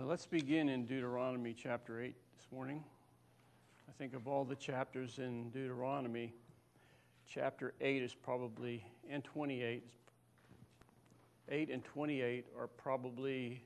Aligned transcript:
Uh, 0.00 0.04
let's 0.04 0.26
begin 0.26 0.68
in 0.68 0.86
Deuteronomy 0.86 1.52
chapter 1.52 2.00
8 2.00 2.14
this 2.36 2.46
morning. 2.52 2.82
I 3.88 3.92
think 3.98 4.14
of 4.14 4.26
all 4.26 4.44
the 4.44 4.54
chapters 4.54 5.18
in 5.18 5.50
Deuteronomy, 5.50 6.32
chapter 7.28 7.74
8 7.80 8.02
is 8.02 8.14
probably, 8.14 8.84
and 9.10 9.22
28, 9.24 9.82
8 11.50 11.70
and 11.70 11.84
28 11.84 12.46
are 12.58 12.66
probably 12.66 13.62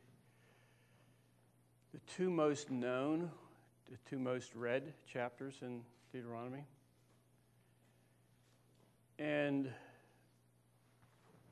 the 1.93 2.01
two 2.17 2.31
most 2.31 2.71
known, 2.71 3.31
the 3.91 3.99
two 4.09 4.19
most 4.19 4.55
read 4.57 4.93
chapters 5.07 5.57
in 5.63 5.83
Deuteronomy. 6.13 6.65
And 9.21 9.71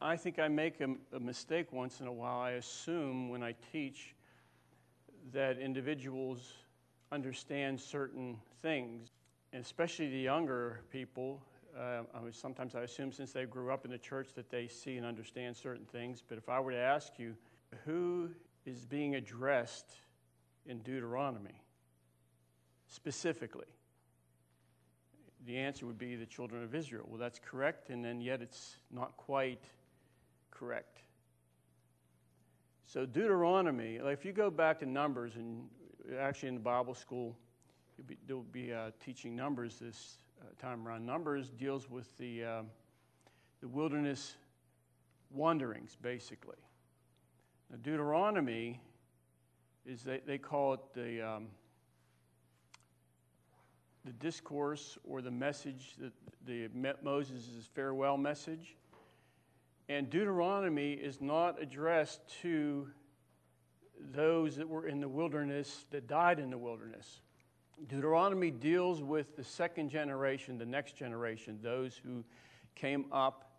I 0.00 0.16
think 0.16 0.40
I 0.40 0.48
make 0.48 0.80
a, 0.80 0.88
a, 1.14 1.20
mistake 1.20 1.72
once 1.72 2.00
in 2.00 2.08
a 2.08 2.12
while. 2.12 2.40
I 2.40 2.52
assume 2.52 3.28
when 3.28 3.44
I 3.44 3.54
teach 3.70 4.14
that 5.30 5.58
individuals 5.58 6.52
understand 7.12 7.80
certain 7.80 8.36
things, 8.62 9.10
especially 9.52 10.08
the 10.08 10.18
younger 10.18 10.80
people. 10.90 11.40
Uh, 11.78 12.02
I 12.14 12.20
mean, 12.20 12.32
sometimes 12.32 12.74
I 12.74 12.80
assume 12.80 13.12
since 13.12 13.32
they 13.32 13.44
grew 13.44 13.72
up 13.72 13.84
in 13.84 13.90
the 13.90 13.98
church 13.98 14.30
that 14.34 14.50
they 14.50 14.66
see 14.66 14.96
and 14.96 15.06
understand 15.06 15.56
certain 15.56 15.86
things. 15.86 16.22
But 16.26 16.38
if 16.38 16.48
I 16.48 16.60
were 16.60 16.72
to 16.72 16.78
ask 16.78 17.18
you, 17.18 17.34
who 17.84 18.30
is 18.66 18.84
being 18.84 19.14
addressed 19.14 19.92
in 20.66 20.78
Deuteronomy 20.80 21.62
specifically? 22.88 23.66
The 25.46 25.58
answer 25.58 25.86
would 25.86 25.98
be 25.98 26.14
the 26.14 26.26
children 26.26 26.62
of 26.62 26.74
Israel. 26.74 27.04
Well, 27.08 27.18
that's 27.18 27.40
correct, 27.40 27.90
and 27.90 28.04
then 28.04 28.20
yet 28.20 28.42
it's 28.42 28.76
not 28.90 29.16
quite 29.16 29.64
correct. 30.50 31.02
So, 32.86 33.06
Deuteronomy, 33.06 34.00
like 34.00 34.18
if 34.18 34.24
you 34.24 34.32
go 34.32 34.50
back 34.50 34.80
to 34.80 34.86
Numbers, 34.86 35.36
and 35.36 35.64
actually 36.18 36.48
in 36.48 36.54
the 36.54 36.60
Bible 36.60 36.94
school, 36.94 37.36
be, 38.06 38.18
they'll 38.26 38.42
be 38.42 38.72
uh, 38.72 38.90
teaching 39.02 39.36
Numbers 39.36 39.78
this 39.80 40.18
uh, 40.40 40.44
time 40.60 40.86
around. 40.86 41.06
Numbers 41.06 41.50
deals 41.50 41.88
with 41.88 42.16
the, 42.18 42.44
uh, 42.44 42.62
the 43.60 43.68
wilderness 43.68 44.36
wanderings, 45.30 45.96
basically. 46.00 46.56
Now, 47.70 47.78
Deuteronomy 47.82 48.80
is 49.86 50.02
they, 50.02 50.20
they 50.26 50.38
call 50.38 50.74
it 50.74 50.80
the, 50.94 51.22
um, 51.22 51.46
the 54.04 54.12
discourse 54.12 54.98
or 55.04 55.22
the 55.22 55.30
message, 55.30 55.94
that 55.98 56.12
the 56.46 56.68
Moses' 57.02 57.68
farewell 57.74 58.16
message. 58.16 58.76
And 59.88 60.08
Deuteronomy 60.08 60.92
is 60.92 61.20
not 61.20 61.60
addressed 61.60 62.20
to 62.42 62.88
those 64.12 64.56
that 64.56 64.68
were 64.68 64.86
in 64.86 65.00
the 65.00 65.08
wilderness 65.08 65.86
that 65.90 66.06
died 66.06 66.38
in 66.38 66.50
the 66.50 66.58
wilderness. 66.58 67.20
Deuteronomy 67.88 68.50
deals 68.50 69.02
with 69.02 69.36
the 69.36 69.44
second 69.44 69.88
generation, 69.88 70.58
the 70.58 70.66
next 70.66 70.96
generation, 70.96 71.58
those 71.62 71.96
who 71.96 72.24
came 72.74 73.06
up 73.12 73.52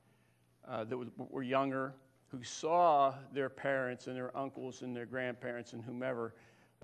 uh, 0.68 0.84
that 0.86 0.98
were 1.18 1.44
younger, 1.44 1.94
who 2.28 2.42
saw 2.44 3.14
their 3.34 3.50
parents 3.50 4.08
and 4.08 4.16
their 4.16 4.36
uncles 4.36 4.82
and 4.82 4.96
their 4.96 5.06
grandparents 5.06 5.74
and 5.74 5.84
whomever 5.84 6.34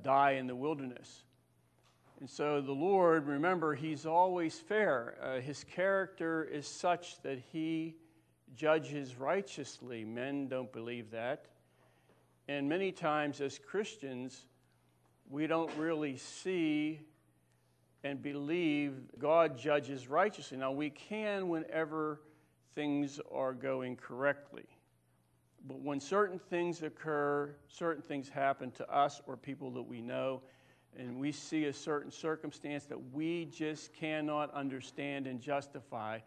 die 0.03 0.31
in 0.31 0.47
the 0.47 0.55
wilderness. 0.55 1.23
And 2.19 2.29
so 2.29 2.59
the 2.61 2.73
Lord, 2.73 3.25
remember, 3.25 3.73
He's 3.73 4.05
always 4.05 4.59
fair. 4.59 5.15
Uh, 5.21 5.39
his 5.39 5.63
character 5.63 6.43
is 6.43 6.67
such 6.67 7.21
that 7.21 7.39
He 7.51 7.95
judges 8.55 9.17
righteously. 9.17 10.03
Men 10.03 10.47
don't 10.47 10.71
believe 10.71 11.11
that. 11.11 11.45
And 12.47 12.67
many 12.67 12.91
times, 12.91 13.41
as 13.41 13.59
Christians, 13.59 14.47
we 15.29 15.47
don't 15.47 15.71
really 15.77 16.17
see 16.17 16.99
and 18.03 18.21
believe 18.21 18.93
God 19.19 19.57
judges 19.57 20.07
righteously. 20.07 20.57
Now, 20.57 20.71
we 20.71 20.89
can 20.89 21.49
whenever 21.49 22.21
things 22.73 23.19
are 23.31 23.53
going 23.53 23.97
correctly. 23.97 24.65
But 25.67 25.81
when 25.81 25.99
certain 25.99 26.39
things 26.39 26.81
occur, 26.81 27.53
certain 27.67 28.01
things 28.01 28.29
happen 28.29 28.71
to 28.71 28.89
us 28.89 29.21
or 29.27 29.35
people 29.35 29.71
that 29.71 29.83
we 29.83 30.01
know, 30.01 30.41
and 30.97 31.19
we 31.19 31.31
see 31.31 31.65
a 31.65 31.73
certain 31.73 32.11
circumstance 32.11 32.85
that 32.85 33.13
we 33.13 33.45
just 33.45 33.93
cannot 33.93 34.53
understand 34.53 35.27
and 35.27 35.39
justify, 35.39 36.19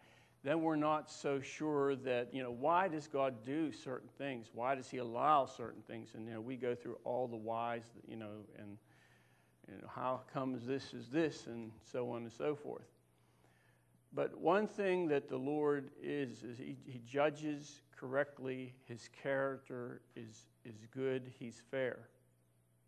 then 0.43 0.61
we're 0.61 0.75
not 0.75 1.09
so 1.09 1.39
sure 1.39 1.95
that, 1.95 2.33
you 2.33 2.43
know, 2.43 2.51
why 2.51 2.89
does 2.89 3.07
God 3.07 3.45
do 3.45 3.71
certain 3.71 4.09
things? 4.17 4.47
Why 4.53 4.75
does 4.75 4.89
He 4.89 4.97
allow 4.97 5.45
certain 5.45 5.81
things? 5.81 6.09
And, 6.15 6.27
you 6.27 6.33
know, 6.33 6.41
we 6.41 6.57
go 6.57 6.75
through 6.75 6.97
all 7.05 7.27
the 7.27 7.37
whys, 7.37 7.83
you 8.07 8.17
know, 8.17 8.43
and, 8.59 8.77
you 9.69 9.75
know, 9.75 9.87
how 9.87 10.21
comes 10.33 10.65
this 10.65 10.93
is 10.93 11.07
this, 11.07 11.47
and 11.47 11.71
so 11.89 12.11
on 12.11 12.23
and 12.23 12.31
so 12.31 12.55
forth. 12.55 12.87
But 14.13 14.37
one 14.37 14.67
thing 14.67 15.07
that 15.07 15.29
the 15.29 15.37
Lord 15.37 15.91
is, 16.01 16.43
is 16.43 16.57
He, 16.57 16.77
he 16.85 16.99
judges 17.07 17.81
correctly. 17.95 18.73
His 18.85 19.09
character 19.23 20.01
is, 20.17 20.47
is 20.65 20.75
good. 20.93 21.31
He's 21.39 21.61
fair. 21.71 22.09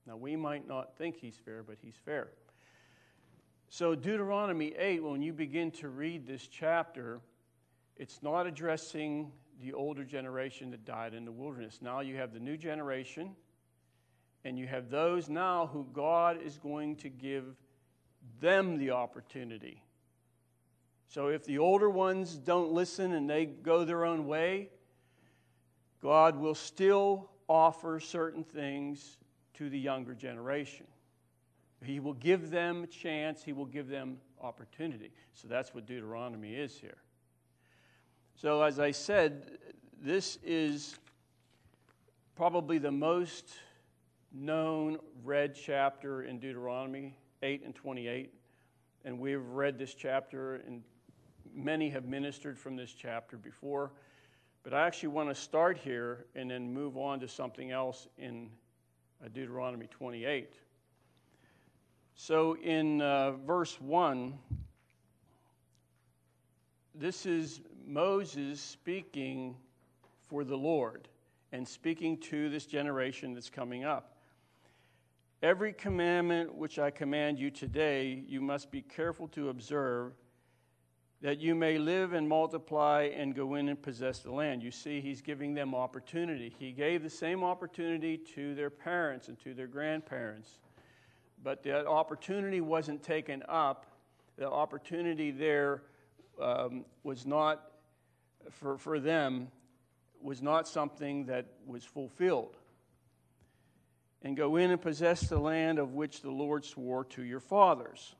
Now, 0.05 0.17
we 0.17 0.35
might 0.35 0.67
not 0.67 0.97
think 0.97 1.15
He's 1.15 1.37
fair, 1.37 1.63
but 1.63 1.77
He's 1.81 1.95
fair. 2.03 2.31
So, 3.69 3.95
Deuteronomy 3.95 4.73
8, 4.77 5.03
when 5.03 5.21
you 5.21 5.31
begin 5.31 5.71
to 5.71 5.87
read 5.87 6.27
this 6.27 6.47
chapter, 6.47 7.21
it's 7.97 8.21
not 8.21 8.45
addressing 8.47 9.31
the 9.61 9.73
older 9.73 10.03
generation 10.03 10.71
that 10.71 10.85
died 10.85 11.13
in 11.13 11.25
the 11.25 11.31
wilderness. 11.31 11.79
Now 11.81 12.01
you 12.01 12.17
have 12.17 12.33
the 12.33 12.39
new 12.39 12.57
generation, 12.57 13.35
and 14.43 14.59
you 14.59 14.67
have 14.67 14.89
those 14.89 15.29
now 15.29 15.67
who 15.67 15.87
God 15.93 16.41
is 16.41 16.57
going 16.57 16.97
to 16.97 17.09
give 17.09 17.55
them 18.41 18.77
the 18.77 18.91
opportunity. 18.91 19.81
So 21.07 21.27
if 21.27 21.45
the 21.45 21.59
older 21.59 21.89
ones 21.89 22.35
don't 22.35 22.71
listen 22.71 23.13
and 23.13 23.29
they 23.29 23.45
go 23.45 23.85
their 23.85 24.05
own 24.05 24.27
way, 24.27 24.69
God 26.01 26.35
will 26.35 26.55
still 26.55 27.29
offer 27.47 27.99
certain 27.99 28.43
things 28.43 29.17
to 29.53 29.69
the 29.69 29.79
younger 29.79 30.13
generation. 30.13 30.85
He 31.83 31.99
will 31.99 32.13
give 32.13 32.49
them 32.49 32.83
a 32.83 32.87
chance, 32.87 33.43
He 33.43 33.53
will 33.53 33.65
give 33.65 33.87
them 33.87 34.17
opportunity. 34.41 35.11
So 35.33 35.47
that's 35.47 35.73
what 35.73 35.85
Deuteronomy 35.85 36.55
is 36.55 36.77
here. 36.77 36.97
So, 38.37 38.61
as 38.63 38.79
I 38.79 38.91
said, 38.91 39.59
this 40.01 40.37
is 40.43 40.97
probably 42.35 42.77
the 42.77 42.91
most 42.91 43.49
known 44.33 44.97
read 45.23 45.55
chapter 45.55 46.23
in 46.23 46.39
Deuteronomy 46.39 47.15
8 47.43 47.63
and 47.63 47.73
28. 47.73 48.33
And 49.05 49.19
we've 49.19 49.45
read 49.45 49.79
this 49.79 49.93
chapter, 49.93 50.55
and 50.67 50.83
many 51.53 51.89
have 51.91 52.03
ministered 52.03 52.59
from 52.59 52.75
this 52.75 52.91
chapter 52.91 53.37
before. 53.37 53.93
But 54.63 54.73
I 54.73 54.85
actually 54.85 55.09
want 55.09 55.29
to 55.29 55.35
start 55.35 55.77
here 55.77 56.25
and 56.35 56.51
then 56.51 56.73
move 56.73 56.97
on 56.97 57.21
to 57.21 57.29
something 57.29 57.71
else 57.71 58.09
in 58.17 58.49
uh, 59.23 59.29
Deuteronomy 59.33 59.87
28. 59.87 60.51
So, 62.15 62.57
in 62.57 63.01
uh, 63.01 63.31
verse 63.31 63.79
1, 63.79 64.37
this 66.93 67.25
is 67.25 67.61
Moses 67.87 68.59
speaking 68.59 69.55
for 70.27 70.43
the 70.43 70.57
Lord 70.57 71.07
and 71.51 71.67
speaking 71.67 72.17
to 72.17 72.49
this 72.49 72.65
generation 72.65 73.33
that's 73.33 73.49
coming 73.49 73.85
up. 73.85 74.17
Every 75.41 75.73
commandment 75.73 76.55
which 76.55 76.79
I 76.79 76.89
command 76.89 77.39
you 77.39 77.51
today, 77.51 78.23
you 78.27 78.41
must 78.41 78.71
be 78.71 78.81
careful 78.81 79.27
to 79.29 79.49
observe, 79.49 80.13
that 81.21 81.39
you 81.39 81.55
may 81.55 81.77
live 81.77 82.13
and 82.13 82.27
multiply 82.27 83.09
and 83.15 83.35
go 83.35 83.55
in 83.55 83.69
and 83.69 83.81
possess 83.81 84.19
the 84.19 84.31
land. 84.31 84.63
You 84.63 84.71
see, 84.71 85.01
he's 85.01 85.21
giving 85.21 85.53
them 85.53 85.75
opportunity. 85.75 86.53
He 86.57 86.71
gave 86.71 87.03
the 87.03 87.09
same 87.09 87.43
opportunity 87.43 88.17
to 88.35 88.55
their 88.55 88.69
parents 88.69 89.27
and 89.27 89.39
to 89.41 89.53
their 89.53 89.67
grandparents, 89.67 90.59
but 91.43 91.63
that 91.63 91.85
opportunity 91.87 92.61
wasn't 92.61 93.03
taken 93.03 93.43
up. 93.47 93.85
The 94.37 94.49
opportunity 94.49 95.31
there 95.31 95.83
um, 96.41 96.85
was 97.03 97.25
not 97.25 97.61
for, 98.51 98.77
for 98.77 98.99
them 98.99 99.47
was 100.21 100.41
not 100.41 100.67
something 100.67 101.25
that 101.25 101.45
was 101.65 101.83
fulfilled. 101.83 102.57
And 104.21 104.35
go 104.35 104.55
in 104.55 104.71
and 104.71 104.81
possess 104.81 105.21
the 105.21 105.37
land 105.37 105.77
of 105.77 105.93
which 105.93 106.21
the 106.21 106.31
Lord 106.31 106.65
swore 106.65 107.03
to 107.05 107.23
your 107.23 107.39
fathers. 107.39 108.15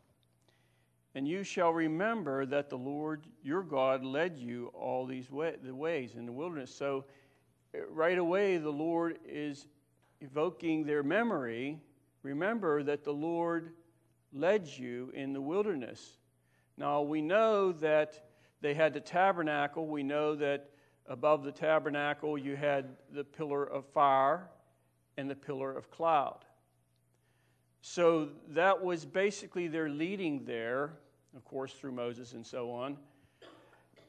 And 1.16 1.28
you 1.28 1.44
shall 1.44 1.72
remember 1.72 2.46
that 2.46 2.70
the 2.70 2.78
Lord 2.78 3.26
your 3.42 3.64
God 3.64 4.04
led 4.04 4.38
you 4.38 4.72
all 4.74 5.06
these 5.06 5.32
way, 5.32 5.56
the 5.64 5.74
ways 5.74 6.16
in 6.16 6.26
the 6.26 6.32
wilderness. 6.32 6.76
So, 6.76 7.06
uh, 7.74 7.88
right 7.90 8.18
away, 8.18 8.58
the 8.58 8.70
Lord 8.70 9.18
is 9.26 9.66
evoking 10.20 10.86
their 10.86 11.04
memory. 11.04 11.80
Remember 12.22 12.84
that 12.84 13.04
the 13.04 13.14
Lord 13.14 13.72
led 14.34 14.68
you 14.68 15.12
in 15.16 15.32
the 15.32 15.42
wilderness. 15.42 16.18
Now, 16.78 17.02
we 17.02 17.22
know 17.22 17.72
that 17.72 18.22
they 18.62 18.74
had 18.74 18.94
the 18.94 19.00
tabernacle. 19.00 19.88
We 19.88 20.04
know 20.04 20.36
that 20.36 20.70
above 21.08 21.44
the 21.44 21.52
tabernacle 21.52 22.38
you 22.38 22.56
had 22.56 22.96
the 23.14 23.24
pillar 23.24 23.64
of 23.64 23.86
fire 23.88 24.50
and 25.18 25.30
the 25.30 25.36
pillar 25.36 25.76
of 25.76 25.92
cloud. 25.92 26.46
So 27.82 28.30
that 28.50 28.84
was 28.84 29.06
basically 29.06 29.68
their 29.68 29.90
leading 29.90 30.46
there, 30.46 30.94
of 31.36 31.46
course, 31.46 31.74
through 31.74 31.92
Moses 31.92 32.34
and 32.34 32.46
so 32.46 32.72
on. 32.72 32.98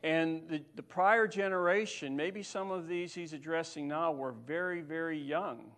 And 0.03 0.49
the, 0.49 0.63
the 0.77 0.83
prior 0.83 1.27
generation, 1.27 2.17
maybe 2.17 2.43
some 2.43 2.71
of 2.71 2.89
these 2.89 3.15
he's 3.15 3.33
addressing 3.33 3.89
now, 3.89 4.13
were 4.13 4.33
very, 4.33 4.81
very 4.81 5.19
young. 5.19 5.73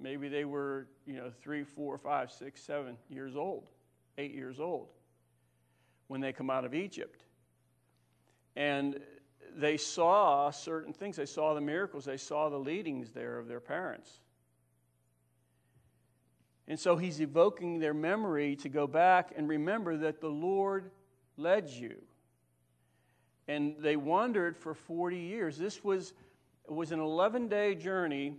Maybe 0.00 0.28
they 0.28 0.44
were, 0.44 0.88
you 1.06 1.14
know, 1.14 1.30
three, 1.42 1.64
four, 1.64 1.98
five, 1.98 2.30
six, 2.30 2.62
seven 2.62 2.96
years 3.08 3.34
old, 3.34 3.64
eight 4.18 4.34
years 4.34 4.60
old 4.60 4.88
when 6.08 6.20
they 6.20 6.32
come 6.32 6.50
out 6.50 6.64
of 6.64 6.74
Egypt. 6.74 7.24
And 8.56 9.00
they 9.56 9.76
saw 9.76 10.50
certain 10.50 10.92
things. 10.92 11.16
They 11.16 11.26
saw 11.26 11.54
the 11.54 11.60
miracles, 11.60 12.04
they 12.04 12.16
saw 12.16 12.48
the 12.48 12.58
leadings 12.58 13.10
there 13.10 13.38
of 13.38 13.48
their 13.48 13.60
parents. 13.60 14.20
And 16.68 16.78
so 16.78 16.96
he's 16.96 17.20
evoking 17.20 17.80
their 17.80 17.94
memory 17.94 18.56
to 18.56 18.68
go 18.68 18.86
back 18.86 19.32
and 19.36 19.48
remember 19.48 19.96
that 19.98 20.20
the 20.20 20.28
Lord 20.28 20.90
led 21.36 21.68
you. 21.68 21.96
And 23.48 23.74
they 23.80 23.96
wandered 23.96 24.56
for 24.56 24.72
40 24.72 25.18
years. 25.18 25.58
This 25.58 25.82
was, 25.82 26.14
was 26.68 26.92
an 26.92 27.00
11 27.00 27.48
day 27.48 27.74
journey 27.74 28.36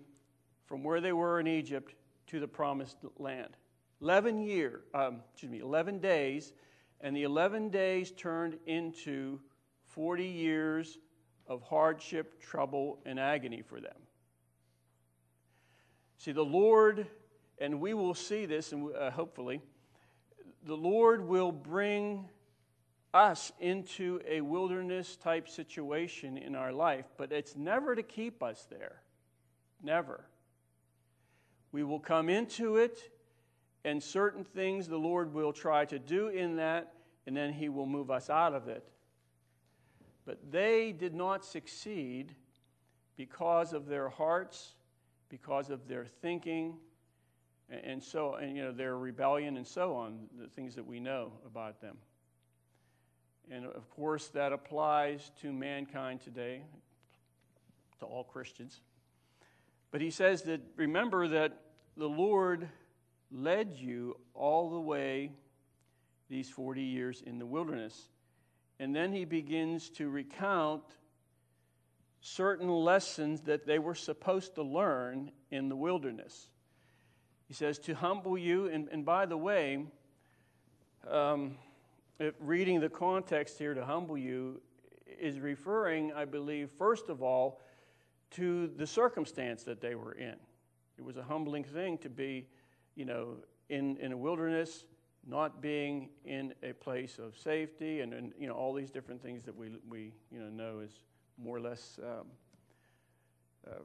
from 0.66 0.84
where 0.84 1.02
they 1.02 1.12
were 1.12 1.40
in 1.40 1.48
Egypt 1.48 1.94
to 2.28 2.40
the 2.40 2.48
promised 2.48 2.98
land. 3.18 3.58
11 4.02 4.42
year, 4.42 4.82
um, 4.94 5.20
excuse 5.32 5.52
me, 5.52 5.60
11 5.60 6.00
days, 6.00 6.54
and 7.02 7.16
the 7.16 7.24
11 7.24 7.70
days 7.70 8.12
turned 8.12 8.58
into 8.66 9.40
40 9.94 10.26
years 10.26 10.98
of 11.48 11.62
hardship, 11.64 12.42
trouble, 12.42 13.00
and 13.06 13.20
agony 13.20 13.62
for 13.62 13.80
them. 13.80 13.98
See, 16.18 16.32
the 16.32 16.46
Lord 16.46 17.08
and 17.60 17.80
we 17.80 17.94
will 17.94 18.14
see 18.14 18.46
this, 18.46 18.72
and 18.72 18.94
uh, 18.96 19.12
hopefully, 19.12 19.62
the 20.66 20.76
Lord 20.76 21.26
will 21.26 21.52
bring 21.52 22.30
us 23.14 23.52
into 23.60 24.20
a 24.28 24.42
wilderness 24.42 25.16
type 25.16 25.48
situation 25.48 26.38
in 26.38 26.56
our 26.56 26.74
life, 26.74 27.06
but 27.18 27.32
it's 27.32 27.56
never 27.56 27.96
to 27.96 28.04
keep 28.04 28.42
us 28.42 28.68
there. 28.70 29.02
Never. 29.82 30.26
We 31.72 31.84
will 31.84 32.00
come 32.00 32.28
into 32.28 32.78
it, 32.78 33.12
and 33.86 34.02
certain 34.02 34.44
things 34.44 34.88
the 34.88 34.98
Lord 34.98 35.34
will 35.34 35.54
try 35.54 35.86
to 35.86 36.00
do 36.00 36.30
in 36.30 36.56
that, 36.58 36.94
and 37.28 37.38
then 37.38 37.54
He 37.54 37.70
will 37.70 37.86
move 37.86 38.10
us 38.10 38.30
out 38.30 38.54
of 38.54 38.68
it. 38.68 38.84
But 40.26 40.52
they 40.52 40.92
did 40.92 41.14
not 41.14 41.44
succeed 41.46 42.34
because 43.18 43.74
of 43.74 43.88
their 43.88 44.10
hearts, 44.10 44.76
because 45.30 45.70
of 45.70 45.88
their 45.88 46.06
thinking, 46.06 46.76
and 47.70 48.02
so, 48.02 48.36
and 48.36 48.56
you 48.56 48.64
know, 48.64 48.72
their 48.72 48.98
rebellion 48.98 49.58
and 49.58 49.66
so 49.66 49.96
on, 49.96 50.28
the 50.40 50.48
things 50.48 50.76
that 50.76 50.86
we 50.86 51.00
know 51.00 51.32
about 51.46 51.82
them. 51.82 51.98
And 53.52 53.66
of 53.66 53.90
course, 53.90 54.28
that 54.30 54.54
applies 54.54 55.32
to 55.42 55.52
mankind 55.52 56.22
today, 56.22 56.62
to 58.00 58.06
all 58.06 58.24
Christians. 58.24 58.82
But 59.92 60.02
he 60.02 60.12
says 60.12 60.44
that 60.44 60.62
remember 60.76 61.28
that 61.28 61.60
the 61.98 62.08
Lord 62.08 62.68
led 63.32 63.74
you 63.74 64.18
all 64.34 64.72
the 64.72 64.80
way 64.80 65.32
these 66.30 66.50
40 66.50 66.82
years 66.82 67.22
in 67.26 67.38
the 67.38 67.46
wilderness. 67.46 68.10
And 68.80 68.96
then 68.96 69.14
he 69.14 69.26
begins 69.26 69.90
to 69.92 70.10
recount 70.10 70.84
certain 72.22 72.70
lessons 72.70 73.42
that 73.42 73.66
they 73.66 73.80
were 73.80 73.96
supposed 73.96 74.56
to 74.56 74.64
learn 74.64 75.32
in 75.52 75.70
the 75.70 75.76
wilderness. 75.76 76.50
He 77.48 77.54
says, 77.54 77.78
to 77.80 77.94
humble 77.94 78.38
you. 78.38 78.68
And, 78.68 78.88
and 78.92 79.06
by 79.06 79.26
the 79.26 79.38
way, 79.38 79.86
um, 81.10 81.58
reading 82.40 82.80
the 82.80 82.90
context 82.90 83.58
here, 83.60 83.74
to 83.74 83.86
humble 83.86 84.18
you, 84.18 84.62
is 85.20 85.40
referring, 85.40 86.14
I 86.14 86.26
believe, 86.26 86.72
first 86.78 87.10
of 87.10 87.22
all, 87.22 87.62
to 88.32 88.68
the 88.68 88.88
circumstance 88.88 89.64
that 89.64 89.82
they 89.82 89.96
were 89.96 90.14
in. 90.14 90.36
It 90.98 91.04
was 91.04 91.18
a 91.18 91.24
humbling 91.24 91.64
thing 91.64 91.98
to 92.00 92.10
be, 92.10 92.48
you 92.96 93.06
know, 93.06 93.38
in, 93.70 93.98
in 93.98 94.12
a 94.12 94.18
wilderness, 94.18 94.86
not 95.28 95.62
being 95.62 96.10
in 96.26 96.54
a 96.64 96.74
place 96.74 97.18
of 97.18 97.38
safety, 97.38 98.02
and, 98.02 98.14
and 98.14 98.34
you 98.38 98.48
know, 98.48 98.54
all 98.54 98.74
these 98.74 98.92
different 98.92 99.22
things 99.22 99.44
that 99.44 99.56
we, 99.56 99.72
we 99.90 100.12
you 100.32 100.40
know, 100.40 100.50
know 100.50 100.80
is 100.80 100.92
more 101.42 101.58
or 101.58 101.62
less 101.62 102.00
um, 102.04 102.28
uh, 103.68 103.80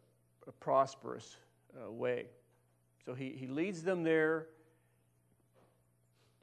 a 0.47 0.53
prosperous 0.53 1.37
uh, 1.77 1.91
way. 1.91 2.27
So 3.05 3.15
he, 3.15 3.31
he 3.31 3.47
leads 3.47 3.83
them 3.83 4.03
there 4.03 4.47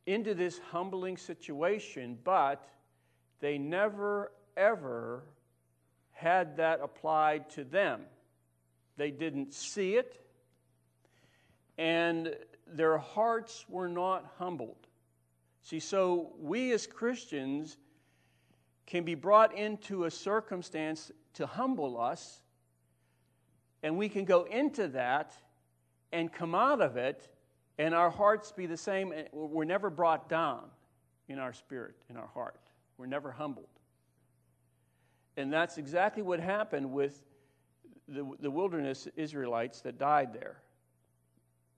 into 0.05 0.33
this 0.33 0.59
humbling 0.71 1.17
situation, 1.17 2.17
but 2.23 2.67
they 3.39 3.57
never, 3.57 4.31
ever 4.55 5.23
had 6.11 6.57
that 6.57 6.79
applied 6.81 7.49
to 7.51 7.63
them. 7.63 8.01
They 8.97 9.11
didn't 9.11 9.53
see 9.53 9.95
it, 9.95 10.25
and 11.77 12.33
their 12.65 12.97
hearts 12.97 13.65
were 13.67 13.89
not 13.89 14.25
humbled. 14.37 14.84
See, 15.65 15.79
so 15.79 16.33
we 16.39 16.71
as 16.73 16.85
Christians 16.85 17.77
can 18.85 19.03
be 19.03 19.15
brought 19.15 19.57
into 19.57 20.05
a 20.05 20.11
circumstance 20.11 21.11
to 21.33 21.47
humble 21.47 21.99
us, 21.99 22.43
and 23.81 23.97
we 23.97 24.07
can 24.07 24.25
go 24.25 24.43
into 24.43 24.87
that 24.89 25.35
and 26.11 26.31
come 26.31 26.53
out 26.53 26.81
of 26.81 26.97
it 26.97 27.27
and 27.79 27.95
our 27.95 28.11
hearts 28.11 28.51
be 28.51 28.67
the 28.67 28.77
same. 28.77 29.11
We're 29.33 29.65
never 29.65 29.89
brought 29.89 30.29
down 30.29 30.65
in 31.27 31.39
our 31.39 31.51
spirit, 31.51 31.95
in 32.11 32.15
our 32.15 32.27
heart. 32.27 32.61
We're 32.97 33.07
never 33.07 33.31
humbled. 33.31 33.65
And 35.35 35.51
that's 35.51 35.79
exactly 35.79 36.21
what 36.21 36.39
happened 36.39 36.91
with 36.91 37.23
the, 38.07 38.23
the 38.39 38.51
wilderness 38.51 39.07
Israelites 39.15 39.81
that 39.81 39.97
died 39.97 40.31
there. 40.31 40.61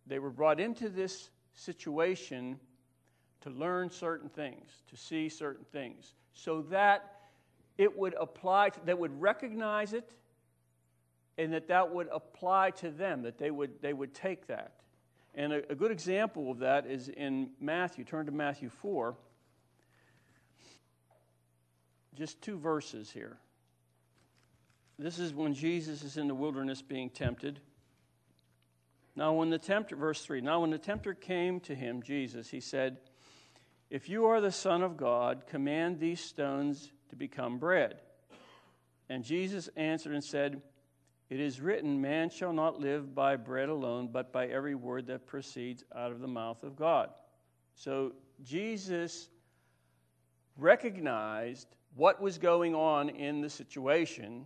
They 0.06 0.20
were 0.20 0.30
brought 0.30 0.60
into 0.60 0.90
this 0.90 1.30
situation 1.54 2.60
to 3.42 3.50
learn 3.50 3.90
certain 3.90 4.30
things, 4.30 4.70
to 4.90 4.98
see 4.98 5.30
certain 5.30 5.66
things, 5.72 6.14
so 6.34 6.62
that 6.64 7.18
it 7.78 7.98
would 7.98 8.16
apply, 8.20 8.70
to, 8.70 8.80
that 8.86 8.98
would 8.98 9.22
recognize 9.22 9.94
it 9.94 10.14
and 11.38 11.54
that 11.54 11.68
that 11.68 11.94
would 11.94 12.08
apply 12.12 12.72
to 12.72 12.90
them, 12.90 13.22
that 13.22 13.38
they 13.38 13.52
would, 13.52 13.82
they 13.82 13.94
would 13.94 14.14
take 14.14 14.48
that. 14.48 14.74
And 15.36 15.54
a, 15.54 15.72
a 15.72 15.76
good 15.76 15.92
example 15.92 16.52
of 16.52 16.60
that 16.60 16.88
is 16.88 17.10
in 17.10 17.52
Matthew. 17.62 18.04
Turn 18.04 18.26
to 18.26 18.32
Matthew 18.32 18.70
4. 18.70 19.16
Just 22.16 22.42
two 22.42 22.58
verses 22.58 23.12
here. 23.12 23.38
This 24.98 25.20
is 25.20 25.34
when 25.36 25.54
Jesus 25.54 26.04
is 26.04 26.18
in 26.18 26.28
the 26.28 26.34
wilderness 26.34 26.82
being 26.82 27.12
tempted. 27.12 27.60
Now, 29.16 29.34
when 29.34 29.52
the 29.52 29.60
tempter, 29.60 29.96
verse 29.96 30.24
3, 30.26 30.42
now 30.42 30.62
when 30.62 30.72
the 30.72 30.80
tempter 30.80 31.14
came 31.14 31.60
to 31.62 31.76
him, 31.76 32.02
Jesus, 32.02 32.50
he 32.50 32.60
said, 32.60 32.98
If 33.90 34.10
you 34.10 34.26
are 34.26 34.42
the 34.42 34.52
Son 34.52 34.82
of 34.84 34.98
God, 34.98 35.48
command 35.48 36.00
these 36.00 36.20
stones 36.20 36.92
to 37.10 37.16
become 37.16 37.58
bread. 37.58 38.02
And 39.10 39.24
Jesus 39.24 39.70
answered 39.76 40.14
and 40.14 40.24
said, 40.24 40.62
it 41.30 41.42
is 41.42 41.60
written, 41.60 42.00
Man 42.00 42.30
shall 42.30 42.54
not 42.54 42.80
live 42.80 43.14
by 43.14 43.36
bread 43.36 43.70
alone, 43.70 44.10
but 44.12 44.32
by 44.32 44.48
every 44.48 44.76
word 44.76 45.08
that 45.08 45.26
proceeds 45.26 45.84
out 45.94 46.12
of 46.12 46.22
the 46.22 46.28
mouth 46.28 46.64
of 46.64 46.76
God. 46.76 47.10
So 47.76 48.14
Jesus 48.44 49.30
recognized 50.58 51.68
what 51.96 52.22
was 52.22 52.38
going 52.38 52.76
on 52.76 53.10
in 53.10 53.42
the 53.42 53.50
situation, 53.50 54.46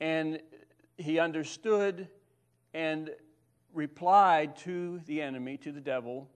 and 0.00 0.40
he 0.96 1.18
understood 1.18 2.08
and 2.74 3.10
replied 3.72 4.56
to 4.56 5.00
the 5.06 5.22
enemy, 5.22 5.58
to 5.58 5.70
the 5.70 5.80
devil, 5.80 6.28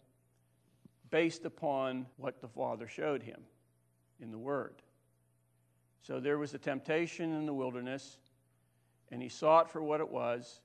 based 1.14 1.44
upon 1.44 2.06
what 2.16 2.40
the 2.40 2.48
Father 2.48 2.88
showed 2.88 3.22
him 3.22 3.40
in 4.18 4.32
the 4.32 4.38
Word. 4.38 4.74
So 6.02 6.18
there 6.18 6.38
was 6.38 6.52
a 6.54 6.58
temptation 6.58 7.32
in 7.32 7.46
the 7.46 7.54
wilderness 7.54 8.16
and 9.12 9.22
he 9.22 9.28
saw 9.28 9.60
it 9.60 9.70
for 9.70 9.80
what 9.80 10.00
it 10.00 10.10
was. 10.10 10.60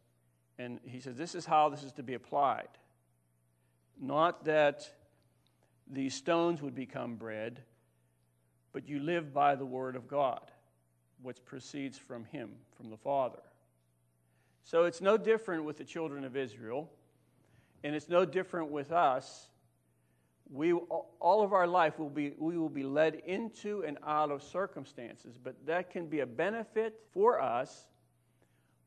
And 0.58 0.80
he 0.84 1.02
said, 1.02 1.18
This 1.18 1.36
is 1.36 1.46
how 1.46 1.70
this 1.70 1.84
is 1.84 1.92
to 1.94 2.04
be 2.04 2.16
applied. 2.16 2.70
Not 4.02 4.46
that 4.46 4.90
these 5.88 6.16
stones 6.16 6.64
would 6.64 6.74
become 6.74 7.18
bread, 7.18 7.62
but 8.74 8.90
you 8.90 9.02
live 9.02 9.32
by 9.32 9.54
the 9.54 9.68
word 9.68 9.96
of 9.96 10.08
God, 10.08 10.50
which 11.22 11.46
proceeds 11.46 11.96
from 11.96 12.26
him, 12.26 12.54
from 12.76 12.90
the 12.90 12.98
Father. 12.98 13.44
So 14.64 14.86
it's 14.86 15.00
no 15.00 15.16
different 15.16 15.66
with 15.66 15.78
the 15.78 15.86
children 15.86 16.24
of 16.26 16.36
Israel, 16.36 16.90
and 17.84 17.96
it's 17.96 18.10
no 18.10 18.26
different 18.26 18.72
with 18.72 18.92
us. 18.92 19.48
We, 20.52 20.74
all 20.74 21.44
of 21.44 21.54
our 21.54 21.68
life 21.68 22.00
will 22.00 22.10
be, 22.10 22.34
we 22.38 22.58
will 22.58 22.70
be 22.70 22.84
led 22.84 23.22
into 23.26 23.84
and 23.86 23.98
out 24.06 24.32
of 24.32 24.42
circumstances, 24.42 25.38
but 25.42 25.56
that 25.68 25.92
can 25.92 26.08
be 26.08 26.22
a 26.22 26.26
benefit 26.26 27.02
for 27.14 27.40
us 27.40 27.86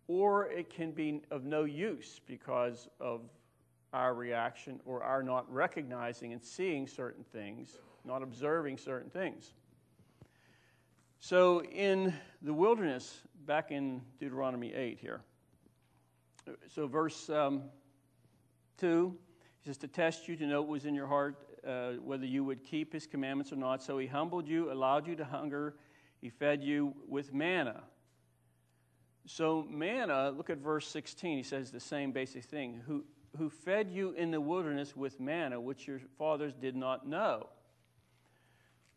or 0.09 0.49
it 0.49 0.69
can 0.69 0.91
be 0.91 1.23
of 1.31 1.45
no 1.45 1.65
use 1.65 2.21
because 2.27 2.89
of 3.01 3.21
our 3.93 4.15
reaction 4.15 4.81
or 4.85 5.03
our 5.03 5.23
not 5.23 5.51
recognizing 5.53 6.33
and 6.33 6.43
seeing 6.43 6.87
certain 6.87 7.25
things, 7.33 7.79
not 8.05 8.23
observing 8.23 8.79
certain 8.79 9.11
things. 9.11 9.53
So, 11.21 11.63
in 11.63 12.13
the 12.41 12.53
wilderness, 12.53 13.21
back 13.47 13.71
in 13.71 14.03
Deuteronomy 14.19 14.75
8 14.75 14.99
here, 14.99 15.21
so 16.75 16.89
verse 16.89 17.31
um, 17.31 17.63
2, 18.79 19.17
he 19.63 19.69
says, 19.69 19.79
To 19.79 19.87
test 19.87 20.27
you, 20.27 20.35
to 20.37 20.47
know 20.47 20.63
what 20.63 20.71
was 20.71 20.85
in 20.85 20.95
your 20.95 21.07
heart, 21.07 21.37
uh, 21.67 21.93
whether 22.03 22.27
you 22.27 22.45
would 22.45 22.65
keep 22.65 22.93
his 22.93 23.07
commandments 23.07 23.53
or 23.53 23.57
not. 23.57 23.83
So 23.83 23.99
he 23.99 24.07
humbled 24.07 24.49
you, 24.49 24.73
allowed 24.73 25.07
you 25.07 25.17
to 25.17 25.25
hunger, 25.25 25.75
he 26.21 26.29
fed 26.29 26.63
you 26.63 26.95
with 27.09 27.33
manna. 27.33 27.83
So, 29.27 29.67
manna, 29.71 30.33
look 30.37 30.51
at 30.51 30.59
verse 30.59 30.87
16, 30.89 31.37
he 31.37 31.43
says 31.45 31.71
the 31.71 31.79
same 31.79 32.11
basic 32.11 32.45
thing. 32.45 32.83
Who, 32.87 33.05
who 33.39 33.49
fed 33.49 33.89
you 33.91 34.13
in 34.13 34.33
the 34.33 34.41
wilderness 34.41 34.97
with 34.97 35.21
manna, 35.21 35.61
which 35.61 35.87
your 35.87 36.01
fathers 36.19 36.55
did 36.61 36.75
not 36.75 37.07
know. 37.07 37.49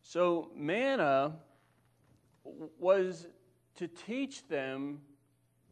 So, 0.02 0.50
manna 0.56 1.36
was 2.80 3.28
to 3.76 3.88
teach 3.88 4.48
them 4.48 5.02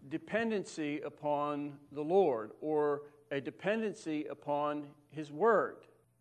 dependency 0.09 1.01
upon 1.01 1.73
the 1.91 2.03
Lord 2.03 2.51
or 2.61 3.03
a 3.31 3.41
dependency 3.41 4.25
upon 4.25 4.85
His 5.09 5.31
Word. 5.31 5.77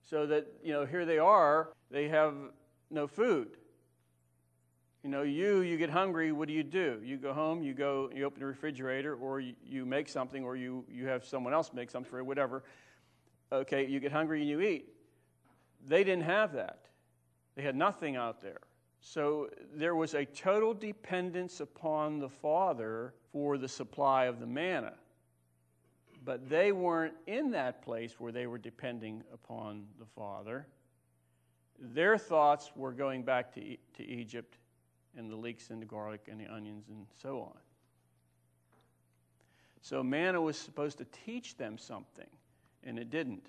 So 0.09 0.27
that, 0.27 0.47
you 0.63 0.73
know, 0.73 0.85
here 0.85 1.05
they 1.05 1.19
are, 1.19 1.71
they 1.91 2.09
have 2.09 2.35
no 2.91 3.07
food. 3.07 3.57
You 5.03 5.11
know, 5.11 5.23
you, 5.23 5.63
you 5.63 5.79
get 5.79 5.91
hungry, 5.91 6.31
what 6.31 6.47
do 6.47 6.55
you 6.55 6.63
do? 6.63 7.01
You 7.03 7.17
go 7.17 7.33
home, 7.33 7.63
you 7.63 7.75
go, 7.75 8.09
you 8.15 8.25
open 8.25 8.41
the 8.41 8.47
refrigerator, 8.47 9.15
or 9.17 9.41
you, 9.41 9.55
you 9.65 9.85
make 9.85 10.09
something, 10.09 10.45
or 10.45 10.55
you, 10.55 10.85
you 10.89 11.07
have 11.09 11.25
someone 11.25 11.53
else 11.53 11.73
make 11.75 11.91
something, 11.91 12.15
or 12.15 12.23
whatever. 12.23 12.63
Okay, 13.51 13.87
you 13.87 13.99
get 13.99 14.13
hungry 14.13 14.41
and 14.41 14.49
you 14.49 14.61
eat. 14.61 14.89
They 15.87 16.05
didn't 16.05 16.25
have 16.25 16.53
that. 16.53 16.87
They 17.57 17.63
had 17.63 17.75
nothing 17.75 18.17
out 18.17 18.41
there. 18.41 18.61
So 19.01 19.51
there 19.75 19.97
was 19.97 20.15
a 20.15 20.25
total 20.25 20.73
dependence 20.73 21.59
upon 21.59 22.21
the 22.21 22.29
Father 22.29 23.15
for 23.33 23.59
the 23.59 23.69
supply 23.69 24.27
of 24.27 24.39
the 24.39 24.47
manna. 24.47 24.95
But 26.25 26.49
they 26.49 26.73
weren't 26.73 27.15
in 27.27 27.51
that 27.53 27.83
place 27.83 28.21
where 28.21 28.33
they 28.33 28.47
were 28.47 28.59
depending 28.59 29.25
upon 29.33 29.87
the 29.99 30.07
Father. 30.07 30.67
Their 31.79 32.17
thoughts 32.17 32.71
were 32.77 32.93
going 32.93 33.23
back 33.23 33.53
to, 33.55 33.77
to 33.97 34.05
Egypt 34.05 34.57
and 35.17 35.31
the 35.31 35.37
leeks 35.37 35.71
and 35.71 35.83
the 35.83 35.87
garlic 35.87 36.29
and 36.31 36.41
the 36.41 36.47
onions 36.47 36.85
and 36.89 37.07
so 37.21 37.41
on. 37.41 37.59
So 39.81 40.03
manna 40.03 40.41
was 40.41 40.57
supposed 40.57 40.99
to 40.99 41.07
teach 41.25 41.57
them 41.57 41.77
something, 41.77 42.29
and 42.85 42.99
it 42.99 43.11
didn't. 43.11 43.49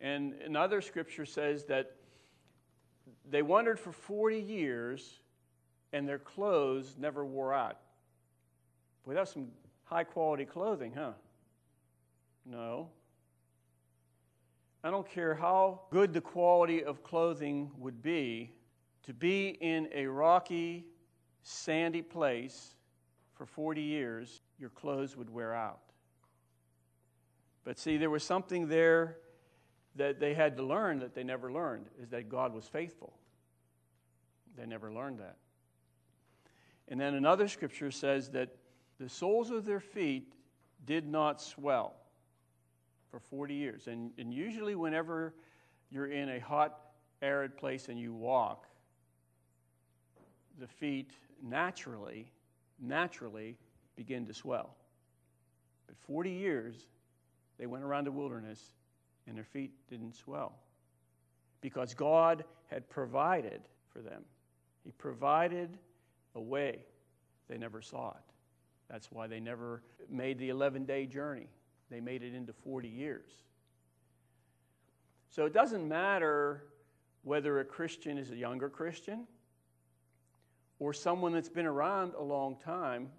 And 0.00 0.34
another 0.44 0.82
scripture 0.82 1.24
says 1.24 1.64
that 1.64 1.92
they 3.28 3.42
wandered 3.42 3.80
for 3.80 3.92
40 3.92 4.38
years 4.38 5.20
and 5.92 6.06
their 6.06 6.18
clothes 6.18 6.96
never 6.98 7.24
wore 7.24 7.54
out. 7.54 7.78
Boy, 9.06 9.14
that's 9.14 9.32
some 9.32 9.48
high 9.84 10.04
quality 10.04 10.44
clothing, 10.44 10.92
huh? 10.94 11.12
No. 12.50 12.88
I 14.82 14.90
don't 14.90 15.08
care 15.08 15.34
how 15.34 15.82
good 15.90 16.12
the 16.12 16.20
quality 16.20 16.82
of 16.82 17.02
clothing 17.02 17.70
would 17.78 18.02
be, 18.02 18.52
to 19.04 19.12
be 19.12 19.48
in 19.60 19.88
a 19.92 20.06
rocky, 20.06 20.86
sandy 21.42 22.02
place 22.02 22.74
for 23.34 23.44
40 23.44 23.82
years, 23.82 24.40
your 24.58 24.70
clothes 24.70 25.16
would 25.16 25.30
wear 25.30 25.54
out. 25.54 25.80
But 27.64 27.78
see, 27.78 27.96
there 27.96 28.10
was 28.10 28.22
something 28.22 28.68
there 28.68 29.18
that 29.96 30.20
they 30.20 30.32
had 30.32 30.56
to 30.56 30.62
learn 30.62 31.00
that 31.00 31.14
they 31.14 31.24
never 31.24 31.52
learned 31.52 31.86
is 32.00 32.08
that 32.10 32.28
God 32.28 32.54
was 32.54 32.66
faithful. 32.66 33.12
They 34.56 34.64
never 34.64 34.92
learned 34.92 35.18
that. 35.18 35.36
And 36.88 37.00
then 37.00 37.14
another 37.14 37.48
scripture 37.48 37.90
says 37.90 38.30
that 38.30 38.56
the 38.98 39.08
soles 39.08 39.50
of 39.50 39.66
their 39.66 39.80
feet 39.80 40.32
did 40.86 41.06
not 41.06 41.42
swell 41.42 41.97
for 43.10 43.20
40 43.20 43.54
years. 43.54 43.86
And, 43.86 44.10
and 44.18 44.32
usually, 44.32 44.74
whenever 44.74 45.34
you're 45.90 46.10
in 46.10 46.28
a 46.28 46.38
hot, 46.38 46.78
arid 47.22 47.56
place 47.56 47.88
and 47.88 47.98
you 47.98 48.12
walk, 48.12 48.66
the 50.58 50.66
feet 50.66 51.12
naturally, 51.42 52.30
naturally 52.80 53.56
begin 53.96 54.26
to 54.26 54.34
swell. 54.34 54.76
But 55.86 55.96
40 55.96 56.30
years, 56.30 56.86
they 57.58 57.66
went 57.66 57.84
around 57.84 58.04
the 58.04 58.12
wilderness 58.12 58.72
and 59.26 59.36
their 59.36 59.44
feet 59.44 59.72
didn't 59.88 60.16
swell 60.16 60.54
because 61.60 61.94
God 61.94 62.44
had 62.66 62.88
provided 62.88 63.60
for 63.92 64.00
them. 64.00 64.22
He 64.84 64.92
provided 64.92 65.76
a 66.34 66.40
way. 66.40 66.84
They 67.48 67.58
never 67.58 67.82
saw 67.82 68.10
it. 68.10 68.32
That's 68.90 69.10
why 69.10 69.26
they 69.26 69.40
never 69.40 69.82
made 70.08 70.38
the 70.38 70.48
11 70.48 70.84
day 70.84 71.06
journey. 71.06 71.48
They 71.90 72.00
made 72.00 72.22
it 72.22 72.34
into 72.34 72.52
40 72.52 72.88
years. 72.88 73.30
So 75.30 75.46
it 75.46 75.52
doesn't 75.52 75.86
matter 75.86 76.64
whether 77.22 77.60
a 77.60 77.64
Christian 77.64 78.18
is 78.18 78.30
a 78.30 78.36
younger 78.36 78.68
Christian 78.68 79.26
or 80.78 80.92
someone 80.92 81.32
that's 81.32 81.48
been 81.48 81.66
around 81.66 82.14
a 82.14 82.22
long 82.22 82.56
time. 82.56 83.10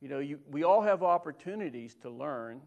You 0.00 0.08
know, 0.08 0.18
you, 0.18 0.40
we 0.50 0.64
all 0.64 0.82
have 0.82 1.02
opportunities 1.02 1.94
to 2.02 2.10
learn 2.10 2.60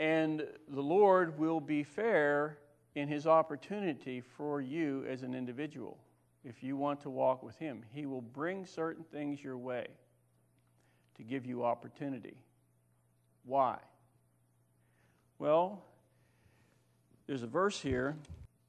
and 0.00 0.46
the 0.68 0.80
Lord 0.80 1.38
will 1.38 1.60
be 1.60 1.82
fair 1.82 2.56
in 2.94 3.06
his 3.06 3.26
opportunity 3.26 4.22
for 4.22 4.62
you 4.62 5.04
as 5.06 5.22
an 5.22 5.34
individual. 5.34 5.98
If 6.42 6.62
you 6.62 6.74
want 6.74 7.02
to 7.02 7.10
walk 7.10 7.42
with 7.42 7.58
him, 7.58 7.84
he 7.92 8.06
will 8.06 8.22
bring 8.22 8.64
certain 8.64 9.04
things 9.04 9.44
your 9.44 9.58
way 9.58 9.88
to 11.16 11.22
give 11.22 11.44
you 11.44 11.66
opportunity. 11.66 12.38
Why? 13.44 13.78
Well, 15.38 15.82
there's 17.26 17.42
a 17.42 17.46
verse 17.46 17.80
here, 17.80 18.16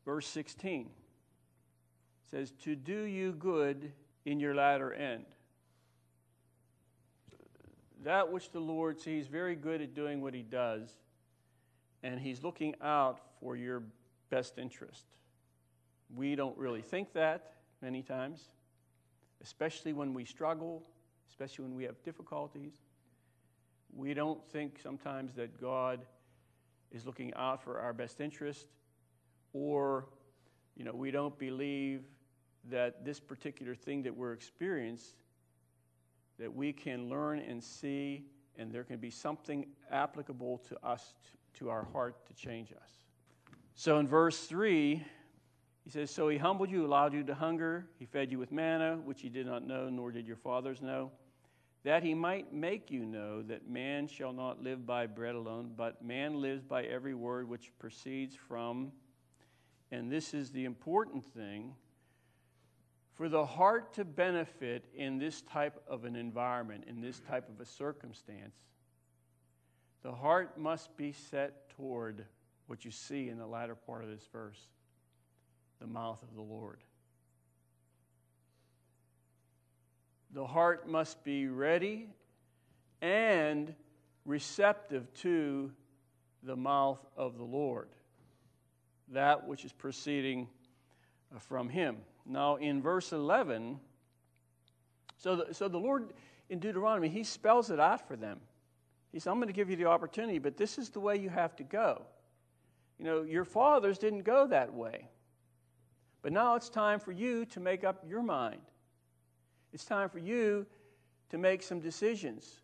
verse 0.05 0.27
16. 0.27 0.81
It 0.81 0.87
says, 2.29 2.51
To 2.63 2.75
do 2.75 3.01
you 3.03 3.33
good 3.33 3.91
in 4.25 4.39
your 4.39 4.55
latter 4.55 4.93
end. 4.93 5.25
That 8.03 8.31
which 8.31 8.51
the 8.51 8.59
Lord 8.59 8.99
sees 8.99 9.27
very 9.27 9.55
good 9.55 9.81
at 9.81 9.93
doing 9.93 10.21
what 10.21 10.33
he 10.33 10.41
does 10.41 10.89
and 12.03 12.19
He's 12.19 12.43
looking 12.43 12.75
out 12.81 13.19
for 13.39 13.55
your 13.55 13.83
best 14.29 14.57
interest. 14.57 15.05
We 16.15 16.35
don't 16.35 16.57
really 16.57 16.81
think 16.81 17.13
that 17.13 17.53
many 17.81 18.01
times, 18.01 18.49
especially 19.41 19.93
when 19.93 20.13
we 20.13 20.25
struggle, 20.25 20.83
especially 21.29 21.65
when 21.65 21.75
we 21.75 21.83
have 21.83 22.01
difficulties. 22.03 22.73
We 23.93 24.13
don't 24.13 24.43
think 24.51 24.79
sometimes 24.81 25.33
that 25.35 25.59
God 25.59 26.05
is 26.91 27.05
looking 27.05 27.33
out 27.35 27.63
for 27.63 27.79
our 27.79 27.93
best 27.93 28.21
interest, 28.21 28.67
or 29.53 30.07
you 30.75 30.85
know, 30.85 30.93
we 30.93 31.11
don't 31.11 31.37
believe 31.37 32.03
that 32.69 33.03
this 33.03 33.19
particular 33.19 33.75
thing 33.75 34.03
that 34.03 34.15
we're 34.15 34.33
experiencing 34.33 35.15
that 36.39 36.53
we 36.53 36.73
can 36.73 37.07
learn 37.07 37.37
and 37.37 37.63
see 37.63 38.25
and 38.57 38.71
there 38.71 38.83
can 38.83 38.97
be 38.97 39.11
something 39.11 39.65
applicable 39.91 40.57
to 40.69 40.75
us 40.85 41.13
to 41.53 41.69
our 41.69 41.83
heart 41.93 42.25
to 42.25 42.33
change 42.33 42.71
us. 42.71 42.89
So 43.75 43.99
in 43.99 44.07
verse 44.07 44.45
3, 44.45 45.05
he 45.83 45.89
says, 45.89 46.11
So 46.11 46.29
he 46.29 46.37
humbled 46.37 46.69
you, 46.69 46.85
allowed 46.85 47.13
you 47.13 47.23
to 47.23 47.35
hunger. 47.35 47.87
He 47.99 48.05
fed 48.05 48.31
you 48.31 48.39
with 48.39 48.51
manna, 48.51 48.97
which 49.03 49.23
you 49.23 49.29
did 49.29 49.45
not 49.45 49.65
know, 49.65 49.89
nor 49.89 50.11
did 50.11 50.27
your 50.27 50.35
fathers 50.35 50.81
know, 50.81 51.11
that 51.83 52.03
he 52.03 52.13
might 52.13 52.53
make 52.53 52.91
you 52.91 53.05
know 53.05 53.41
that 53.41 53.67
man 53.67 54.07
shall 54.07 54.33
not 54.33 54.61
live 54.61 54.85
by 54.85 55.07
bread 55.07 55.35
alone, 55.35 55.71
but 55.75 56.03
man 56.03 56.39
lives 56.41 56.63
by 56.63 56.83
every 56.83 57.15
word 57.15 57.49
which 57.49 57.71
proceeds 57.79 58.35
from, 58.35 58.91
and 59.91 60.11
this 60.11 60.33
is 60.33 60.51
the 60.51 60.65
important 60.65 61.25
thing, 61.25 61.73
for 63.13 63.27
the 63.27 63.45
heart 63.45 63.93
to 63.93 64.05
benefit 64.05 64.85
in 64.95 65.17
this 65.17 65.41
type 65.41 65.81
of 65.87 66.05
an 66.05 66.15
environment, 66.15 66.85
in 66.87 67.01
this 67.01 67.19
type 67.19 67.49
of 67.49 67.59
a 67.59 67.65
circumstance, 67.65 68.55
the 70.03 70.11
heart 70.11 70.57
must 70.57 70.95
be 70.97 71.11
set 71.11 71.69
toward 71.69 72.25
what 72.67 72.85
you 72.85 72.91
see 72.91 73.29
in 73.29 73.37
the 73.37 73.45
latter 73.45 73.75
part 73.75 74.03
of 74.03 74.09
this 74.09 74.27
verse 74.31 74.59
the 75.79 75.87
mouth 75.87 76.21
of 76.21 76.35
the 76.35 76.41
Lord. 76.41 76.79
The 80.33 80.45
heart 80.45 80.87
must 80.87 81.23
be 81.23 81.47
ready 81.47 82.07
and 83.01 83.73
receptive 84.25 85.13
to 85.15 85.71
the 86.43 86.55
mouth 86.55 87.05
of 87.17 87.37
the 87.37 87.43
Lord, 87.43 87.89
that 89.09 89.47
which 89.47 89.65
is 89.65 89.73
proceeding 89.73 90.47
uh, 91.35 91.39
from 91.39 91.67
Him. 91.67 91.97
Now, 92.25 92.55
in 92.55 92.81
verse 92.81 93.11
11, 93.11 93.79
so 95.17 95.35
the, 95.35 95.53
so 95.53 95.67
the 95.67 95.77
Lord 95.77 96.13
in 96.49 96.59
Deuteronomy, 96.59 97.09
He 97.09 97.23
spells 97.23 97.69
it 97.69 97.79
out 97.79 98.07
for 98.07 98.15
them. 98.15 98.39
He 99.11 99.19
said, 99.19 99.31
I'm 99.31 99.37
going 99.37 99.47
to 99.47 99.53
give 99.53 99.69
you 99.69 99.75
the 99.75 99.85
opportunity, 99.85 100.39
but 100.39 100.55
this 100.55 100.77
is 100.77 100.89
the 100.89 101.01
way 101.01 101.17
you 101.17 101.29
have 101.29 101.55
to 101.57 101.63
go. 101.63 102.03
You 102.97 103.05
know, 103.05 103.23
your 103.23 103.43
fathers 103.43 103.97
didn't 103.97 104.23
go 104.23 104.47
that 104.47 104.73
way. 104.73 105.09
But 106.21 106.31
now 106.31 106.55
it's 106.55 106.69
time 106.69 106.99
for 106.99 107.11
you 107.11 107.45
to 107.47 107.59
make 107.59 107.83
up 107.83 108.05
your 108.07 108.21
mind. 108.21 108.61
It's 109.73 109.85
time 109.85 110.09
for 110.09 110.19
you 110.19 110.65
to 111.29 111.37
make 111.37 111.63
some 111.63 111.79
decisions. 111.79 112.59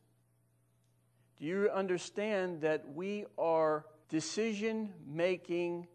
Do 1.40 1.46
you 1.46 1.70
understand 1.74 2.62
that 2.62 2.84
we 2.94 3.26
are 3.38 3.86
decision 4.10 4.94
making 5.08 5.88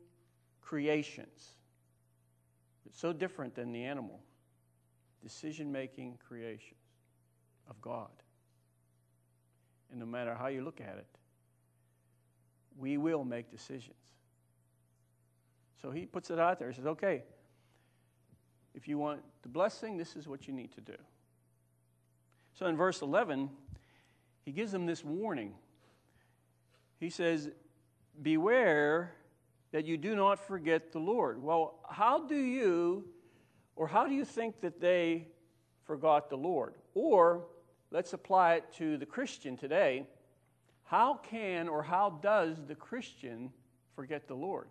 creations? 0.60 1.56
It's 2.86 2.98
so 2.98 3.12
different 3.12 3.54
than 3.54 3.72
the 3.72 3.84
animal. 3.84 4.20
Decision 5.22 5.70
making 5.70 6.18
creations 6.26 6.80
of 7.68 7.80
God. 7.80 8.10
And 9.90 10.00
no 10.00 10.06
matter 10.06 10.34
how 10.34 10.46
you 10.46 10.64
look 10.64 10.80
at 10.80 10.96
it, 10.96 11.06
we 12.78 12.96
will 12.96 13.24
make 13.24 13.50
decisions. 13.50 13.96
So 15.82 15.90
he 15.90 16.06
puts 16.06 16.30
it 16.30 16.38
out 16.38 16.58
there. 16.58 16.70
He 16.70 16.76
says, 16.76 16.86
okay, 16.86 17.24
if 18.74 18.88
you 18.88 18.98
want 18.98 19.20
the 19.42 19.48
blessing, 19.48 19.96
this 19.96 20.16
is 20.16 20.26
what 20.26 20.46
you 20.46 20.54
need 20.54 20.72
to 20.72 20.80
do. 20.80 20.96
So 22.54 22.66
in 22.66 22.76
verse 22.76 23.02
11, 23.02 23.50
he 24.44 24.52
gives 24.52 24.72
them 24.72 24.86
this 24.86 25.04
warning. 25.04 25.54
He 26.98 27.10
says, 27.10 27.50
Beware 28.20 29.14
that 29.72 29.86
you 29.86 29.96
do 29.96 30.14
not 30.14 30.38
forget 30.38 30.92
the 30.92 30.98
Lord. 30.98 31.42
Well, 31.42 31.78
how 31.88 32.26
do 32.26 32.36
you, 32.36 33.04
or 33.74 33.88
how 33.88 34.06
do 34.06 34.14
you 34.14 34.24
think 34.24 34.60
that 34.60 34.80
they 34.80 35.28
forgot 35.84 36.28
the 36.28 36.36
Lord? 36.36 36.74
Or 36.94 37.46
let's 37.90 38.12
apply 38.12 38.54
it 38.54 38.72
to 38.74 38.98
the 38.98 39.06
Christian 39.06 39.56
today. 39.56 40.06
How 40.84 41.14
can 41.14 41.68
or 41.68 41.82
how 41.82 42.18
does 42.22 42.58
the 42.66 42.74
Christian 42.74 43.50
forget 43.96 44.28
the 44.28 44.34
Lord? 44.34 44.66
It 44.66 44.70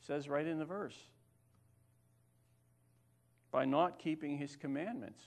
says 0.00 0.28
right 0.28 0.46
in 0.46 0.58
the 0.58 0.64
verse 0.64 0.96
by 3.50 3.64
not 3.64 3.98
keeping 3.98 4.38
his 4.38 4.56
commandments, 4.56 5.24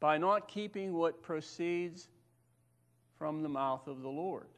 by 0.00 0.16
not 0.18 0.48
keeping 0.48 0.94
what 0.94 1.22
proceeds 1.22 2.08
from 3.18 3.42
the 3.42 3.48
mouth 3.48 3.86
of 3.86 4.02
the 4.02 4.08
Lord. 4.08 4.48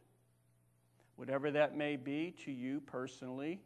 Whatever 1.16 1.50
that 1.50 1.76
may 1.76 1.96
be 1.96 2.34
to 2.44 2.52
you 2.52 2.80
personally, 2.80 3.60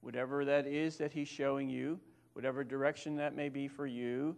whatever 0.00 0.44
that 0.44 0.66
is 0.66 0.96
that 0.96 1.12
he's 1.12 1.28
showing 1.28 1.68
you, 1.68 2.00
whatever 2.32 2.64
direction 2.64 3.16
that 3.16 3.36
may 3.36 3.48
be 3.48 3.68
for 3.68 3.86
you, 3.86 4.36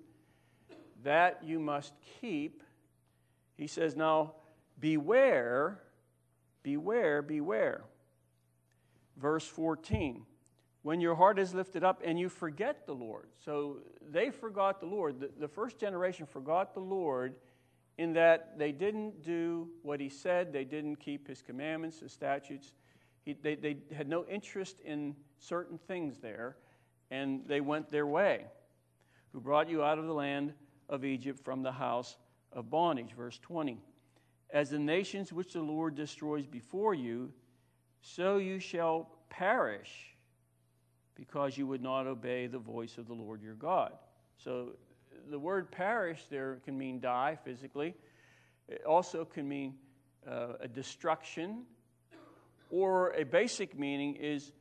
that 1.03 1.41
you 1.43 1.59
must 1.59 1.95
keep. 2.21 2.63
He 3.57 3.67
says, 3.67 3.97
Now, 3.97 4.35
beware, 4.81 5.81
beware, 6.63 7.23
beware. 7.23 7.83
Verse 9.19 9.47
14 9.47 10.25
when 10.83 11.01
your 11.01 11.15
heart 11.15 11.39
is 11.39 11.53
lifted 11.53 11.85
up 11.85 12.01
and 12.05 12.19
you 12.19 12.29
forget 12.29 12.87
the 12.87 12.95
Lord. 12.95 13.29
So 13.45 13.79
they 14.11 14.31
forgot 14.31 14.81
the 14.81 14.87
Lord. 14.87 15.21
The, 15.21 15.31
the, 15.39 15.49
first 15.49 15.79
generation 15.79 16.25
forgot 16.25 16.73
the 16.73 16.81
Lord 16.81 17.35
in 17.99 18.13
that 18.13 18.59
they 18.59 18.73
didn't 18.73 19.23
do 19.23 19.69
what 19.83 20.01
he 20.01 20.09
said, 20.09 20.53
they 20.53 20.65
didn't 20.65 20.97
keep 20.97 21.27
his 21.27 21.43
commandments, 21.43 22.01
his 22.01 22.13
statutes. 22.13 22.73
He, 23.25 23.35
they, 23.35 23.57
they 23.57 23.79
had 23.95 24.09
no 24.09 24.25
interest 24.27 24.81
in 24.85 25.17
certain 25.37 25.79
things 25.79 26.19
there, 26.19 26.57
and 27.11 27.43
they 27.47 27.61
went 27.61 27.91
their 27.91 28.07
way. 28.07 28.47
Who 29.33 29.41
brought 29.41 29.69
you 29.69 29.83
out 29.83 29.99
of 29.99 30.07
the 30.07 30.15
land 30.15 30.55
of 30.89 31.05
Egypt 31.05 31.45
from 31.45 31.63
the 31.63 31.73
house 31.73 32.17
of 32.53 32.71
bondage. 32.71 33.13
Verse 33.15 33.39
20. 33.41 33.79
As 34.51 34.71
the 34.71 34.79
nations 34.79 35.33
which 35.33 35.53
the 35.53 35.61
Lord 35.61 35.95
destroys 35.95 36.47
before 36.47 36.95
you, 36.95 37.33
so 38.01 38.39
you 38.39 38.59
shall 38.59 39.11
perish 39.31 40.17
because 41.15 41.59
you 41.59 41.67
would 41.67 41.83
not 41.83 42.07
obey 42.07 42.47
the 42.47 42.59
voice 42.59 42.97
of 42.97 43.07
the 43.07 43.15
Lord 43.15 43.43
your 43.43 43.55
God. 43.55 43.93
So 44.37 44.71
the 45.31 45.39
word 45.39 45.71
perish 45.71 46.25
there 46.31 46.61
can 46.65 46.79
mean 46.79 47.01
die 47.01 47.37
physically, 47.45 47.95
it 48.69 48.85
also 48.85 49.25
can 49.25 49.49
mean 49.49 49.75
uh, 50.27 50.55
a 50.61 50.69
destruction, 50.69 51.65
or 52.71 53.13
a 53.13 53.25
basic 53.25 53.79
meaning 53.79 54.17
is 54.17 54.53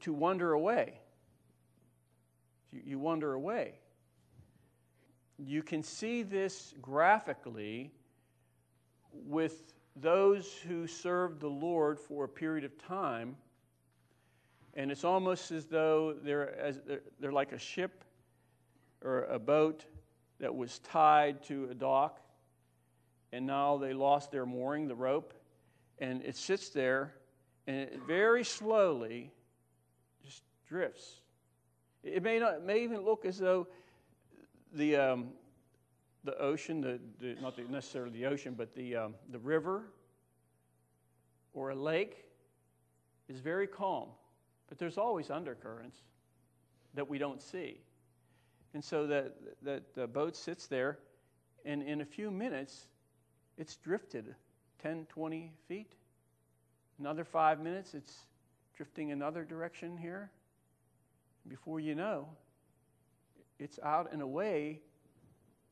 to 0.00 0.12
wander 0.12 0.52
away. 0.52 0.98
You, 2.72 2.80
you 2.84 2.98
wander 2.98 3.34
away. 3.34 3.74
You 5.38 5.62
can 5.62 5.82
see 5.82 6.22
this 6.22 6.74
graphically 6.80 7.92
with 9.12 9.72
those 10.00 10.52
who 10.66 10.86
served 10.86 11.40
the 11.40 11.48
Lord 11.48 11.98
for 11.98 12.24
a 12.24 12.28
period 12.28 12.64
of 12.64 12.78
time 12.78 13.36
and 14.78 14.92
it's 14.92 15.02
almost 15.02 15.50
as 15.50 15.66
though 15.66 16.14
they're, 16.22 16.56
as, 16.56 16.80
they're, 16.86 17.02
they're 17.18 17.32
like 17.32 17.50
a 17.50 17.58
ship 17.58 18.04
or 19.02 19.24
a 19.24 19.38
boat 19.38 19.84
that 20.38 20.54
was 20.54 20.78
tied 20.78 21.42
to 21.42 21.68
a 21.68 21.74
dock, 21.74 22.20
and 23.32 23.44
now 23.44 23.76
they 23.76 23.92
lost 23.92 24.30
their 24.30 24.46
mooring, 24.46 24.86
the 24.86 24.94
rope, 24.94 25.34
and 25.98 26.22
it 26.22 26.36
sits 26.36 26.68
there, 26.68 27.12
and 27.66 27.76
it 27.76 28.00
very 28.06 28.44
slowly 28.44 29.32
just 30.24 30.44
drifts. 30.68 31.22
It 32.04 32.22
may 32.22 32.38
not, 32.38 32.54
it 32.54 32.64
may 32.64 32.84
even 32.84 33.00
look 33.00 33.24
as 33.24 33.36
though 33.36 33.66
the 34.72 34.94
um, 34.94 35.30
the 36.28 36.38
ocean, 36.42 36.82
the, 36.82 37.00
the, 37.20 37.40
not 37.40 37.56
the, 37.56 37.62
necessarily 37.62 38.12
the 38.12 38.26
ocean, 38.26 38.54
but 38.54 38.74
the 38.74 38.94
um, 38.94 39.14
the 39.30 39.38
river 39.38 39.84
or 41.54 41.70
a 41.70 41.74
lake 41.74 42.26
is 43.30 43.40
very 43.40 43.66
calm. 43.66 44.08
But 44.68 44.78
there's 44.78 44.98
always 44.98 45.30
undercurrents 45.30 45.96
that 46.92 47.08
we 47.08 47.16
don't 47.16 47.40
see. 47.40 47.80
And 48.74 48.84
so 48.84 49.06
that, 49.06 49.36
that 49.62 49.94
the 49.94 50.06
boat 50.06 50.36
sits 50.36 50.66
there, 50.66 50.98
and 51.64 51.82
in 51.82 52.02
a 52.02 52.04
few 52.04 52.30
minutes, 52.30 52.88
it's 53.56 53.76
drifted 53.76 54.34
10, 54.82 55.06
20 55.08 55.50
feet. 55.66 55.94
Another 56.98 57.24
five 57.24 57.58
minutes, 57.58 57.94
it's 57.94 58.26
drifting 58.76 59.12
another 59.12 59.44
direction 59.44 59.96
here. 59.96 60.30
Before 61.48 61.80
you 61.80 61.94
know, 61.94 62.28
it's 63.58 63.78
out 63.82 64.12
and 64.12 64.20
away 64.20 64.82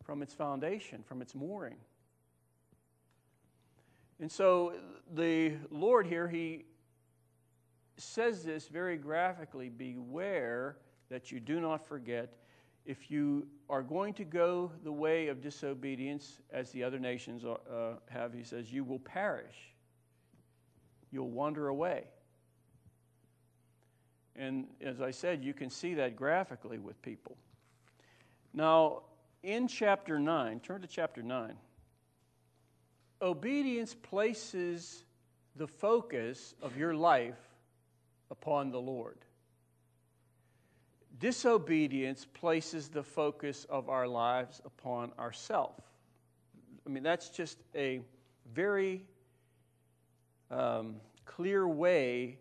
from 0.06 0.22
its 0.22 0.32
foundation, 0.32 1.02
from 1.02 1.20
its 1.20 1.34
mooring. 1.34 1.76
And 4.20 4.30
so 4.30 4.74
the 5.14 5.54
Lord 5.70 6.06
here, 6.06 6.28
He 6.28 6.64
says 7.98 8.44
this 8.44 8.68
very 8.68 8.96
graphically 8.96 9.68
beware 9.68 10.76
that 11.10 11.32
you 11.32 11.40
do 11.40 11.60
not 11.60 11.84
forget. 11.84 12.32
If 12.84 13.10
you 13.10 13.48
are 13.68 13.82
going 13.82 14.14
to 14.14 14.24
go 14.24 14.70
the 14.84 14.92
way 14.92 15.26
of 15.26 15.42
disobedience, 15.42 16.40
as 16.52 16.70
the 16.70 16.84
other 16.84 17.00
nations 17.00 17.44
uh, 17.44 17.94
have, 18.08 18.32
he 18.32 18.44
says, 18.44 18.72
you 18.72 18.84
will 18.84 19.00
perish. 19.00 19.74
You'll 21.10 21.30
wander 21.30 21.68
away. 21.68 22.04
And 24.36 24.66
as 24.80 25.00
I 25.00 25.10
said, 25.10 25.42
you 25.42 25.52
can 25.52 25.68
see 25.68 25.94
that 25.94 26.14
graphically 26.14 26.78
with 26.78 27.00
people. 27.02 27.36
Now, 28.54 29.02
in 29.46 29.68
chapter 29.68 30.18
9, 30.18 30.58
turn 30.58 30.80
to 30.80 30.88
chapter 30.88 31.22
9. 31.22 31.54
Obedience 33.22 33.94
places 33.94 35.04
the 35.54 35.68
focus 35.68 36.54
of 36.60 36.76
your 36.76 36.94
life 36.94 37.38
upon 38.28 38.72
the 38.72 38.80
Lord. 38.80 39.18
Disobedience 41.20 42.26
places 42.34 42.88
the 42.88 43.04
focus 43.04 43.64
of 43.70 43.88
our 43.88 44.08
lives 44.08 44.60
upon 44.64 45.12
ourself. 45.16 45.80
I 46.84 46.90
mean, 46.90 47.04
that's 47.04 47.28
just 47.28 47.56
a 47.74 48.00
very 48.52 49.04
um, 50.50 50.96
clear 51.24 51.68
way 51.68 52.38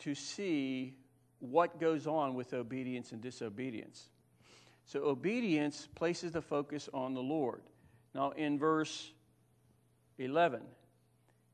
to 0.00 0.16
see 0.16 0.96
what 1.38 1.78
goes 1.78 2.08
on 2.08 2.34
with 2.34 2.52
obedience 2.54 3.12
and 3.12 3.20
disobedience. 3.20 4.08
So, 4.86 5.04
obedience 5.04 5.88
places 5.94 6.32
the 6.32 6.42
focus 6.42 6.88
on 6.92 7.14
the 7.14 7.22
Lord. 7.22 7.62
Now, 8.14 8.30
in 8.32 8.58
verse 8.58 9.12
11, 10.18 10.60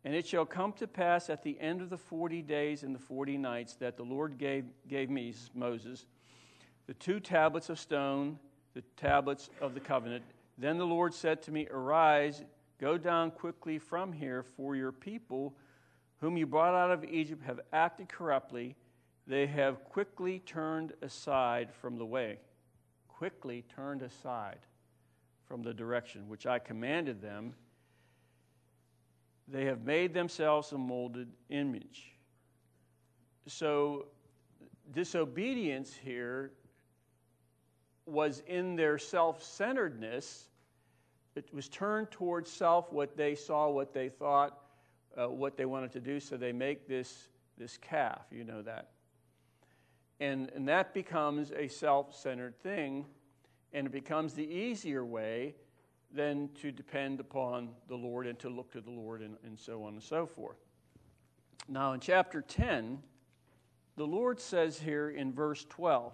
and 0.05 0.15
it 0.15 0.27
shall 0.27 0.47
come 0.47 0.73
to 0.75 0.87
pass 0.87 1.31
at 1.31 1.43
the 1.43 1.59
end 1.61 1.83
of 1.83 1.91
the 1.91 1.99
forty 1.99 2.43
days 2.43 2.83
and 2.83 2.95
the 2.95 2.99
forty 2.99 3.37
nights 3.37 3.77
that 3.77 3.97
the 3.97 4.03
Lord 4.03 4.39
gave, 4.39 4.65
gave 4.89 5.11
me, 5.11 5.35
Moses, 5.55 6.07
the 6.87 6.95
two 6.95 7.21
tablets 7.21 7.69
of 7.69 7.79
stone, 7.79 8.39
the 8.75 8.83
tablets 8.97 9.51
of 9.61 9.75
the 9.75 9.81
covenant. 9.81 10.25
Then 10.59 10.79
the 10.79 10.87
Lord 10.87 11.15
said 11.15 11.43
to 11.43 11.53
me, 11.53 11.67
Arise, 11.71 12.43
go 12.81 12.99
down 12.99 13.31
quickly 13.31 13.79
from 13.79 14.13
here, 14.13 14.43
for 14.43 14.75
your 14.75 14.93
people, 14.93 15.55
whom 16.21 16.37
you 16.37 16.47
brought 16.47 16.75
out 16.75 16.91
of 16.91 17.05
Egypt, 17.05 17.43
have 17.45 17.61
acted 17.73 18.09
corruptly. 18.09 18.77
They 19.27 19.47
have 19.47 19.85
quickly 19.85 20.41
turned 20.41 20.93
aside 21.03 21.73
from 21.81 21.97
the 21.97 22.07
way. 22.07 22.39
Quickly 23.21 23.67
turned 23.77 24.01
aside 24.01 24.61
from 25.47 25.63
the 25.63 25.75
direction 25.75 26.27
which 26.27 26.47
I 26.47 26.59
commanded 26.59 27.21
them. 27.21 27.53
They 29.47 29.67
have 29.67 29.85
made 29.85 30.15
themselves 30.15 30.73
a 30.73 30.79
molded 30.79 31.29
image. 31.51 32.15
So, 33.47 34.07
disobedience 34.93 35.93
here 35.93 36.53
was 38.07 38.43
in 38.47 38.75
their 38.75 38.97
self 38.97 39.43
centeredness. 39.43 40.49
It 41.37 41.53
was 41.53 41.69
turned 41.69 42.11
towards 42.11 42.51
self, 42.51 42.91
what 42.91 43.19
they 43.19 43.35
saw, 43.35 43.69
what 43.69 43.93
they 43.93 44.09
thought, 44.09 44.63
uh, 45.15 45.29
what 45.29 45.59
they 45.59 45.67
wanted 45.67 45.93
to 45.93 46.01
do. 46.01 46.21
So 46.21 46.39
they 46.39 46.53
make 46.53 46.89
this, 46.89 47.29
this 47.59 47.77
calf. 47.77 48.23
You 48.31 48.45
know 48.45 48.63
that. 48.63 48.89
And, 50.21 50.51
and 50.55 50.69
that 50.69 50.93
becomes 50.93 51.51
a 51.51 51.67
self 51.67 52.15
centered 52.15 52.61
thing, 52.63 53.07
and 53.73 53.87
it 53.87 53.93
becomes 53.93 54.35
the 54.35 54.47
easier 54.47 55.05
way 55.05 55.55
than 56.13 56.51
to 56.61 56.71
depend 56.71 57.21
upon 57.21 57.71
the 57.89 57.97
Lord 57.97 58.27
and 58.27 58.39
to 58.41 58.49
look 58.49 58.71
to 58.73 58.81
the 58.81 58.91
Lord 58.91 59.23
and, 59.23 59.37
and 59.45 59.59
so 59.59 59.85
on 59.85 59.95
and 59.95 60.03
so 60.03 60.27
forth. 60.27 60.59
Now, 61.69 61.93
in 61.93 62.01
chapter 62.01 62.43
10, 62.43 62.99
the 63.97 64.07
Lord 64.07 64.41
says 64.41 64.79
here 64.79 65.11
in 65.11 65.33
verse 65.33 65.65
12, 65.69 66.13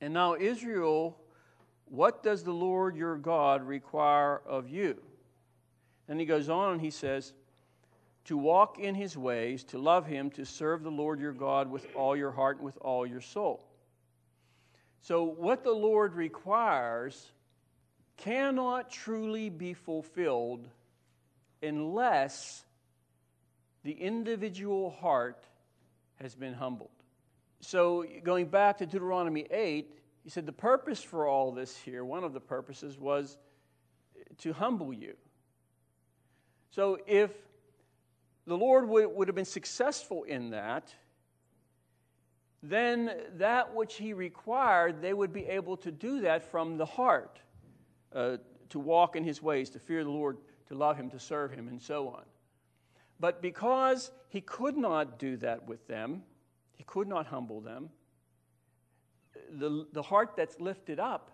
And 0.00 0.12
now, 0.12 0.36
Israel, 0.36 1.18
what 1.86 2.22
does 2.22 2.44
the 2.44 2.52
Lord 2.52 2.96
your 2.96 3.16
God 3.16 3.66
require 3.66 4.42
of 4.46 4.68
you? 4.68 5.00
And 6.08 6.20
he 6.20 6.26
goes 6.26 6.48
on 6.48 6.74
and 6.74 6.80
he 6.80 6.90
says, 6.90 7.32
To 8.28 8.36
walk 8.36 8.78
in 8.78 8.94
his 8.94 9.16
ways, 9.16 9.64
to 9.64 9.78
love 9.78 10.06
him, 10.06 10.28
to 10.32 10.44
serve 10.44 10.82
the 10.82 10.90
Lord 10.90 11.18
your 11.18 11.32
God 11.32 11.70
with 11.70 11.86
all 11.94 12.14
your 12.14 12.30
heart 12.30 12.58
and 12.58 12.66
with 12.66 12.76
all 12.82 13.06
your 13.06 13.22
soul. 13.22 13.64
So, 15.00 15.24
what 15.24 15.64
the 15.64 15.72
Lord 15.72 16.14
requires 16.14 17.32
cannot 18.18 18.90
truly 18.90 19.48
be 19.48 19.72
fulfilled 19.72 20.68
unless 21.62 22.62
the 23.82 23.92
individual 23.92 24.90
heart 24.90 25.42
has 26.16 26.34
been 26.34 26.52
humbled. 26.52 26.90
So, 27.60 28.04
going 28.24 28.48
back 28.48 28.76
to 28.78 28.86
Deuteronomy 28.86 29.46
8, 29.50 29.90
he 30.22 30.28
said 30.28 30.44
the 30.44 30.52
purpose 30.52 31.02
for 31.02 31.26
all 31.26 31.52
this 31.52 31.74
here, 31.78 32.04
one 32.04 32.24
of 32.24 32.34
the 32.34 32.40
purposes 32.40 32.98
was 32.98 33.38
to 34.38 34.52
humble 34.52 34.92
you. 34.92 35.14
So, 36.72 36.98
if 37.06 37.30
the 38.48 38.56
Lord 38.56 38.88
would, 38.88 39.14
would 39.14 39.28
have 39.28 39.34
been 39.34 39.44
successful 39.44 40.24
in 40.24 40.50
that, 40.50 40.92
then 42.62 43.12
that 43.36 43.74
which 43.74 43.96
He 43.96 44.12
required, 44.12 45.00
they 45.00 45.12
would 45.12 45.32
be 45.32 45.44
able 45.46 45.76
to 45.76 45.92
do 45.92 46.22
that 46.22 46.50
from 46.50 46.76
the 46.76 46.86
heart, 46.86 47.38
uh, 48.14 48.38
to 48.70 48.78
walk 48.78 49.14
in 49.16 49.22
His 49.22 49.42
ways, 49.42 49.70
to 49.70 49.78
fear 49.78 50.02
the 50.02 50.10
Lord, 50.10 50.38
to 50.68 50.74
love 50.74 50.96
Him, 50.96 51.10
to 51.10 51.20
serve 51.20 51.52
Him, 51.52 51.68
and 51.68 51.80
so 51.80 52.08
on. 52.08 52.24
But 53.20 53.42
because 53.42 54.10
He 54.28 54.40
could 54.40 54.76
not 54.76 55.18
do 55.18 55.36
that 55.36 55.68
with 55.68 55.86
them, 55.86 56.22
he 56.78 56.84
could 56.84 57.08
not 57.08 57.26
humble 57.26 57.60
them. 57.60 57.90
The, 59.58 59.86
the 59.92 60.02
heart 60.02 60.34
that's 60.36 60.60
lifted 60.60 61.00
up 61.00 61.32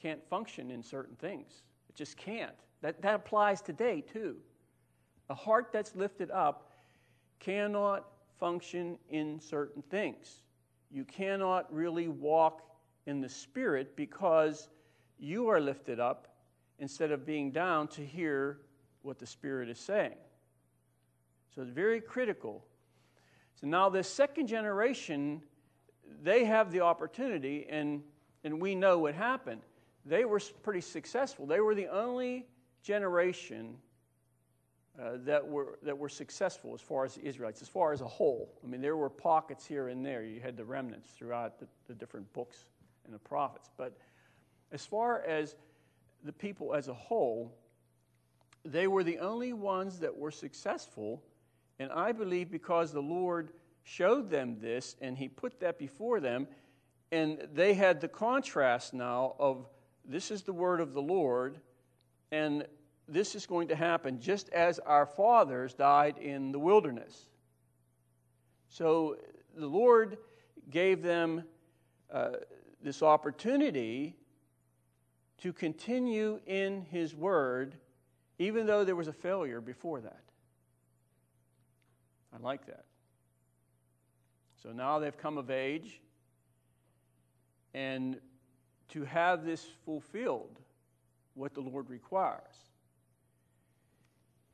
can't 0.00 0.22
function 0.28 0.70
in 0.70 0.82
certain 0.82 1.16
things. 1.16 1.62
It 1.88 1.94
just 1.94 2.16
can't. 2.16 2.52
That, 2.82 3.00
that 3.02 3.14
applies 3.14 3.62
today, 3.62 4.02
too. 4.02 4.36
A 5.32 5.34
heart 5.34 5.70
that's 5.72 5.96
lifted 5.96 6.30
up 6.30 6.70
cannot 7.40 8.06
function 8.38 8.98
in 9.08 9.40
certain 9.40 9.82
things. 9.82 10.42
You 10.90 11.04
cannot 11.04 11.72
really 11.74 12.06
walk 12.06 12.62
in 13.06 13.20
the 13.20 13.28
Spirit 13.28 13.96
because 13.96 14.68
you 15.18 15.48
are 15.48 15.60
lifted 15.60 15.98
up 15.98 16.28
instead 16.78 17.10
of 17.10 17.26
being 17.26 17.50
down 17.50 17.88
to 17.88 18.04
hear 18.04 18.58
what 19.02 19.18
the 19.18 19.26
Spirit 19.26 19.68
is 19.68 19.78
saying. 19.80 20.14
So 21.54 21.62
it's 21.62 21.70
very 21.70 22.00
critical 22.00 22.64
so 23.62 23.68
now, 23.68 23.88
this 23.88 24.08
second 24.08 24.48
generation, 24.48 25.40
they 26.20 26.44
have 26.44 26.72
the 26.72 26.80
opportunity, 26.80 27.66
and, 27.70 28.02
and 28.42 28.60
we 28.60 28.74
know 28.74 28.98
what 28.98 29.14
happened. 29.14 29.62
They 30.04 30.24
were 30.24 30.40
pretty 30.64 30.80
successful. 30.80 31.46
They 31.46 31.60
were 31.60 31.76
the 31.76 31.86
only 31.86 32.48
generation 32.82 33.76
uh, 35.00 35.12
that, 35.24 35.46
were, 35.46 35.78
that 35.82 35.96
were 35.96 36.08
successful 36.08 36.74
as 36.74 36.80
far 36.80 37.04
as 37.04 37.14
the 37.14 37.26
Israelites, 37.26 37.62
as 37.62 37.68
far 37.68 37.92
as 37.92 38.00
a 38.00 38.06
whole. 38.06 38.52
I 38.62 38.66
mean, 38.66 38.80
there 38.80 38.96
were 38.96 39.08
pockets 39.08 39.66
here 39.66 39.88
and 39.88 40.04
there. 40.04 40.22
You 40.22 40.40
had 40.40 40.56
the 40.56 40.64
remnants 40.64 41.10
throughout 41.16 41.58
the, 41.58 41.66
the 41.88 41.94
different 41.94 42.30
books 42.32 42.66
and 43.04 43.14
the 43.14 43.18
prophets. 43.18 43.70
But 43.76 43.96
as 44.70 44.84
far 44.84 45.22
as 45.22 45.56
the 46.24 46.32
people 46.32 46.74
as 46.74 46.88
a 46.88 46.94
whole, 46.94 47.54
they 48.64 48.86
were 48.86 49.02
the 49.02 49.18
only 49.18 49.52
ones 49.52 49.98
that 50.00 50.16
were 50.16 50.30
successful 50.30 51.22
and 51.82 51.90
I 51.90 52.12
believe 52.12 52.48
because 52.48 52.92
the 52.92 53.02
Lord 53.02 53.50
showed 53.82 54.30
them 54.30 54.58
this 54.60 54.94
and 55.00 55.18
He 55.18 55.28
put 55.28 55.58
that 55.60 55.78
before 55.78 56.20
them, 56.20 56.46
and 57.10 57.48
they 57.52 57.74
had 57.74 58.00
the 58.00 58.08
contrast 58.08 58.94
now 58.94 59.34
of 59.38 59.66
this 60.04 60.30
is 60.30 60.42
the 60.42 60.52
word 60.52 60.80
of 60.80 60.94
the 60.94 61.02
Lord, 61.02 61.58
and 62.30 62.66
this 63.12 63.34
is 63.34 63.46
going 63.46 63.68
to 63.68 63.76
happen 63.76 64.20
just 64.20 64.48
as 64.50 64.78
our 64.78 65.06
fathers 65.06 65.74
died 65.74 66.16
in 66.18 66.52
the 66.52 66.58
wilderness. 66.58 67.26
So 68.68 69.16
the 69.54 69.66
Lord 69.66 70.16
gave 70.70 71.02
them 71.02 71.44
uh, 72.10 72.30
this 72.82 73.02
opportunity 73.02 74.16
to 75.38 75.52
continue 75.52 76.40
in 76.46 76.86
His 76.90 77.14
word, 77.14 77.74
even 78.38 78.66
though 78.66 78.84
there 78.84 78.96
was 78.96 79.08
a 79.08 79.12
failure 79.12 79.60
before 79.60 80.00
that. 80.00 80.22
I 82.34 82.38
like 82.40 82.66
that. 82.66 82.84
So 84.62 84.70
now 84.70 85.00
they've 85.00 85.16
come 85.16 85.36
of 85.36 85.50
age, 85.50 86.00
and 87.74 88.18
to 88.90 89.04
have 89.04 89.44
this 89.44 89.66
fulfilled, 89.84 90.60
what 91.34 91.54
the 91.54 91.60
Lord 91.60 91.90
requires, 91.90 92.71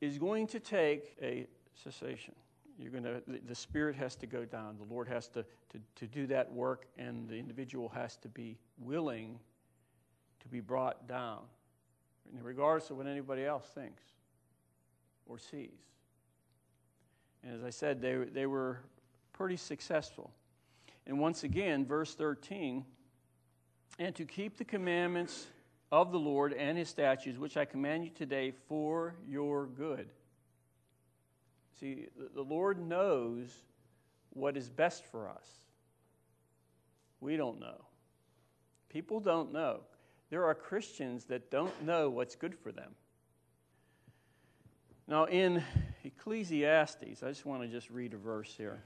is 0.01 0.17
going 0.17 0.47
to 0.47 0.59
take 0.59 1.15
a 1.21 1.45
cessation. 1.75 2.35
You're 2.77 2.91
going 2.91 3.03
to, 3.03 3.21
the, 3.45 3.55
Spirit 3.55 3.95
has 3.97 4.15
to 4.17 4.25
go 4.25 4.45
down. 4.45 4.77
The 4.77 4.93
Lord 4.93 5.07
has 5.09 5.27
to, 5.29 5.43
to, 5.43 5.79
to 5.95 6.07
do 6.07 6.27
that 6.27 6.51
work, 6.51 6.85
and 6.97 7.27
the 7.27 7.35
individual 7.35 7.89
has 7.89 8.15
to 8.17 8.29
be 8.29 8.57
willing 8.79 9.37
to 10.39 10.47
be 10.47 10.61
brought 10.61 11.07
down, 11.07 11.39
regardless 12.41 12.89
of 12.89 12.97
what 12.97 13.07
anybody 13.07 13.45
else 13.45 13.65
thinks 13.75 14.01
or 15.25 15.37
sees. 15.37 15.69
And 17.43 17.53
as 17.53 17.63
I 17.63 17.69
said, 17.69 18.01
they, 18.01 18.15
they 18.15 18.45
were 18.45 18.79
pretty 19.33 19.57
successful. 19.57 20.31
And 21.05 21.19
once 21.19 21.43
again, 21.43 21.85
verse 21.85 22.15
13 22.15 22.85
and 23.99 24.15
to 24.15 24.23
keep 24.23 24.57
the 24.57 24.63
commandments 24.63 25.47
of 25.91 26.11
the 26.11 26.19
Lord 26.19 26.53
and 26.53 26.77
his 26.77 26.89
statutes, 26.89 27.37
which 27.37 27.57
I 27.57 27.65
command 27.65 28.03
you 28.03 28.11
today 28.11 28.53
for 28.67 29.15
your 29.27 29.65
good. 29.65 30.09
See, 31.79 32.07
the 32.35 32.43
Lord 32.43 32.79
knows 32.79 33.47
what 34.31 34.57
is 34.57 34.69
best 34.69 35.05
for 35.05 35.29
us. 35.29 35.47
We 37.21 37.37
don't 37.37 37.59
know. 37.59 37.85
People 38.89 39.19
don't 39.19 39.51
know. 39.51 39.81
There 40.29 40.45
are 40.45 40.53
Christians 40.53 41.25
that 41.25 41.49
don't 41.49 41.83
know 41.83 42.09
what's 42.09 42.35
good 42.35 42.55
for 42.55 42.71
them. 42.71 42.91
Now, 45.07 45.25
in 45.25 45.63
Ecclesiastes, 46.03 47.23
I 47.23 47.29
just 47.29 47.45
want 47.45 47.63
to 47.63 47.67
just 47.67 47.89
read 47.89 48.13
a 48.13 48.17
verse 48.17 48.53
here. 48.55 48.83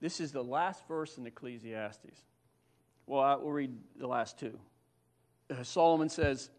This 0.00 0.20
is 0.20 0.32
the 0.32 0.44
last 0.44 0.86
verse 0.86 1.16
in 1.16 1.26
Ecclesiastes. 1.26 2.20
Well, 3.06 3.22
I 3.22 3.36
will 3.36 3.50
read 3.50 3.72
the 3.96 4.06
last 4.06 4.38
two. 4.38 4.58
Uh, 5.50 5.62
Solomon 5.62 6.08
says, 6.08 6.50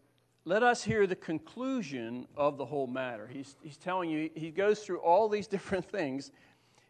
Let 0.44 0.62
us 0.62 0.82
hear 0.82 1.06
the 1.06 1.16
conclusion 1.16 2.26
of 2.36 2.56
the 2.56 2.64
whole 2.64 2.86
matter. 2.86 3.28
He's, 3.28 3.56
he's 3.62 3.76
telling 3.76 4.10
you, 4.10 4.30
he 4.34 4.50
goes 4.50 4.80
through 4.80 4.98
all 4.98 5.28
these 5.28 5.46
different 5.48 5.84
things, 5.84 6.30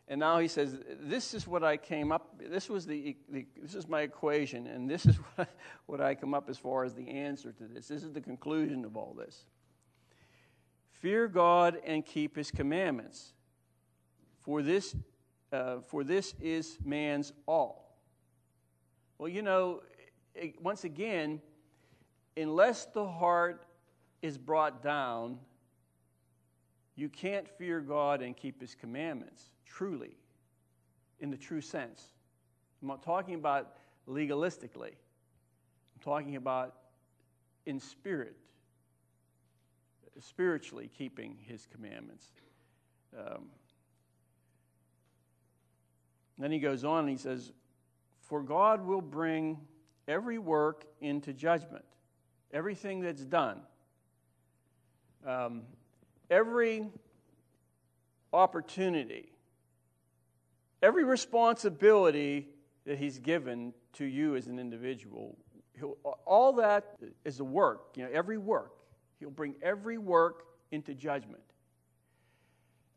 and 0.09 0.19
now 0.19 0.39
he 0.39 0.49
says, 0.49 0.79
This 1.01 1.35
is 1.35 1.47
what 1.47 1.63
I 1.63 1.77
came 1.77 2.11
up, 2.13 2.41
this 2.41 2.69
was 2.69 2.87
the, 2.87 3.17
the 3.29 3.47
this 3.61 3.75
is 3.75 3.89
my 3.89 4.01
equation, 4.03 4.67
and 4.67 4.89
this 4.89 5.07
is 5.07 5.17
what 5.37 5.49
I, 5.49 5.53
what 5.87 6.01
I 6.01 6.15
come 6.15 6.35
up 6.35 6.49
as 6.49 6.59
far 6.59 6.85
as 6.85 6.95
the 6.95 7.09
answer 7.09 7.53
to 7.53 7.65
this. 7.65 7.89
This 7.89 8.03
is 8.03 8.13
the 8.13 8.21
conclusion 8.21 8.85
of 8.85 8.97
all 8.97 9.15
this. 9.19 9.45
Fear 10.93 11.29
God 11.29 11.79
and 11.87 12.05
keep 12.05 12.37
his 12.37 12.51
commandments, 12.51 13.33
for 14.41 14.63
this, 14.63 14.95
uh, 15.53 15.81
for 15.81 16.05
this 16.05 16.35
is 16.41 16.79
man's 16.85 17.33
all. 17.47 17.97
Well, 19.17 19.29
you 19.29 19.43
know, 19.43 19.83
once 20.61 20.85
again, 20.85 21.41
unless 22.37 22.87
the 22.87 23.07
heart 23.07 23.65
is 24.23 24.39
brought 24.39 24.83
down, 24.83 25.39
you 26.97 27.09
can't 27.09 27.49
fear 27.49 27.81
God 27.81 28.23
and 28.23 28.37
keep 28.37 28.61
his 28.61 28.75
commandments, 28.75 29.51
truly, 29.65 30.17
in 31.21 31.31
the 31.31 31.37
true 31.37 31.61
sense. 31.61 32.05
I'm 32.83 32.89
not 32.89 33.03
talking 33.03 33.35
about 33.35 33.77
legalistically. 34.09 34.93
I'm 34.93 36.03
talking 36.03 36.37
about 36.37 36.75
in 37.67 37.81
spirit, 37.81 38.37
spiritually 40.21 40.91
keeping 40.97 41.37
his 41.47 41.67
commandments. 41.67 42.27
Um, 43.19 43.47
then 46.39 46.51
he 46.51 46.59
goes 46.59 46.85
on 46.85 47.01
and 47.01 47.11
he 47.11 47.17
says, 47.17 47.53
For 48.21 48.43
God 48.43 48.85
will 48.85 49.03
bring 49.03 49.59
every 50.09 50.39
work 50.39 50.85
into 51.01 51.33
judgment, 51.33 51.85
everything 52.53 53.01
that's 53.01 53.25
done. 53.25 53.61
Um, 55.27 55.63
every 56.31 56.89
opportunity, 58.33 59.33
every 60.83 61.05
responsibility 61.05 62.49
that 62.87 62.99
He's 62.99 63.19
given 63.19 63.75
to 63.95 64.05
you 64.05 64.37
as 64.37 64.47
an 64.47 64.59
individual, 64.59 65.37
all 66.27 66.53
that 66.55 66.97
is 67.25 67.41
a 67.41 67.45
work, 67.45 67.97
you 67.97 68.05
know, 68.05 68.11
every 68.13 68.39
work. 68.39 68.73
He'll 69.19 69.31
bring 69.31 69.55
every 69.63 69.99
work 69.99 70.45
into 70.71 70.95
judgment. 70.95 71.43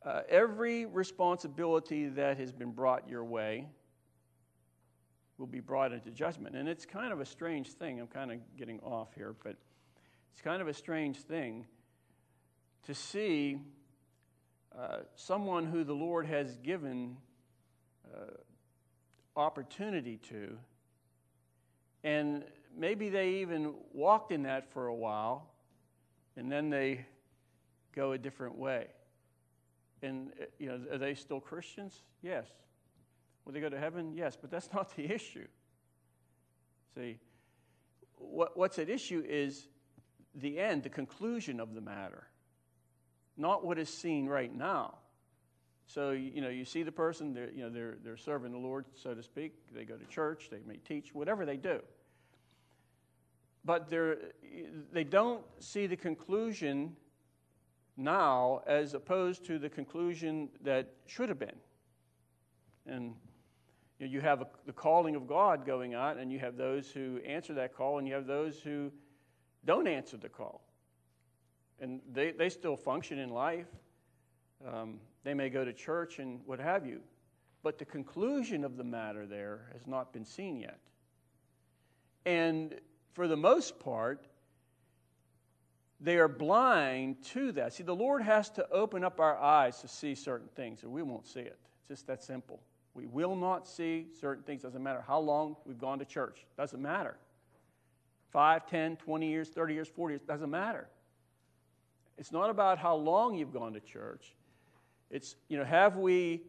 Uh, 0.06 0.22
every 0.30 0.86
responsibility 0.86 2.08
that 2.10 2.38
has 2.38 2.52
been 2.52 2.72
brought 2.72 3.08
your 3.08 3.24
way 3.24 3.68
will 5.38 5.48
be 5.48 5.60
brought 5.60 5.91
into 5.91 6.12
judgment. 6.12 6.56
And 6.56 6.67
it's 6.69 6.86
kind 6.86 7.12
of 7.12 7.19
a 7.19 7.26
strange 7.26 7.69
thing. 7.69 8.00
I'm 8.00 8.08
kind 8.08 8.32
of 8.32 8.38
getting 8.58 8.80
off 8.82 9.10
here, 9.15 9.36
but 9.43 9.56
it's 10.32 10.41
kind 10.41 10.62
of 10.62 10.67
a 10.67 10.74
strange 10.74 11.17
thing 11.17 11.65
to 12.84 12.93
see 12.93 13.60
uh, 14.78 14.98
someone 15.15 15.65
who 15.65 15.84
the 15.84 15.93
Lord 15.93 16.26
has 16.26 16.58
given 16.58 17.17
uh, 18.13 18.32
opportunity 19.36 20.17
to, 20.30 20.58
and 22.04 22.43
maybe 22.78 23.10
they 23.10 23.30
even 23.36 23.74
walked 23.93 24.32
in 24.32 24.43
that 24.43 24.72
for 24.74 24.88
a 24.88 24.96
while, 24.96 25.48
and 26.36 26.52
then 26.52 26.69
they 26.69 27.06
go 27.96 28.12
a 28.12 28.17
different 28.17 28.58
way. 28.58 28.88
And, 30.02 30.32
uh, 30.41 30.46
you 30.60 30.67
know, 30.67 30.80
are 30.91 30.98
they 30.98 31.13
still 31.13 31.39
Christians? 31.39 32.02
Yes. 32.22 32.48
Will 33.45 33.53
they 33.53 33.60
go 33.60 33.69
to 33.69 33.79
heaven? 33.79 34.13
Yes, 34.13 34.38
but 34.39 34.51
that's 34.51 34.69
not 34.73 34.95
the 34.95 35.12
issue. 35.12 35.47
See, 36.95 37.17
what, 38.17 38.58
what's 38.58 38.79
at 38.79 38.89
issue 38.89 39.23
is 39.27 39.67
the 40.36 40.60
end, 40.60 40.84
the 40.84 40.89
conclusion 40.89 41.60
of 41.60 41.73
the 41.73 41.82
matter 41.82 42.27
not 43.38 43.65
what 43.65 43.79
is 43.79 43.89
seen 43.89 44.27
right 44.27 44.53
now. 44.53 44.95
So, 45.86 46.12
you 46.12 46.41
know, 46.41 46.49
you 46.49 46.65
see 46.65 46.84
the 46.84 46.91
person, 46.91 47.34
they're, 47.34 47.51
you 47.51 47.63
know, 47.63 47.69
they're, 47.69 47.97
they're 48.03 48.17
serving 48.17 48.51
the 48.51 48.58
Lord, 48.58 48.86
so 48.95 49.13
to 49.13 49.21
speak. 49.21 49.53
They 49.73 49.84
go 49.84 49.95
to 49.95 50.06
church, 50.06 50.49
they 50.49 50.62
may 50.65 50.77
teach, 50.77 51.13
whatever 51.13 51.45
they 51.45 51.58
do. 51.58 51.82
But 53.65 53.89
they 54.91 55.03
don't 55.03 55.43
see 55.60 55.88
the 55.88 55.95
conclusion 55.95 56.95
now 57.95 58.62
as 58.67 58.93
opposed 58.93 59.45
to 59.45 59.60
the 59.60 59.69
conclusion 59.69 60.49
that 60.63 60.93
should 61.06 61.29
have 61.29 61.39
been. 61.39 61.56
And 62.86 63.15
you, 64.04 64.10
know, 64.10 64.13
you 64.13 64.22
have 64.22 64.42
a, 64.42 64.48
the 64.66 64.74
calling 64.74 65.16
of 65.16 65.28
God 65.28 65.66
going 65.66 65.96
on, 65.96 66.20
and 66.20 66.32
you 66.32 66.39
have 66.39 66.58
those 66.58 66.89
who 66.89 67.20
answer 67.26 67.54
that 67.56 67.76
call, 67.76 67.98
and 67.98 68.08
you 68.08 68.13
have 68.13 68.28
those 68.28 68.60
who 68.60 68.92
don't 69.66 69.88
answer 69.88 70.18
the 70.18 70.30
call 70.30 70.62
and 71.84 72.00
they, 72.12 72.32
they 72.32 72.50
still 72.50 72.78
function 72.78 73.20
in 73.20 73.30
life. 73.30 73.68
Um, 74.66 75.00
they 75.26 75.34
may 75.34 75.50
go 75.50 75.66
to 75.66 75.74
church 75.74 76.20
and 76.20 76.39
what 76.46 76.60
have 76.60 76.86
you. 76.86 77.02
But 77.62 77.78
the 77.78 77.86
conclusion 77.86 78.63
of 78.63 78.78
the 78.78 78.84
matter 78.86 79.26
there 79.26 79.70
has 79.74 79.86
not 79.86 80.13
been 80.13 80.24
seen 80.24 80.60
yet. 80.60 80.80
And 82.26 82.76
for 83.13 83.28
the 83.28 83.36
most 83.36 83.80
part, 83.80 84.28
they 86.00 86.18
are 86.18 86.30
blind 86.30 87.22
to 87.26 87.52
that. 87.54 87.74
See, 87.74 87.84
the 87.84 87.96
Lord 87.96 88.22
has 88.22 88.50
to 88.52 88.70
open 88.70 89.04
up 89.04 89.20
our 89.20 89.38
eyes 89.38 89.80
to 89.82 89.88
see 89.89 90.16
certain 90.16 90.50
things, 90.56 90.84
or 90.84 90.89
we 90.89 91.04
won't 91.04 91.28
see 91.28 91.42
it. 91.42 91.60
It's 91.80 91.88
just 91.89 92.08
that 92.08 92.24
simple. 92.24 92.62
We 92.93 93.06
will 93.08 93.36
not 93.36 93.67
see 93.67 94.08
certain 94.19 94.43
things. 94.43 94.62
Doesn't 94.62 94.84
matter 94.84 95.03
how 95.06 95.19
long 95.19 95.56
we've 95.65 95.79
gone 95.79 95.99
to 95.99 96.06
church. 96.06 96.45
Doesn't 96.58 96.82
matter. 96.82 97.17
5, 98.32 98.67
10, 98.67 98.97
20 98.97 99.27
years, 99.27 99.49
30 99.49 99.73
years, 99.73 99.88
40 99.88 100.13
years, 100.13 100.21
doesn't 100.21 100.49
matter. 100.49 100.88
It's 102.17 102.32
not 102.32 102.49
about 102.49 102.77
how 102.77 102.95
long 102.95 103.36
you've 103.36 103.53
gone 103.53 103.73
to 103.73 103.79
church. 103.79 104.34
It's, 105.10 105.36
you 105.47 105.58
know, 105.58 105.65
have 105.65 105.97
we 105.97 106.41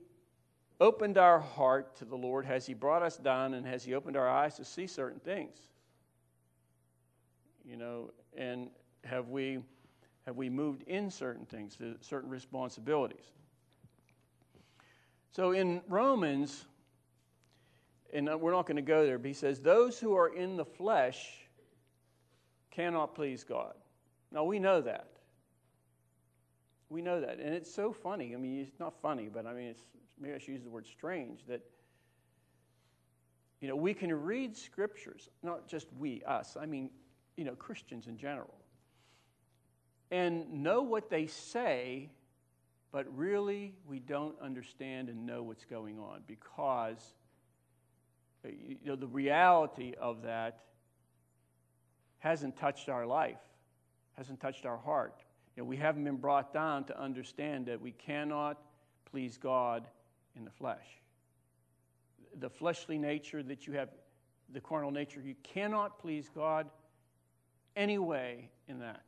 opened 0.80 1.18
our 1.18 1.38
heart 1.38 1.96
to 1.96 2.04
the 2.04 2.16
Lord? 2.16 2.44
Has 2.46 2.66
He 2.66 2.74
brought 2.74 3.02
us 3.02 3.16
down 3.16 3.54
and 3.54 3.66
has 3.66 3.85
He 3.85 3.94
opened 3.94 4.16
our 4.16 4.28
eyes 4.28 4.57
to 4.57 4.64
see 4.64 4.87
certain 4.87 5.20
things? 5.20 5.57
You 7.64 7.76
know, 7.76 8.11
and 8.37 8.68
have 9.04 9.28
we 9.28 9.61
have 10.26 10.37
we 10.37 10.48
moved 10.48 10.83
in 10.85 11.11
certain 11.11 11.44
things, 11.44 11.76
certain 12.00 12.30
responsibilities? 12.30 13.33
So 15.35 15.51
in 15.51 15.83
Romans, 15.88 16.64
and 18.12 18.29
uh, 18.29 18.38
we're 18.38 18.53
not 18.53 18.66
going 18.66 18.77
to 18.77 18.83
go 18.83 19.05
there, 19.05 19.18
but 19.18 19.27
he 19.27 19.33
says, 19.33 19.61
Those 19.61 19.99
who 19.99 20.14
are 20.14 20.29
in 20.29 20.57
the 20.57 20.64
flesh 20.64 21.49
cannot 22.70 23.16
please 23.16 23.42
God. 23.42 23.75
Now 24.31 24.44
we 24.44 24.61
know 24.61 24.81
that. 24.83 25.09
We 26.88 27.03
know 27.03 27.20
that. 27.20 27.40
And 27.40 27.53
it's 27.53 27.73
so 27.73 27.92
funny. 27.92 28.33
I 28.35 28.38
mean, 28.38 28.61
it's 28.61 28.79
not 28.79 28.94
funny, 29.03 29.29
but 29.33 29.44
I 29.44 29.55
mean, 29.55 29.66
it's, 29.66 29.83
maybe 30.20 30.35
I 30.35 30.38
should 30.38 30.55
use 30.55 30.62
the 30.62 30.70
word 30.70 30.87
strange 30.87 31.40
that, 31.49 31.62
you 33.61 33.66
know, 33.66 33.75
we 33.75 33.92
can 33.92 34.12
read 34.12 34.57
scriptures, 34.57 35.31
not 35.42 35.66
just 35.66 35.88
we, 35.99 36.23
us, 36.25 36.57
I 36.61 36.66
mean, 36.66 36.90
you 37.37 37.44
know, 37.44 37.57
Christians 37.57 38.07
in 38.07 38.16
general, 38.16 38.55
and 40.12 40.62
know 40.62 40.83
what 40.83 41.11
they 41.11 41.27
say, 41.27 42.11
but 42.94 43.09
really 43.18 43.74
we 43.88 43.98
don't 43.98 44.37
understand 44.40 45.09
and 45.09 45.26
know 45.26 45.42
what's 45.42 45.64
going 45.64 45.98
on 45.98 46.20
because, 46.28 47.14
uh, 48.44 48.48
you 48.48 48.76
know, 48.87 48.94
the 48.94 49.09
reality 49.09 49.94
of 50.00 50.22
that 50.22 50.61
hasn't 52.18 52.57
touched 52.57 52.88
our 52.88 53.04
life, 53.04 53.40
hasn't 54.16 54.38
touched 54.38 54.64
our 54.64 54.76
heart. 54.76 55.24
You 55.57 55.64
know, 55.64 55.66
we 55.66 55.76
haven't 55.76 56.04
been 56.04 56.18
brought 56.18 56.54
down 56.54 56.85
to 56.85 56.96
understand 56.96 57.66
that 57.66 57.80
we 57.80 57.90
cannot 57.90 58.62
please 59.11 59.38
God 59.38 59.88
in 60.37 60.44
the 60.44 60.52
flesh. 60.52 60.87
The 62.38 62.48
fleshly 62.48 62.96
nature 62.96 63.42
that 63.42 63.66
you 63.66 63.72
have, 63.72 63.88
the 64.52 64.61
carnal 64.61 64.92
nature, 64.92 65.20
you 65.20 65.35
cannot 65.42 65.98
please 65.98 66.30
God 66.33 66.70
anyway 67.74 68.50
in 68.68 68.78
that 68.78 69.02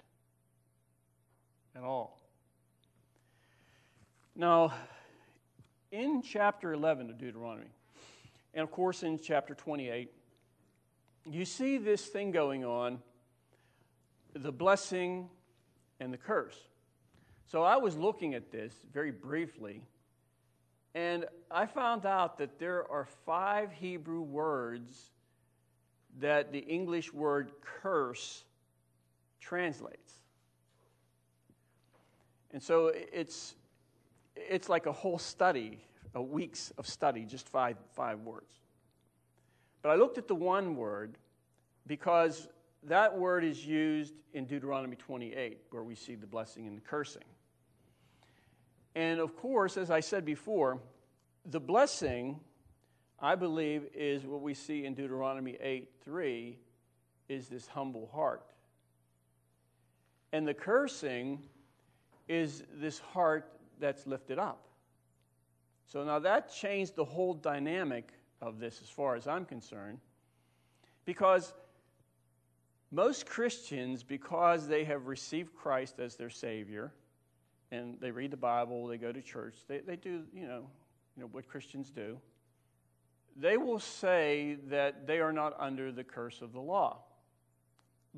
at 1.77 1.85
all. 1.85 2.26
Now, 4.39 4.75
in 5.91 6.21
chapter 6.21 6.75
11 6.75 7.09
of 7.09 7.17
Deuteronomy, 7.17 7.71
and 8.53 8.63
of 8.63 8.71
course 8.71 9.03
in 9.03 9.19
chapter 9.19 9.55
28, 9.55 10.13
you 11.25 11.47
see 11.47 11.79
this 11.79 12.05
thing 12.05 12.33
going 12.33 12.63
on 12.63 12.99
the 14.35 14.53
blessing 14.53 15.31
and 16.01 16.13
the 16.13 16.19
curse. 16.19 16.59
So 17.47 17.63
I 17.63 17.79
was 17.79 17.97
looking 17.97 18.35
at 18.35 18.53
this 18.53 18.75
very 18.93 19.11
briefly, 19.11 19.81
and 20.95 21.25
I 21.51 21.65
found 21.65 22.05
out 22.05 22.37
that 22.37 22.59
there 22.59 22.87
are 22.91 23.07
five 23.25 23.73
Hebrew 23.73 24.21
words 24.21 25.13
that 26.19 26.53
the 26.53 26.59
English 26.59 27.11
word 27.11 27.53
curse 27.63 28.45
translates. 29.41 30.13
And 32.53 32.63
so 32.63 32.93
it's, 32.95 33.55
it's 34.37 34.69
like 34.69 34.87
a 34.87 34.93
whole 34.93 35.19
study, 35.19 35.81
a 36.15 36.23
weeks 36.23 36.73
of 36.79 36.87
study, 36.87 37.25
just 37.25 37.49
five, 37.49 37.77
five 37.95 38.21
words. 38.21 38.53
But 39.83 39.91
I 39.91 39.95
looked 39.97 40.19
at 40.19 40.29
the 40.29 40.35
one 40.35 40.77
word 40.77 41.17
because 41.87 42.49
that 42.85 43.17
word 43.17 43.45
is 43.45 43.65
used 43.65 44.15
in 44.33 44.45
Deuteronomy 44.45 44.97
28, 44.97 45.59
where 45.71 45.83
we 45.83 45.95
see 45.95 46.15
the 46.15 46.27
blessing 46.27 46.67
and 46.67 46.77
the 46.77 46.81
cursing. 46.83 47.25
And 48.95 49.21
of 49.21 49.37
course, 49.37 49.77
as 49.77 49.91
I 49.91 50.01
said 50.01 50.25
before, 50.25 50.81
the 51.45 51.61
blessing, 51.61 52.41
I 53.21 53.35
believe, 53.35 53.87
is 53.95 54.25
what 54.25 54.41
we 54.41 54.55
see 54.55 54.85
in 54.85 54.95
Deuteronomy 54.95 55.57
8 55.61 55.89
3, 56.05 56.59
is 57.29 57.49
this 57.49 57.67
humble 57.67 58.11
heart. 58.13 58.45
And 60.33 60.47
the 60.47 60.55
cursing 60.55 61.43
is 62.29 62.65
this 62.75 62.99
heart 62.99 63.56
that's 63.81 64.07
lifted 64.07 64.39
up. 64.39 64.69
So 65.87 66.05
now 66.05 66.19
that 66.19 66.53
changed 66.53 66.97
the 66.97 67.05
whole 67.05 67.35
dynamic 67.35 68.13
of 68.41 68.59
this 68.59 68.81
as 68.83 68.89
far 68.89 69.15
as 69.15 69.27
I'm 69.27 69.45
concerned, 69.45 69.99
because 71.05 71.55
most 72.91 73.27
Christians, 73.27 74.03
because 74.03 74.67
they 74.67 74.85
have 74.85 75.07
received 75.07 75.55
Christ 75.55 76.01
as 76.01 76.17
their 76.17 76.31
Savior, 76.31 76.93
and 77.71 77.99
they 78.01 78.11
read 78.11 78.31
the 78.31 78.37
Bible, 78.37 78.87
they 78.87 78.99
go 78.99 79.13
to 79.13 79.23
church, 79.23 79.57
they, 79.69 79.79
they 79.79 79.97
do, 79.97 80.25
you 80.35 80.47
know, 80.47 80.69
you 81.17 81.23
know, 81.23 81.29
what 81.33 81.49
Christians 81.49 81.91
do, 81.91 82.19
they 83.37 83.57
will 83.57 83.81
say 83.81 84.57
that 84.69 85.07
they 85.07 85.21
are 85.21 85.33
not 85.33 85.55
under 85.59 85.93
the 85.93 86.05
curse 86.05 86.41
of 86.43 86.53
the 86.53 86.61
law. 86.61 87.03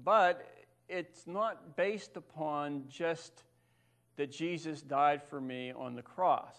but 0.05 0.47
it's 0.89 1.27
not 1.27 1.77
based 1.77 2.17
upon 2.17 2.85
just 2.89 3.43
that 4.19 4.33
Jesus 4.33 4.83
died 4.83 5.23
for 5.23 5.41
me 5.41 5.73
on 5.73 5.95
the 5.95 6.03
cross. 6.03 6.57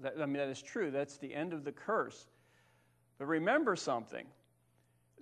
That, 0.00 0.14
I 0.20 0.26
mean, 0.26 0.38
that 0.38 0.48
is 0.48 0.60
true. 0.60 0.90
That's 0.90 1.16
the 1.18 1.32
end 1.32 1.52
of 1.52 1.64
the 1.64 1.70
curse. 1.70 2.26
But 3.16 3.26
remember 3.26 3.76
something 3.76 4.26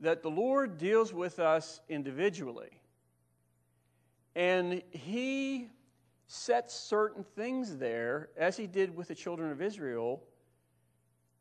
that 0.00 0.22
the 0.22 0.30
Lord 0.30 0.78
deals 0.78 1.12
with 1.12 1.38
us 1.38 1.80
individually. 1.90 2.80
And 4.34 4.82
He 4.90 5.68
sets 6.26 6.74
certain 6.74 7.22
things 7.36 7.76
there, 7.76 8.30
as 8.38 8.56
He 8.56 8.66
did 8.66 8.96
with 8.96 9.08
the 9.08 9.14
children 9.14 9.52
of 9.52 9.60
Israel, 9.60 10.22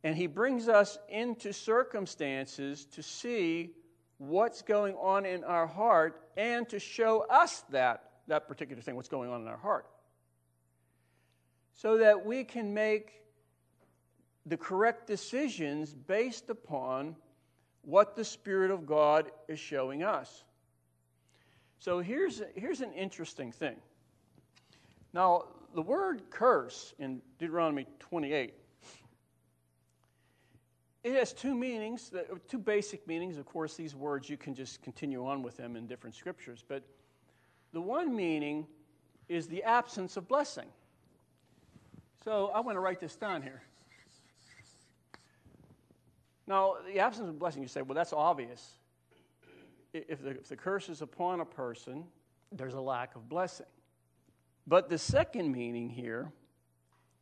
and 0.04 0.14
He 0.14 0.28
brings 0.28 0.68
us 0.68 0.98
into 1.08 1.54
circumstances 1.54 2.86
to 2.88 3.02
see 3.02 3.72
what's 4.18 4.62
going 4.62 4.96
on 4.96 5.26
in 5.26 5.46
our 5.46 5.68
heart 5.68 6.22
and 6.36 6.68
to 6.68 6.80
show 6.80 7.26
us 7.30 7.64
that, 7.70 8.12
that 8.28 8.50
particular 8.50 8.82
thing, 8.82 8.98
what's 8.98 9.08
going 9.08 9.30
on 9.30 9.42
in 9.42 9.48
our 9.48 9.58
heart. 9.58 9.86
So 11.74 11.98
that 11.98 12.26
we 12.26 12.44
can 12.44 12.74
make 12.74 13.22
the 14.46 14.58
correct 14.58 15.08
decisions 15.08 15.94
based 15.94 16.50
upon 16.50 17.16
what 17.84 18.16
the 18.16 18.24
Spirit 18.26 18.72
of 18.72 18.86
God 18.86 19.32
is 19.48 19.60
showing 19.60 20.04
us. 20.04 20.44
So 21.80 22.00
here's, 22.00 22.42
here's 22.56 22.82
an 22.82 22.94
interesting 22.94 23.52
thing. 23.52 23.76
Now, 25.14 25.46
the 25.74 25.82
word 25.82 26.30
curse 26.30 26.94
in 27.00 27.22
Deuteronomy 27.40 27.88
28, 28.00 28.54
it 31.04 31.14
has 31.16 31.34
two 31.34 31.56
meanings, 31.56 32.12
two 32.48 32.60
basic 32.60 33.08
meanings. 33.08 33.38
Of 33.38 33.46
course, 33.46 33.76
these 33.76 33.96
words 33.96 34.30
you 34.30 34.38
can 34.38 34.54
just 34.54 34.84
continue 34.84 35.26
on 35.26 35.42
with 35.42 35.58
them 35.58 35.76
in 35.76 35.88
different 35.88 36.16
scriptures. 36.16 36.64
But 36.68 36.84
the 37.74 37.82
one 37.82 38.16
meaning 38.16 38.68
is 39.28 39.48
the 39.48 39.64
absence 39.64 40.18
of 40.18 40.28
blessing. 40.28 40.68
So 42.24 42.52
I 42.54 42.60
want 42.60 42.76
to 42.76 42.80
write 42.80 43.00
this 43.00 43.16
down 43.16 43.42
here. 43.42 43.62
Now, 46.46 46.76
the 46.86 47.00
absence 47.00 47.30
of 47.30 47.40
blessing, 47.40 47.64
you 47.64 47.68
say, 47.68 47.82
well, 47.82 47.96
that's 47.96 48.14
obvious. 48.14 48.76
If 49.94 50.22
the, 50.22 50.32
if 50.32 50.48
the 50.48 50.56
curse 50.56 50.90
is 50.90 51.02
upon 51.02 51.40
a 51.40 51.46
person, 51.46 52.04
there's 52.52 52.76
a 52.76 52.82
lack 52.82 53.16
of 53.16 53.28
blessing. 53.28 53.66
But 54.68 54.88
the 54.88 54.98
second 54.98 55.52
meaning 55.52 55.90
here 55.90 56.32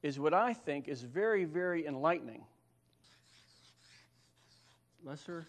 is 0.03 0.19
what 0.19 0.33
I 0.33 0.53
think 0.53 0.87
is 0.87 1.01
very, 1.01 1.45
very 1.45 1.85
enlightening. 1.85 2.43
Lesser. 5.03 5.47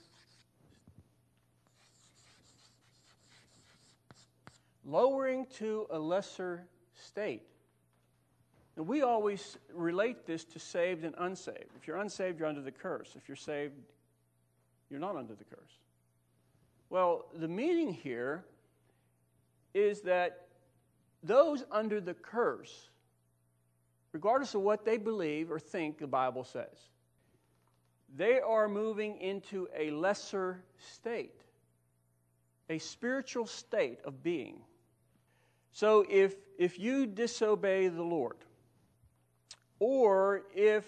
Lowering 4.85 5.47
to 5.59 5.87
a 5.91 5.99
lesser 5.99 6.65
state. 6.95 7.43
We 8.83 9.03
always 9.03 9.59
relate 9.75 10.27
this 10.27 10.45
to 10.47 10.59
saved 10.59 11.05
and 11.05 11.15
unsaved. 11.19 11.77
If 11.77 11.87
you're 11.87 11.99
unsaved, 11.99 12.39
you're 12.39 12.49
under 12.49 12.63
the 12.63 12.73
curse. 12.73 13.15
If 13.17 13.29
you're 13.29 13.37
saved, 13.37 13.75
you're 14.89 15.01
not 15.01 15.17
under 15.17 15.35
the 15.35 15.45
curse. 15.45 15.79
Well, 16.89 17.27
the 17.35 17.49
meaning 17.49 17.93
here 17.93 18.45
is 19.75 20.01
that 20.03 20.49
those 21.23 21.65
under 21.71 22.01
the 22.01 22.15
curse, 22.15 22.89
regardless 24.13 24.55
of 24.55 24.63
what 24.63 24.85
they 24.85 24.97
believe 24.97 25.51
or 25.51 25.59
think 25.59 25.99
the 25.99 26.07
Bible 26.07 26.45
says, 26.45 26.89
they 28.17 28.41
are 28.41 28.69
moving 28.69 29.19
into 29.21 29.69
a 29.77 29.91
lesser 29.91 30.63
state, 30.79 31.43
a 32.69 32.79
spiritual 32.79 33.47
state 33.47 34.01
of 34.05 34.23
being. 34.23 34.57
So 35.73 36.05
if, 36.11 36.35
if 36.59 36.79
you 36.79 37.07
disobey 37.07 37.87
the 37.89 38.03
Lord, 38.03 38.37
or 39.81 40.43
if 40.55 40.87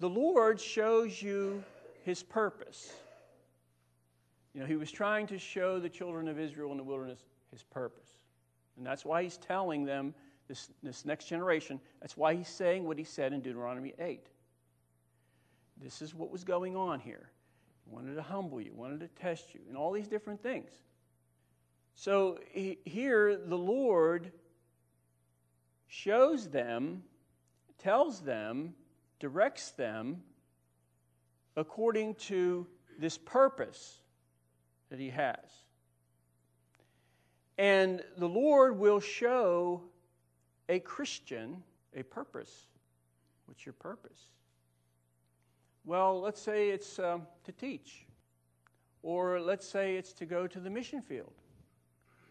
the 0.00 0.08
Lord 0.08 0.58
shows 0.60 1.20
you 1.20 1.62
his 2.04 2.22
purpose. 2.22 2.92
You 4.54 4.60
know, 4.60 4.66
he 4.66 4.76
was 4.76 4.90
trying 4.90 5.26
to 5.28 5.38
show 5.38 5.78
the 5.78 5.88
children 5.88 6.28
of 6.28 6.38
Israel 6.38 6.72
in 6.72 6.78
the 6.78 6.82
wilderness 6.82 7.24
his 7.50 7.62
purpose. 7.62 8.08
And 8.76 8.86
that's 8.86 9.04
why 9.04 9.22
he's 9.22 9.36
telling 9.36 9.84
them, 9.84 10.14
this, 10.48 10.70
this 10.82 11.04
next 11.04 11.26
generation, 11.26 11.80
that's 12.00 12.16
why 12.16 12.34
he's 12.34 12.48
saying 12.48 12.84
what 12.84 12.98
he 12.98 13.04
said 13.04 13.32
in 13.32 13.40
Deuteronomy 13.40 13.94
8. 13.98 14.26
This 15.80 16.02
is 16.02 16.14
what 16.14 16.30
was 16.30 16.44
going 16.44 16.76
on 16.76 17.00
here. 17.00 17.30
He 17.84 17.94
wanted 17.94 18.14
to 18.14 18.22
humble 18.22 18.60
you, 18.60 18.72
wanted 18.74 19.00
to 19.00 19.08
test 19.08 19.54
you, 19.54 19.60
and 19.68 19.76
all 19.76 19.92
these 19.92 20.08
different 20.08 20.42
things. 20.42 20.70
So 21.94 22.38
he, 22.50 22.78
here, 22.84 23.36
the 23.36 23.58
Lord 23.58 24.32
shows 25.88 26.48
them 26.48 27.02
tells 27.82 28.20
them, 28.20 28.74
directs 29.18 29.72
them 29.72 30.22
according 31.56 32.14
to 32.14 32.66
this 32.98 33.18
purpose 33.18 33.98
that 34.90 34.98
He 34.98 35.10
has. 35.10 35.36
And 37.58 38.02
the 38.16 38.28
Lord 38.28 38.78
will 38.78 39.00
show 39.00 39.82
a 40.68 40.78
Christian 40.80 41.62
a 41.94 42.02
purpose. 42.02 42.66
What's 43.46 43.66
your 43.66 43.74
purpose? 43.74 44.28
Well, 45.84 46.20
let's 46.20 46.40
say 46.40 46.70
it's 46.70 46.98
um, 46.98 47.26
to 47.44 47.52
teach, 47.52 48.06
or 49.02 49.40
let's 49.40 49.68
say 49.68 49.96
it's 49.96 50.12
to 50.14 50.26
go 50.26 50.46
to 50.46 50.60
the 50.60 50.70
mission 50.70 51.02
field, 51.02 51.32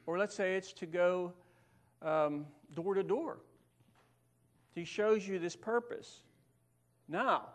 or 0.06 0.18
let's 0.18 0.34
say 0.34 0.56
it's 0.56 0.72
to 0.74 0.86
go 0.86 1.34
um, 2.02 2.46
door 2.74 2.96
to 2.96 3.04
door 3.04 3.40
he 4.74 4.84
shows 4.86 5.28
you 5.28 5.40
this 5.40 5.56
purpose. 5.56 6.22
Now, 7.08 7.50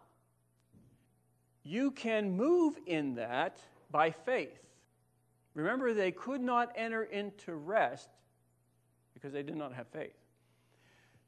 you 1.63 1.91
can 1.91 2.37
move 2.37 2.79
in 2.87 3.15
that 3.15 3.59
by 3.91 4.11
faith. 4.11 4.63
Remember, 5.55 5.95
they 5.95 6.13
could 6.13 6.41
not 6.41 6.73
enter 6.77 7.03
into 7.03 7.55
rest 7.55 8.09
because 9.15 9.33
they 9.33 9.43
did 9.43 9.57
not 9.57 9.73
have 9.73 9.89
faith. 9.89 10.15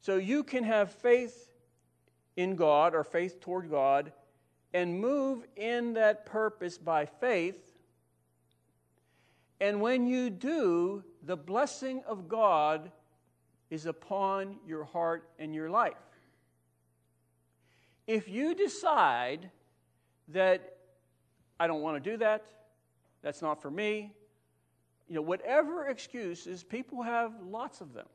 So 0.01 0.16
you 0.16 0.44
can 0.44 0.64
have 0.64 0.92
faith 0.92 1.51
in 2.37 2.55
God 2.55 2.94
or 2.94 3.03
faith 3.03 3.40
toward 3.40 3.70
God 3.70 4.12
and 4.72 5.01
move 5.01 5.46
in 5.57 5.94
that 5.94 6.27
purpose 6.27 6.79
by 6.79 7.07
faith. 7.07 7.79
And 9.61 9.81
when 9.81 10.07
you 10.07 10.31
do, 10.31 11.03
the 11.22 11.37
blessing 11.37 12.03
of 12.07 12.29
God 12.29 12.92
is 13.70 13.87
upon 13.87 14.57
your 14.66 14.85
heart 14.85 15.28
and 15.38 15.54
your 15.54 15.70
life. 15.70 15.94
If 18.07 18.28
you 18.28 18.54
decide 18.54 19.50
that 20.28 20.76
I 21.61 21.66
don't 21.66 21.83
want 21.83 22.02
to 22.02 22.11
do 22.11 22.16
that, 22.18 22.44
that's 23.22 23.42
not 23.42 23.61
for 23.61 23.70
me, 23.70 24.12
you 25.09 25.14
know, 25.14 25.22
whatever 25.22 25.87
excuses, 25.87 26.62
people 26.62 27.02
have 27.02 27.33
lots 27.42 27.81
of 27.81 27.92
them. 27.94 28.07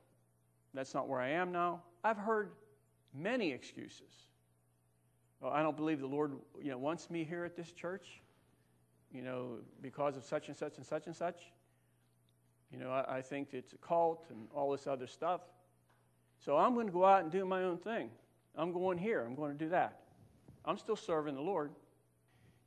That's 0.74 0.94
not 0.94 1.08
where 1.08 1.20
I 1.20 1.30
am 1.30 1.52
now. 1.52 1.82
I've 2.04 2.18
heard 2.18 2.52
many 3.14 3.52
excuses. 3.52 4.28
Well, 5.40 5.52
I 5.52 5.62
don't 5.62 5.76
believe 5.76 6.00
the 6.00 6.08
Lord, 6.08 6.34
you 6.62 6.72
know, 6.72 6.78
wants 6.78 7.10
me 7.10 7.24
here 7.24 7.44
at 7.44 7.56
this 7.56 7.72
church, 7.72 8.22
you 9.12 9.22
know, 9.22 9.58
because 9.82 10.16
of 10.16 10.24
such 10.24 10.48
and 10.48 10.58
such 10.58 10.78
and 10.78 10.86
such 10.86 11.08
and 11.08 11.16
such. 11.16 11.52
You 12.74 12.80
know, 12.80 12.90
I, 12.90 13.18
I 13.18 13.22
think 13.22 13.50
it's 13.54 13.74
a 13.74 13.78
cult 13.78 14.26
and 14.30 14.48
all 14.54 14.72
this 14.72 14.88
other 14.88 15.08
stuff. 15.08 15.42
So 16.44 16.58
I'm 16.58 16.74
going 16.74 16.88
to 16.88 16.94
go 16.94 17.06
out 17.06 17.22
and 17.22 17.32
do 17.32 17.46
my 17.46 17.64
own 17.64 17.78
thing. 17.78 18.10
I'm 18.56 18.74
going 18.74 18.98
here. 18.98 19.24
I'm 19.24 19.36
going 19.36 19.52
to 19.52 19.58
do 19.58 19.70
that. 19.70 20.00
I'm 20.66 20.78
still 20.78 20.96
serving 20.96 21.36
the 21.36 21.42
Lord. 21.42 21.72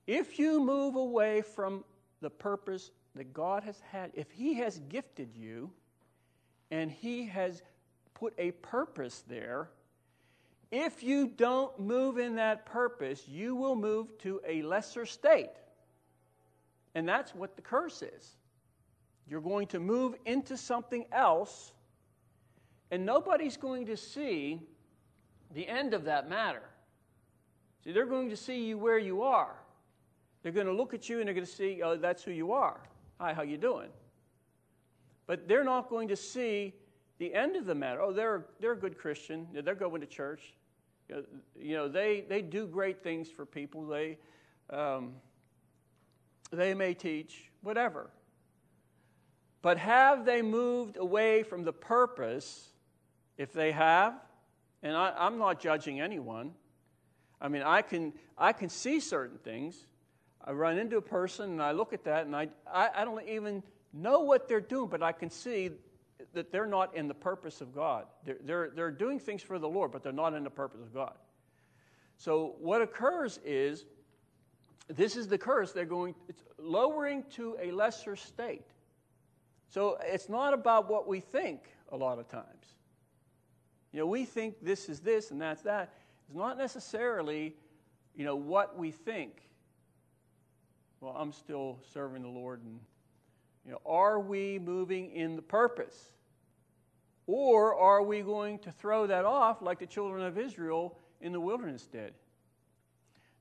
If 0.07 0.39
you 0.39 0.61
move 0.61 0.95
away 0.95 1.43
from 1.43 1.85
the 2.21 2.31
purpose 2.31 2.91
that 3.17 3.33
God 3.33 3.65
has 3.65 3.81
had, 3.91 4.13
if 4.15 4.31
He 4.31 4.55
has 4.55 4.79
gifted 4.89 5.35
you 5.35 5.71
and 6.71 6.91
He 6.91 7.27
has 7.27 7.63
put 8.15 8.33
a 8.39 8.53
purpose 8.53 9.25
there, 9.29 9.71
if 10.71 11.03
you 11.03 11.29
don't 11.29 11.79
move 11.79 12.19
in 12.19 12.37
that 12.37 12.67
purpose, 12.67 13.27
you 13.29 13.55
will 13.55 13.77
move 13.77 14.17
to 14.19 14.41
a 14.47 14.63
lesser 14.63 15.07
state. 15.07 15.51
And 16.95 17.09
that's 17.09 17.35
what 17.35 17.57
the 17.57 17.63
curse 17.63 18.03
is. 18.03 18.37
You're 19.29 19.41
going 19.41 19.67
to 19.69 19.81
move 19.81 20.15
into 20.25 20.57
something 20.57 21.05
else, 21.13 21.73
and 22.91 23.05
nobody's 23.05 23.57
going 23.57 23.87
to 23.87 23.97
see 23.97 24.61
the 25.55 25.67
end 25.67 25.95
of 25.95 26.05
that 26.05 26.29
matter. 26.29 26.63
See, 27.85 27.93
they're 27.93 28.07
going 28.07 28.31
to 28.31 28.37
see 28.37 28.65
you 28.65 28.79
where 28.79 28.99
you 28.99 29.23
are. 29.23 29.55
They're 30.43 30.53
going 30.53 30.67
to 30.67 30.73
look 30.73 30.95
at 30.95 31.09
you 31.09 31.19
and 31.19 31.27
they're 31.27 31.35
going 31.35 31.47
to 31.47 31.53
see, 31.53 31.83
oh, 31.83 31.97
that's 31.97 32.23
who 32.23 32.31
you 32.31 32.53
are. 32.53 32.81
Hi, 33.21 33.33
how 33.33 33.43
you 33.43 33.57
doing? 33.57 33.89
But 35.27 35.49
they're 35.49 35.65
not 35.65 35.89
going 35.89 36.09
to 36.09 36.17
see 36.17 36.75
the 37.19 37.35
end 37.35 37.57
of 37.57 37.65
the 37.65 37.75
matter. 37.75 38.01
Oh, 38.01 38.13
they're, 38.13 38.47
they're 38.61 38.73
a 38.73 38.79
good 38.79 38.99
Christian. 38.99 39.47
They're 39.53 39.75
going 39.75 40.01
to 40.01 40.07
church. 40.07 40.55
You 41.09 41.77
know, 41.77 41.89
they, 41.89 42.25
they 42.29 42.43
do 42.43 42.67
great 42.67 43.03
things 43.03 43.29
for 43.29 43.47
people. 43.47 43.87
They, 43.87 44.19
um, 44.71 45.15
they 46.53 46.75
may 46.75 46.95
teach, 46.95 47.51
whatever. 47.63 48.11
But 49.67 49.79
have 49.79 50.25
they 50.25 50.43
moved 50.43 50.97
away 50.97 51.43
from 51.43 51.65
the 51.65 51.73
purpose? 51.73 52.69
If 53.37 53.53
they 53.53 53.73
have, 53.73 54.15
and 54.81 54.97
I, 54.97 55.13
I'm 55.19 55.39
not 55.39 55.59
judging 55.59 56.01
anyone. 56.01 56.53
I 57.41 57.49
mean, 57.49 57.63
I 57.63 57.83
can, 57.83 58.13
I 58.39 58.53
can 58.53 58.69
see 58.69 59.01
certain 59.01 59.39
things. 59.39 59.89
I 60.45 60.53
run 60.53 60.79
into 60.79 60.99
a 60.99 61.03
person 61.03 61.51
and 61.51 61.61
I 61.61 61.73
look 61.73 61.93
at 61.93 62.05
that 62.05 62.27
and 62.27 62.37
I, 62.37 62.47
I, 62.73 62.91
I 62.99 63.05
don't 63.05 63.29
even 63.29 63.61
know 63.93 64.21
what 64.21 64.47
they're 64.47 64.61
doing, 64.61 64.89
but 64.89 65.03
I 65.03 65.11
can 65.11 65.31
see 65.31 65.73
that 66.33 66.53
they're 66.53 66.69
not 66.69 66.95
in 66.95 67.09
the 67.09 67.15
purpose 67.15 67.61
of 67.61 67.75
God. 67.75 68.05
They're, 68.25 68.39
they're, 68.45 68.71
they're 68.73 68.91
doing 68.93 69.19
things 69.19 69.43
for 69.43 69.59
the 69.59 69.69
Lord, 69.69 69.91
but 69.91 70.05
they're 70.05 70.13
not 70.13 70.33
in 70.35 70.45
the 70.45 70.49
purpose 70.49 70.81
of 70.81 70.95
God. 70.95 71.15
So 72.19 72.55
what 72.61 72.83
occurs 72.83 73.41
is 73.45 73.85
this 74.87 75.17
is 75.17 75.27
the 75.27 75.39
curse. 75.39 75.73
They're 75.73 75.85
going, 75.87 76.15
it's 76.29 76.45
lowering 76.57 77.25
to 77.31 77.57
a 77.61 77.73
lesser 77.73 78.15
state. 78.15 78.63
So 79.77 79.99
it's 80.03 80.31
not 80.31 80.55
about 80.55 80.89
what 80.89 81.07
we 81.07 81.21
think 81.21 81.61
a 81.93 81.97
lot 81.99 82.19
of 82.19 82.27
times. 82.29 82.65
You 83.93 83.99
know, 83.99 84.07
we 84.07 84.25
think 84.25 84.55
this 84.63 84.89
is 84.89 85.01
this 85.01 85.33
and 85.33 85.39
that's 85.39 85.61
that. 85.65 85.93
It's 86.27 86.35
not 86.35 86.57
necessarily, 86.57 87.55
you 88.15 88.25
know, 88.25 88.37
what 88.37 88.79
we 88.79 88.91
think. 88.91 89.43
Well, 91.03 91.15
I'm 91.15 91.31
still 91.31 91.79
serving 91.93 92.23
the 92.23 92.29
Lord 92.29 92.63
and 92.65 92.81
you 93.67 93.73
know, 93.73 93.83
are 93.85 94.19
we 94.19 94.59
moving 94.59 95.11
in 95.13 95.37
the 95.37 95.43
purpose? 95.43 96.11
Or 97.27 97.75
are 97.75 98.03
we 98.03 98.23
going 98.23 98.61
to 98.61 98.73
throw 98.73 99.07
that 99.07 99.27
off 99.27 99.61
like 99.61 99.79
the 99.79 99.87
children 99.87 100.25
of 100.25 100.39
Israel 100.39 100.97
in 101.21 101.33
the 101.33 101.41
wilderness 101.41 101.87
did? 101.87 102.15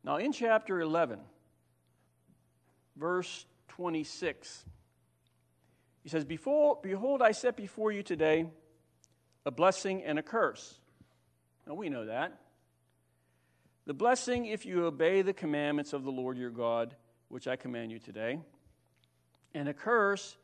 Now, 0.03 0.17
in 0.17 0.33
chapter 0.33 0.81
11, 0.81 1.17
verse 2.97 3.45
26, 3.69 4.65
he 6.06 6.10
says, 6.10 6.24
Before, 6.24 6.78
Behold, 6.84 7.24
I 7.24 7.32
set 7.32 7.58
before 7.58 7.91
you 7.91 8.03
today 8.03 8.45
a 9.43 9.49
blessing 9.49 10.03
and 10.03 10.20
a 10.20 10.22
curse. 10.22 10.80
Now, 11.66 11.74
we 11.74 11.89
know 11.89 12.06
that. 12.06 12.39
The 13.88 13.95
blessing 13.95 14.45
if 14.45 14.68
you 14.68 14.86
obey 14.86 15.24
the 15.24 15.34
commandments 15.34 15.93
of 15.93 16.03
the 16.03 16.12
Lord 16.12 16.38
your 16.38 16.51
God, 16.51 16.95
which 17.30 17.47
I 17.47 17.56
command 17.56 17.91
you 17.91 17.97
today 17.97 18.38
and 19.56 19.68
a 19.68 19.74
curse 19.74 20.38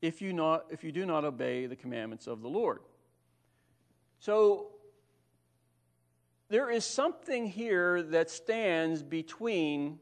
if 0.00 0.22
you, 0.22 0.32
not, 0.32 0.66
if 0.70 0.84
you 0.84 0.92
do 0.92 1.04
not 1.04 1.24
obey 1.24 1.66
the 1.66 1.74
commandments 1.74 2.28
of 2.28 2.40
the 2.40 2.48
Lord. 2.48 2.78
So 4.20 4.68
there 6.48 6.70
is 6.70 6.84
something 6.84 7.46
here 7.46 8.04
that 8.04 8.30
stands 8.30 9.02
between 9.02 9.98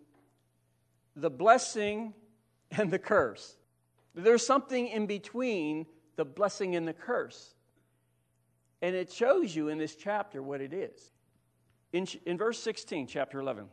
the 1.14 1.30
blessing 1.30 2.12
and 2.70 2.90
the 2.90 2.98
curse. 2.98 3.56
There's 4.16 4.44
something 4.44 4.88
in 4.88 5.06
between 5.06 5.86
the 6.16 6.24
blessing 6.24 6.74
and 6.74 6.88
the 6.88 6.94
curse. 6.94 7.54
And 8.80 8.96
it 8.96 9.12
shows 9.12 9.54
you 9.54 9.68
in 9.68 9.76
this 9.76 9.94
chapter 9.94 10.42
what 10.42 10.62
it 10.62 10.72
is. 10.72 11.10
In, 11.92 12.06
in 12.24 12.38
verse 12.38 12.58
16, 12.62 13.06
chapter 13.06 13.38
11, 13.38 13.66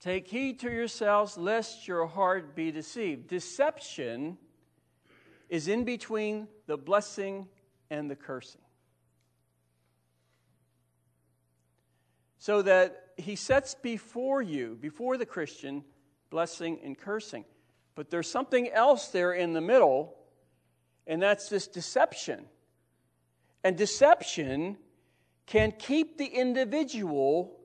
Take 0.00 0.26
heed 0.26 0.58
to 0.60 0.70
yourselves 0.70 1.38
lest 1.38 1.86
your 1.86 2.06
heart 2.06 2.56
be 2.56 2.72
deceived. 2.72 3.28
Deception 3.28 4.36
is 5.48 5.68
in 5.68 5.84
between 5.84 6.48
the 6.66 6.76
blessing 6.76 7.46
and 7.90 8.10
the 8.10 8.16
cursing. 8.16 8.62
So 12.38 12.62
that 12.62 13.10
he 13.16 13.36
sets 13.36 13.74
before 13.74 14.40
you, 14.40 14.78
before 14.80 15.18
the 15.18 15.26
Christian, 15.26 15.84
blessing 16.30 16.80
and 16.82 16.96
cursing. 16.96 17.44
But 17.94 18.10
there's 18.10 18.30
something 18.30 18.68
else 18.70 19.08
there 19.08 19.32
in 19.32 19.52
the 19.52 19.60
middle, 19.60 20.16
and 21.06 21.20
that's 21.20 21.48
this 21.48 21.66
deception. 21.66 22.46
And 23.62 23.76
deception 23.76 24.78
can 25.46 25.72
keep 25.72 26.16
the 26.16 26.26
individual 26.26 27.58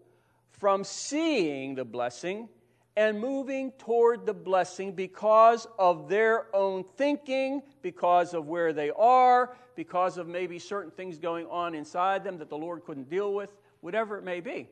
from 0.49 0.84
seeing 0.84 1.76
the 1.76 1.86
blessing 1.86 2.49
and 2.97 3.19
moving 3.19 3.71
toward 3.73 4.26
the 4.26 4.34
blessing 4.34 4.93
because 4.93 5.67
of 5.78 6.07
their 6.07 6.47
own 6.55 6.86
thinking, 6.97 7.61
because 7.82 8.34
of 8.34 8.47
where 8.47 8.71
they 8.71 8.89
are, 8.91 9.55
because 9.76 10.17
of 10.17 10.28
maybe 10.28 10.59
certain 10.59 10.91
things 10.91 11.19
going 11.19 11.45
on 11.47 11.76
inside 11.76 12.23
them 12.23 12.38
that 12.38 12.49
the 12.49 12.57
Lord 12.57 12.86
couldn't 12.86 13.09
deal 13.09 13.34
with, 13.34 13.49
whatever 13.82 14.17
it 14.17 14.23
may 14.23 14.39
be. 14.39 14.69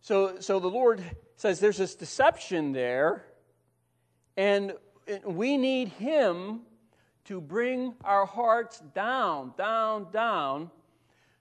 So, 0.00 0.40
so 0.40 0.58
the 0.58 0.68
Lord 0.68 1.02
says 1.38 1.60
there's 1.60 1.76
this 1.78 1.94
deception 1.94 2.72
there, 2.72 3.24
and 4.36 4.72
we 5.24 5.56
need 5.56 5.86
Him 5.88 6.62
to 7.26 7.40
bring 7.40 7.94
our 8.02 8.26
hearts 8.26 8.80
down, 8.92 9.54
down, 9.56 10.08
down 10.10 10.70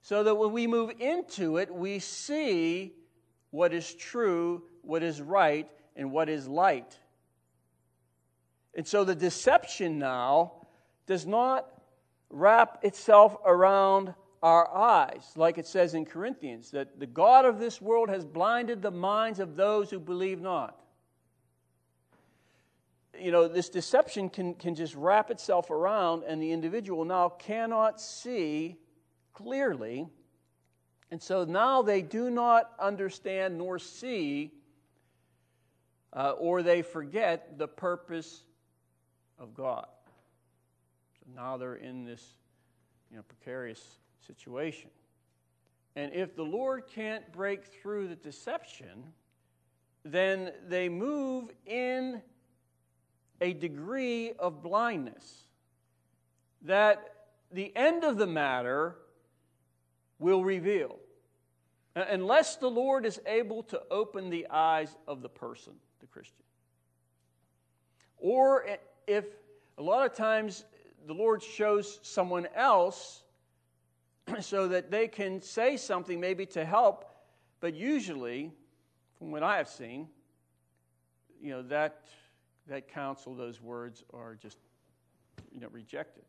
so 0.04 0.24
that 0.24 0.36
when 0.36 0.52
we 0.52 0.68
move 0.68 0.92
into 1.00 1.58
it, 1.58 1.74
we 1.74 1.98
see 1.98 2.94
what 3.50 3.74
is 3.74 3.92
true, 3.96 4.62
what 4.84 5.02
is 5.02 5.20
right, 5.20 5.68
and 5.96 6.12
what 6.12 6.30
is 6.30 6.48
light. 6.48 6.96
And 8.76 8.88
so 8.88 9.04
the 9.04 9.16
deception 9.16 9.98
now 9.98 10.68
does 11.08 11.26
not 11.26 11.68
wrap 12.30 12.84
itself 12.84 13.36
around 13.44 14.14
our 14.44 14.74
eyes, 14.74 15.32
like 15.36 15.58
it 15.58 15.66
says 15.66 15.94
in 15.94 16.06
Corinthians, 16.06 16.72
that 16.72 17.00
the 17.00 17.08
God 17.08 17.46
of 17.46 17.60
this 17.60 17.82
world 17.82 18.10
has 18.10 18.24
blinded 18.24 18.82
the 18.82 18.92
minds 18.92 19.40
of 19.40 19.56
those 19.56 19.90
who 19.90 20.00
believe 20.00 20.42
not. 20.42 20.78
You 23.20 23.32
know, 23.32 23.48
this 23.48 23.70
deception 23.70 24.30
can, 24.30 24.54
can 24.54 24.76
just 24.76 24.94
wrap 24.94 25.32
itself 25.32 25.72
around, 25.72 26.24
and 26.28 26.42
the 26.42 26.52
individual 26.52 27.04
now 27.04 27.30
cannot 27.30 28.00
see 28.00 28.78
clearly. 29.34 30.08
And 31.10 31.22
so 31.22 31.44
now 31.44 31.82
they 31.82 32.02
do 32.02 32.30
not 32.30 32.72
understand 32.80 33.58
nor 33.58 33.80
see, 33.80 34.52
uh, 36.14 36.32
or 36.32 36.62
they 36.62 36.84
forget 36.84 37.58
the 37.58 37.68
purpose 37.68 38.44
of 39.40 39.56
God. 39.56 39.88
So 41.20 41.26
now 41.36 41.58
they're 41.58 41.76
in 41.76 42.06
this 42.06 42.24
you 43.10 43.18
know, 43.18 43.24
precarious 43.24 43.98
situation. 44.26 44.90
And 45.96 46.14
if 46.14 46.36
the 46.36 46.44
Lord 46.44 46.84
can't 46.88 47.32
break 47.32 47.66
through 47.66 48.08
the 48.08 48.16
deception, 48.16 49.04
then 50.06 50.52
they 50.68 50.90
move 50.90 51.50
in 51.66 52.22
a 53.42 53.54
degree 53.54 54.34
of 54.34 54.62
blindness 54.62 55.48
that 56.64 57.14
the 57.52 57.76
end 57.76 58.04
of 58.04 58.18
the 58.18 58.28
matter 58.28 58.96
will 60.20 60.44
reveal. 60.44 60.98
Uh, 61.96 62.06
unless 62.10 62.58
the 62.58 62.70
Lord 62.70 63.06
is 63.06 63.20
able 63.26 63.64
to 63.64 63.82
open 63.90 64.30
the 64.30 64.48
eyes 64.50 64.96
of 65.08 65.22
the 65.22 65.30
person, 65.30 65.74
the 66.00 66.08
Christian. 66.08 66.44
Or 68.18 68.68
eh, 68.68 68.78
if 69.08 69.26
a 69.78 69.84
lot 69.84 70.06
of 70.06 70.16
times 70.16 70.66
the 71.06 71.14
Lord 71.14 71.42
shows 71.42 72.00
someone 72.02 72.48
else 72.56 73.24
so 74.42 74.68
that 74.68 74.92
they 74.92 75.08
can 75.08 75.42
say 75.42 75.78
something 75.78 76.20
maybe 76.20 76.46
to 76.48 76.66
help, 76.66 77.06
but 77.60 77.74
usually, 77.74 78.52
from 79.18 79.32
what 79.32 79.44
I 79.44 79.58
have 79.58 79.68
seen, 79.68 80.08
you 81.42 81.52
know, 81.52 81.62
that, 81.64 82.02
that 82.68 82.88
counsel, 82.88 83.36
those 83.36 83.62
words 83.62 84.04
are 84.14 84.36
just, 84.36 84.58
you 85.52 85.60
know, 85.60 85.70
rejected 85.72 86.24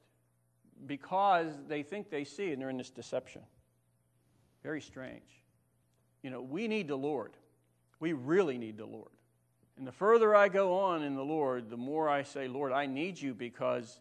because 0.86 1.52
they 1.66 1.82
think 1.82 2.10
they 2.10 2.24
see 2.24 2.52
and 2.52 2.60
they're 2.60 2.70
in 2.70 2.78
this 2.78 2.90
deception. 2.90 3.42
Very 4.62 4.80
strange. 4.80 5.44
You 6.22 6.30
know, 6.30 6.42
we 6.42 6.68
need 6.68 6.88
the 6.88 6.96
Lord. 6.96 7.32
We 8.00 8.12
really 8.12 8.58
need 8.58 8.76
the 8.76 8.86
Lord. 8.86 9.10
And 9.76 9.86
the 9.86 9.92
further 9.92 10.34
I 10.34 10.48
go 10.48 10.78
on 10.78 11.02
in 11.02 11.14
the 11.14 11.24
Lord, 11.24 11.70
the 11.70 11.76
more 11.76 12.08
I 12.08 12.22
say, 12.24 12.48
Lord, 12.48 12.72
I 12.72 12.86
need 12.86 13.20
you 13.20 13.32
because, 13.32 14.00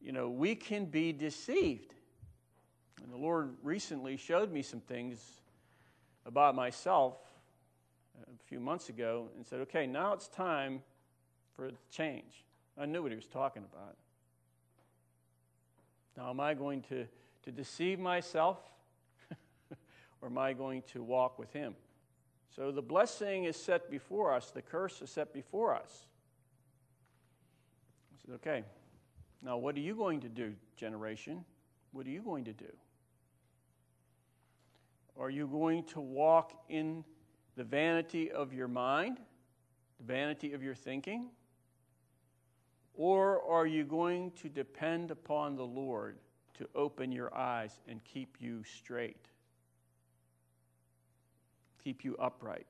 you 0.00 0.12
know, 0.12 0.28
we 0.28 0.56
can 0.56 0.86
be 0.86 1.12
deceived. 1.12 1.94
And 3.04 3.12
the 3.12 3.18
Lord 3.18 3.54
recently 3.62 4.16
showed 4.16 4.50
me 4.50 4.62
some 4.62 4.80
things 4.80 5.20
about 6.24 6.54
myself 6.54 7.18
a 8.22 8.44
few 8.46 8.58
months 8.58 8.88
ago 8.88 9.28
and 9.36 9.46
said, 9.46 9.60
okay, 9.60 9.86
now 9.86 10.14
it's 10.14 10.26
time 10.26 10.80
for 11.54 11.66
a 11.66 11.72
change. 11.90 12.46
I 12.78 12.86
knew 12.86 13.02
what 13.02 13.12
he 13.12 13.16
was 13.16 13.26
talking 13.26 13.62
about. 13.62 13.96
Now, 16.16 16.30
am 16.30 16.40
I 16.40 16.54
going 16.54 16.80
to, 16.88 17.06
to 17.42 17.52
deceive 17.52 17.98
myself 17.98 18.58
or 20.22 20.28
am 20.28 20.38
I 20.38 20.54
going 20.54 20.82
to 20.92 21.02
walk 21.02 21.38
with 21.38 21.52
him? 21.52 21.74
So 22.56 22.70
the 22.70 22.82
blessing 22.82 23.44
is 23.44 23.56
set 23.56 23.90
before 23.90 24.32
us, 24.32 24.50
the 24.50 24.62
curse 24.62 25.02
is 25.02 25.10
set 25.10 25.34
before 25.34 25.74
us. 25.74 26.06
I 28.14 28.24
said, 28.24 28.34
okay, 28.36 28.64
now 29.42 29.58
what 29.58 29.76
are 29.76 29.80
you 29.80 29.94
going 29.94 30.20
to 30.20 30.28
do, 30.30 30.54
generation? 30.76 31.44
What 31.92 32.06
are 32.06 32.10
you 32.10 32.22
going 32.22 32.44
to 32.44 32.52
do? 32.52 32.72
Are 35.18 35.30
you 35.30 35.46
going 35.46 35.84
to 35.84 36.00
walk 36.00 36.52
in 36.68 37.04
the 37.56 37.64
vanity 37.64 38.30
of 38.30 38.52
your 38.52 38.68
mind, 38.68 39.18
the 39.98 40.12
vanity 40.12 40.52
of 40.52 40.62
your 40.62 40.74
thinking? 40.74 41.28
Or 42.94 43.42
are 43.48 43.66
you 43.66 43.84
going 43.84 44.32
to 44.42 44.48
depend 44.48 45.10
upon 45.10 45.56
the 45.56 45.64
Lord 45.64 46.18
to 46.58 46.68
open 46.74 47.10
your 47.12 47.34
eyes 47.36 47.80
and 47.88 48.02
keep 48.04 48.36
you 48.40 48.62
straight? 48.64 49.28
Keep 51.82 52.04
you 52.04 52.16
upright. 52.18 52.66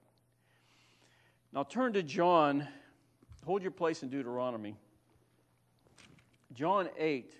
Now 1.52 1.62
turn 1.62 1.92
to 1.92 2.02
John. 2.02 2.66
Hold 3.46 3.62
your 3.62 3.70
place 3.70 4.02
in 4.02 4.08
Deuteronomy. 4.08 4.74
John 6.52 6.88
8. 6.98 7.32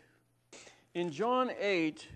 In 0.95 1.11
John 1.11 1.51
8, 1.59 2.07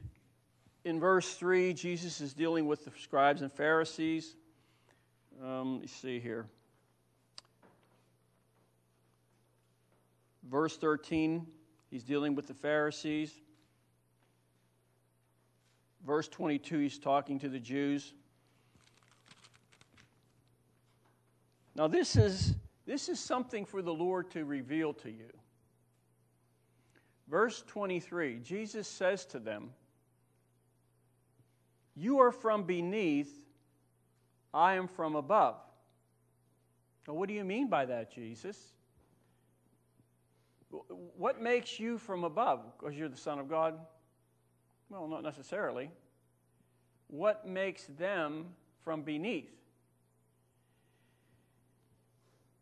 in 0.89 0.99
verse 0.99 1.34
3, 1.34 1.74
Jesus 1.74 2.22
is 2.22 2.32
dealing 2.32 2.66
with 2.66 2.86
the 2.86 2.91
scribes 2.99 3.43
and 3.43 3.53
Pharisees. 3.53 4.34
Um, 5.45 5.74
let 5.74 5.82
me 5.82 5.86
see 5.86 6.18
here. 6.18 6.47
Verse 10.49 10.78
13, 10.78 11.47
he's 11.91 12.05
dealing 12.05 12.34
with 12.34 12.47
the 12.47 12.55
Pharisees. 12.55 13.34
Verse 16.07 16.26
22, 16.26 16.78
he's 16.78 16.99
talking 16.99 17.39
to 17.41 17.51
the 17.51 17.61
Jews. 17.61 18.14
Now, 21.74 21.86
this 21.86 22.16
is, 22.16 22.55
this 22.86 23.11
is 23.11 23.20
something 23.20 23.66
for 23.66 23.82
the 23.82 23.93
Lord 23.93 24.30
to 24.30 24.47
reveal 24.47 24.95
to 24.95 25.11
you. 25.11 25.30
Verse 27.28 27.62
23, 27.66 28.39
Jesus 28.39 28.89
says 28.89 29.26
to 29.26 29.39
them, 29.39 29.68
You 31.99 32.20
are 32.20 32.30
from 32.30 32.62
beneath, 32.62 33.32
I 34.55 34.74
am 34.74 34.86
from 34.86 35.16
above. 35.16 35.57
Now, 37.09 37.14
what 37.14 37.28
do 37.28 37.34
you 37.34 37.42
mean 37.42 37.68
by 37.68 37.86
that, 37.86 38.12
Jesus? 38.12 38.57
What 41.16 41.42
makes 41.42 41.80
you 41.80 41.99
from 41.99 42.22
above? 42.22 42.61
Because 42.78 42.96
you're 42.96 43.09
the 43.09 43.16
Son 43.16 43.40
of 43.40 43.49
God? 43.49 43.74
Well, 44.90 45.09
not 45.09 45.24
necessarily. 45.24 45.90
What 47.09 47.49
makes 47.49 47.84
them 47.99 48.46
from 48.84 49.03
beneath? 49.03 49.51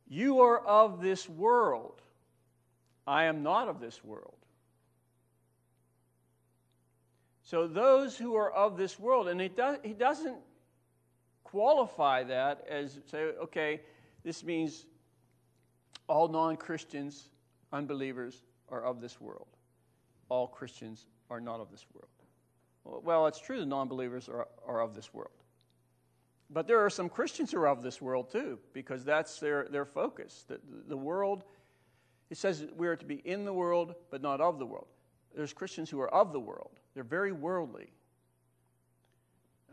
You 0.08 0.40
are 0.40 0.60
of 0.60 1.02
this 1.02 1.28
world. 1.28 2.00
I 3.06 3.24
am 3.24 3.42
not 3.42 3.68
of 3.68 3.80
this 3.80 4.02
world. 4.02 4.35
So 7.46 7.68
those 7.68 8.16
who 8.16 8.34
are 8.34 8.50
of 8.50 8.76
this 8.76 8.98
world, 8.98 9.28
and 9.28 9.40
he, 9.40 9.46
does, 9.46 9.78
he 9.84 9.92
doesn't 9.92 10.36
qualify 11.44 12.24
that 12.24 12.66
as 12.68 12.98
say, 13.08 13.18
okay, 13.40 13.82
this 14.24 14.42
means 14.42 14.84
all 16.08 16.26
non 16.26 16.56
Christians, 16.56 17.28
unbelievers, 17.72 18.42
are 18.68 18.82
of 18.82 19.00
this 19.00 19.20
world. 19.20 19.46
All 20.28 20.48
Christians 20.48 21.06
are 21.30 21.40
not 21.40 21.60
of 21.60 21.70
this 21.70 21.86
world. 21.94 23.04
Well, 23.04 23.28
it's 23.28 23.38
true 23.38 23.60
the 23.60 23.66
non 23.66 23.86
believers 23.86 24.28
are, 24.28 24.48
are 24.66 24.80
of 24.80 24.96
this 24.96 25.14
world. 25.14 25.30
But 26.50 26.66
there 26.66 26.84
are 26.84 26.90
some 26.90 27.08
Christians 27.08 27.52
who 27.52 27.58
are 27.58 27.68
of 27.68 27.80
this 27.80 28.02
world 28.02 28.28
too, 28.28 28.58
because 28.72 29.04
that's 29.04 29.38
their, 29.38 29.68
their 29.70 29.84
focus. 29.84 30.46
The, 30.48 30.58
the 30.88 30.96
world, 30.96 31.44
it 32.28 32.38
says 32.38 32.66
we 32.76 32.88
are 32.88 32.96
to 32.96 33.06
be 33.06 33.22
in 33.24 33.44
the 33.44 33.52
world, 33.52 33.94
but 34.10 34.20
not 34.20 34.40
of 34.40 34.58
the 34.58 34.66
world. 34.66 34.88
There's 35.36 35.52
Christians 35.52 35.90
who 35.90 36.00
are 36.00 36.12
of 36.12 36.32
the 36.32 36.40
world, 36.40 36.80
they're 36.94 37.04
very 37.04 37.32
worldly. 37.32 37.92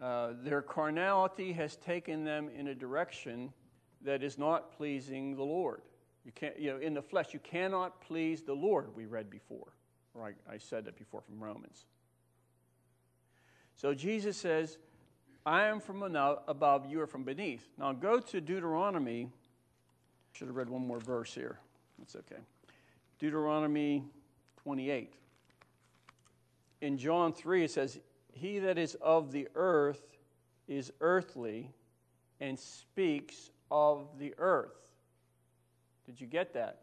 Uh, 0.02 0.34
their 0.44 0.62
carnality 0.62 1.54
has 1.54 1.78
taken 1.78 2.26
them 2.26 2.50
in 2.54 2.68
a 2.68 2.76
direction 2.76 3.54
that 4.02 4.22
is 4.22 4.38
not 4.38 4.76
pleasing 4.76 5.36
the 5.36 5.44
Lord. 5.44 5.82
You 6.26 6.34
can't, 6.34 6.60
you 6.60 6.72
know, 6.72 6.80
in 6.80 6.94
the 6.94 7.02
flesh, 7.02 7.28
you 7.32 7.40
cannot 7.40 8.02
please 8.02 8.42
the 8.42 8.54
Lord, 8.54 8.94
we 8.96 9.06
read 9.06 9.30
before, 9.30 9.72
or 10.14 10.34
I, 10.50 10.56
I 10.56 10.58
said 10.58 10.84
that 10.86 10.98
before 10.98 11.22
from 11.22 11.42
Romans. 11.42 11.86
So 13.76 13.94
Jesus 13.94 14.36
says, 14.36 14.78
I 15.46 15.66
am 15.66 15.80
from 15.80 16.04
above, 16.04 16.86
you 16.90 17.00
are 17.00 17.08
from 17.08 17.24
beneath. 17.24 17.70
Now 17.78 17.94
go 17.94 18.20
to 18.20 18.42
Deuteronomy. 18.42 19.30
Should 20.34 20.48
have 20.48 20.58
read 20.58 20.70
one 20.70 20.86
more 20.86 21.00
verse 21.00 21.34
here. 21.34 21.60
That's 22.00 22.16
okay. 22.16 22.42
Deuteronomy 23.20 24.04
28 24.64 25.14
in 26.84 26.98
John 26.98 27.32
3, 27.32 27.64
it 27.64 27.72
says, 27.72 27.98
He 28.34 28.60
that 28.60 28.78
is 28.78 28.96
of 28.96 29.32
the 29.32 29.48
earth 29.56 30.04
is 30.68 30.92
earthly 31.00 31.72
and 32.42 32.60
speaks 32.60 33.52
of 33.72 34.06
the 34.20 34.36
earth. 34.38 34.76
Did 36.06 36.20
you 36.20 36.28
get 36.28 36.54
that? 36.54 36.82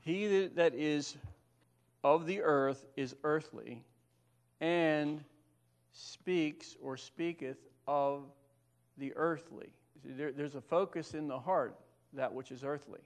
He 0.00 0.48
that 0.56 0.74
is 0.74 1.16
of 2.02 2.26
the 2.26 2.42
earth 2.42 2.84
is 2.96 3.14
earthly 3.22 3.84
and 4.60 5.22
speaks 5.92 6.76
or 6.82 6.96
speaketh 6.96 7.58
of 7.86 8.24
the 8.98 9.12
earthly. 9.14 9.68
There, 10.04 10.32
there's 10.32 10.56
a 10.56 10.60
focus 10.60 11.14
in 11.14 11.28
the 11.28 11.38
heart, 11.38 11.78
that 12.14 12.32
which 12.32 12.50
is 12.50 12.64
earthly. 12.64 13.00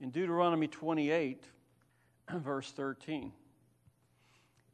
In 0.00 0.08
Deuteronomy 0.08 0.68
28, 0.68 1.44
verse 2.30 2.70
13, 2.70 3.32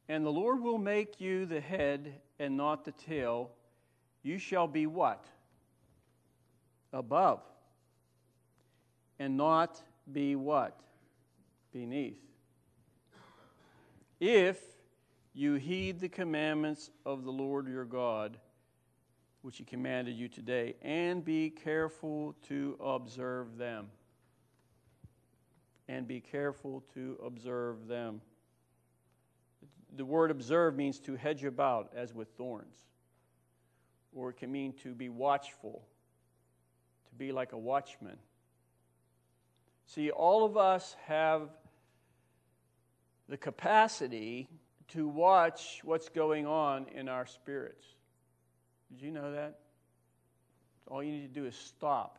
and 0.08 0.24
the 0.24 0.30
Lord 0.30 0.62
will 0.62 0.78
make 0.78 1.20
you 1.20 1.46
the 1.46 1.60
head 1.60 2.20
and 2.38 2.56
not 2.56 2.84
the 2.84 2.92
tail. 2.92 3.50
You 4.22 4.38
shall 4.38 4.68
be 4.68 4.86
what? 4.86 5.24
Above. 6.92 7.42
And 9.18 9.36
not 9.36 9.80
be 10.12 10.36
what? 10.36 10.78
Beneath. 11.72 12.20
If 14.20 14.58
you 15.34 15.54
heed 15.54 16.00
the 16.00 16.08
commandments 16.08 16.90
of 17.04 17.24
the 17.24 17.32
Lord 17.32 17.68
your 17.68 17.84
God, 17.84 18.38
which 19.42 19.58
he 19.58 19.64
commanded 19.64 20.16
you 20.16 20.28
today, 20.28 20.74
and 20.82 21.24
be 21.24 21.50
careful 21.50 22.34
to 22.48 22.76
observe 22.82 23.58
them. 23.58 23.88
And 25.88 26.08
be 26.08 26.20
careful 26.20 26.82
to 26.94 27.16
observe 27.24 27.86
them 27.86 28.20
the 29.96 30.04
word 30.04 30.30
observe 30.30 30.76
means 30.76 30.98
to 31.00 31.16
hedge 31.16 31.44
about 31.44 31.92
as 31.96 32.14
with 32.14 32.28
thorns, 32.36 32.76
or 34.14 34.30
it 34.30 34.36
can 34.36 34.52
mean 34.52 34.72
to 34.82 34.94
be 34.94 35.08
watchful, 35.08 35.82
to 37.08 37.14
be 37.14 37.32
like 37.32 37.52
a 37.52 37.58
watchman. 37.58 38.18
See, 39.86 40.10
all 40.10 40.44
of 40.44 40.56
us 40.56 40.96
have 41.06 41.48
the 43.28 43.36
capacity 43.36 44.48
to 44.88 45.08
watch 45.08 45.80
what's 45.84 46.08
going 46.08 46.46
on 46.46 46.86
in 46.94 47.08
our 47.08 47.26
spirits. 47.26 47.84
Did 48.90 49.02
you 49.02 49.10
know 49.10 49.32
that? 49.32 49.58
All 50.88 51.02
you 51.02 51.12
need 51.12 51.34
to 51.34 51.40
do 51.40 51.46
is 51.46 51.56
stop 51.56 52.18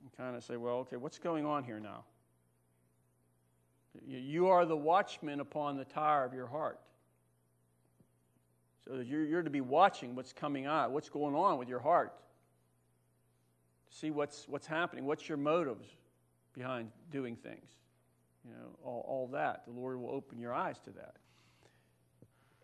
and 0.00 0.10
kind 0.16 0.36
of 0.36 0.44
say, 0.44 0.56
well, 0.56 0.76
okay, 0.76 0.96
what's 0.96 1.18
going 1.18 1.44
on 1.44 1.64
here 1.64 1.80
now? 1.80 2.04
You 4.06 4.48
are 4.48 4.64
the 4.64 4.76
watchman 4.76 5.40
upon 5.40 5.76
the 5.76 5.84
tower 5.84 6.24
of 6.24 6.32
your 6.32 6.46
heart. 6.46 6.80
So 8.84 9.00
you're, 9.00 9.24
you're 9.24 9.42
to 9.42 9.50
be 9.50 9.60
watching 9.60 10.14
what's 10.14 10.32
coming 10.32 10.66
out, 10.66 10.90
what's 10.90 11.08
going 11.08 11.34
on 11.34 11.58
with 11.58 11.68
your 11.68 11.80
heart. 11.80 12.12
See 13.90 14.10
what's, 14.10 14.48
what's 14.48 14.66
happening. 14.66 15.04
What's 15.04 15.28
your 15.28 15.38
motives 15.38 15.86
behind 16.54 16.90
doing 17.10 17.36
things? 17.36 17.68
You 18.44 18.52
know, 18.52 18.68
all, 18.84 19.04
all 19.06 19.26
that. 19.32 19.64
The 19.66 19.72
Lord 19.72 20.00
will 20.00 20.10
open 20.10 20.38
your 20.38 20.54
eyes 20.54 20.78
to 20.84 20.90
that. 20.90 21.16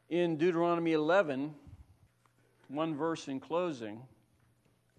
In 0.09 0.37
Deuteronomy 0.37 0.93
11, 0.93 1.53
one 2.69 2.95
verse 2.95 3.29
in 3.29 3.41
closing, 3.41 4.01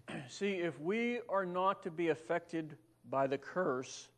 see, 0.28 0.52
if 0.52 0.78
we 0.80 1.20
are 1.28 1.46
not 1.46 1.82
to 1.82 1.90
be 1.90 2.08
affected 2.08 2.76
by 3.08 3.26
the 3.26 3.38
curse 3.38 4.08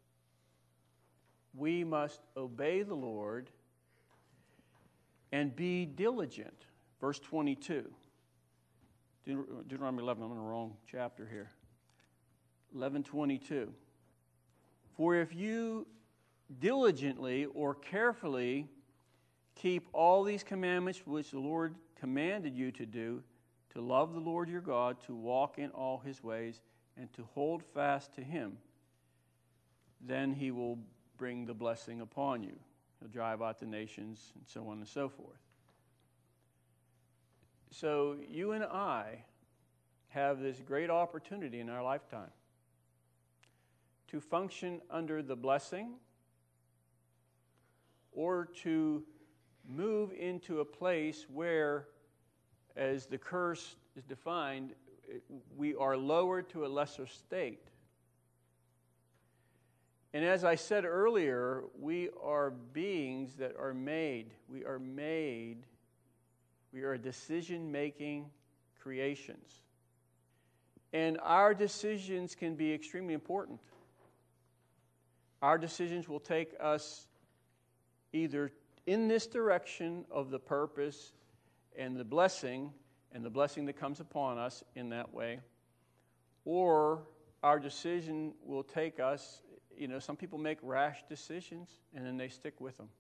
we 1.55 1.85
must 1.85 2.21
obey 2.37 2.83
the 2.83 2.95
Lord 2.95 3.51
and 5.33 5.55
be 5.55 5.87
diligent. 5.87 6.67
Verse 7.01 7.19
22. 7.19 7.91
Deuteronomy 9.25 10.03
11, 10.03 10.23
I'm 10.23 10.31
in 10.31 10.37
the 10.37 10.43
wrong 10.43 10.77
chapter 10.91 11.27
here. 11.27 11.51
11:22. 12.75 13.73
For 14.97 15.17
if 15.17 15.35
you 15.35 15.87
diligently 16.59 17.47
or 17.47 17.75
carefully 17.75 18.69
keep 19.55 19.89
all 19.93 20.25
these 20.25 20.43
commandments 20.43 21.07
which 21.07 21.31
the 21.31 21.39
Lord 21.39 21.75
commanded 21.97 22.57
you 22.57 22.73
to 22.73 22.87
do, 22.87 23.23
to 23.71 23.81
love 23.81 24.15
the 24.15 24.21
Lord 24.21 24.49
your 24.49 24.61
God, 24.61 25.01
to 25.07 25.15
walk 25.15 25.59
in 25.59 25.71
all 25.71 25.99
his 25.99 26.23
ways, 26.23 26.61
and 26.97 27.13
to 27.13 27.25
hold 27.35 27.63
fast 27.63 28.13
to 28.15 28.23
him, 28.23 28.59
then 30.01 30.33
he 30.33 30.51
will 30.51 30.79
bring 31.21 31.45
the 31.45 31.53
blessing 31.53 32.01
upon 32.01 32.43
you. 32.43 32.59
He'll 32.99 33.11
drive 33.11 33.43
out 33.43 33.61
the 33.61 33.67
nations, 33.67 34.33
and 34.35 34.45
so 34.47 34.67
on 34.69 34.79
and 34.79 34.89
so 34.89 35.07
forth. 35.07 35.39
So, 37.71 38.17
you 38.27 38.53
and 38.53 38.65
I 38.65 39.23
have 40.09 40.41
this 40.41 40.63
great 40.67 40.89
opportunity 40.89 41.61
in 41.61 41.69
our 41.69 41.83
lifetime 41.83 42.31
to 44.09 44.19
function 44.19 44.81
under 44.91 45.23
the 45.23 45.37
blessing 45.37 45.91
or 48.13 48.47
to 48.63 49.05
move 49.69 50.13
into 50.19 50.61
a 50.61 50.65
place 50.65 51.27
where, 51.31 51.89
as 52.77 53.05
the 53.05 53.19
curse 53.19 53.77
is 53.95 54.05
defined, 54.05 54.71
we 55.55 55.75
are 55.75 55.99
lowered 55.99 56.49
to 56.49 56.65
a 56.65 56.69
lesser 56.69 57.07
state. 57.07 57.69
And 60.13 60.25
as 60.25 60.45
I 60.45 60.57
said 60.57 60.85
earlier, 60.85 61.63
we 61.79 62.09
are 62.23 62.51
beings 62.51 63.37
that 63.37 63.55
are 63.57 63.73
made. 63.73 64.33
We 64.49 64.65
are 64.65 64.79
made. 64.79 65.59
We 66.73 66.83
are 66.83 66.97
decision 66.99 67.71
making 67.71 68.27
creations. 68.81 69.63
And 70.93 71.19
our 71.23 71.55
decisions 71.55 72.35
can 72.35 72.57
be 72.57 72.73
extremely 72.73 73.15
important. 73.15 73.61
Our 75.43 75.59
decisions 75.59 76.09
will 76.09 76.21
take 76.21 76.55
us 76.61 77.07
either 78.13 78.51
in 78.87 79.07
this 79.07 79.29
direction 79.29 80.05
of 80.11 80.31
the 80.31 80.41
purpose 80.41 81.13
and 81.79 81.97
the 81.97 82.05
blessing, 82.05 82.73
and 83.13 83.25
the 83.25 83.31
blessing 83.31 83.67
that 83.67 83.79
comes 83.79 84.01
upon 84.01 84.39
us 84.39 84.65
in 84.75 84.89
that 84.91 85.15
way, 85.15 85.39
or 86.45 87.03
our 87.43 87.61
decision 87.61 88.33
will 88.45 88.65
take 88.65 88.99
us 88.99 89.43
you 89.81 89.89
know, 89.89 89.99
some 89.99 90.15
people 90.15 90.39
make 90.39 90.59
rash 90.63 91.03
decisions 91.09 91.71
and 91.95 92.05
then 92.05 92.19
they 92.19 92.29
stick 92.29 92.61
with 92.61 92.77
them. 92.77 92.91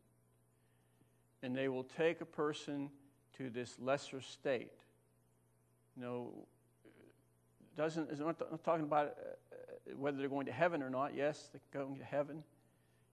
And 1.43 1.55
they 1.55 1.69
will 1.69 1.85
take 1.85 2.23
a 2.23 2.25
person 2.25 2.89
to 3.37 3.51
this 3.51 3.77
lesser 3.79 4.23
state. 4.23 4.73
You 5.95 6.03
know, 6.03 6.33
doesn't, 7.77 8.11
I'm 8.11 8.27
not 8.27 8.65
talking 8.65 8.85
about 8.85 9.09
uh, 9.09 9.95
whether 9.95 10.17
they're 10.17 10.29
going 10.29 10.47
to 10.47 10.53
heaven 10.53 10.83
or 10.83 10.89
not. 10.89 11.15
Yes, 11.15 11.51
they're 11.53 11.83
going 11.83 11.99
to 11.99 12.05
heaven. 12.05 12.43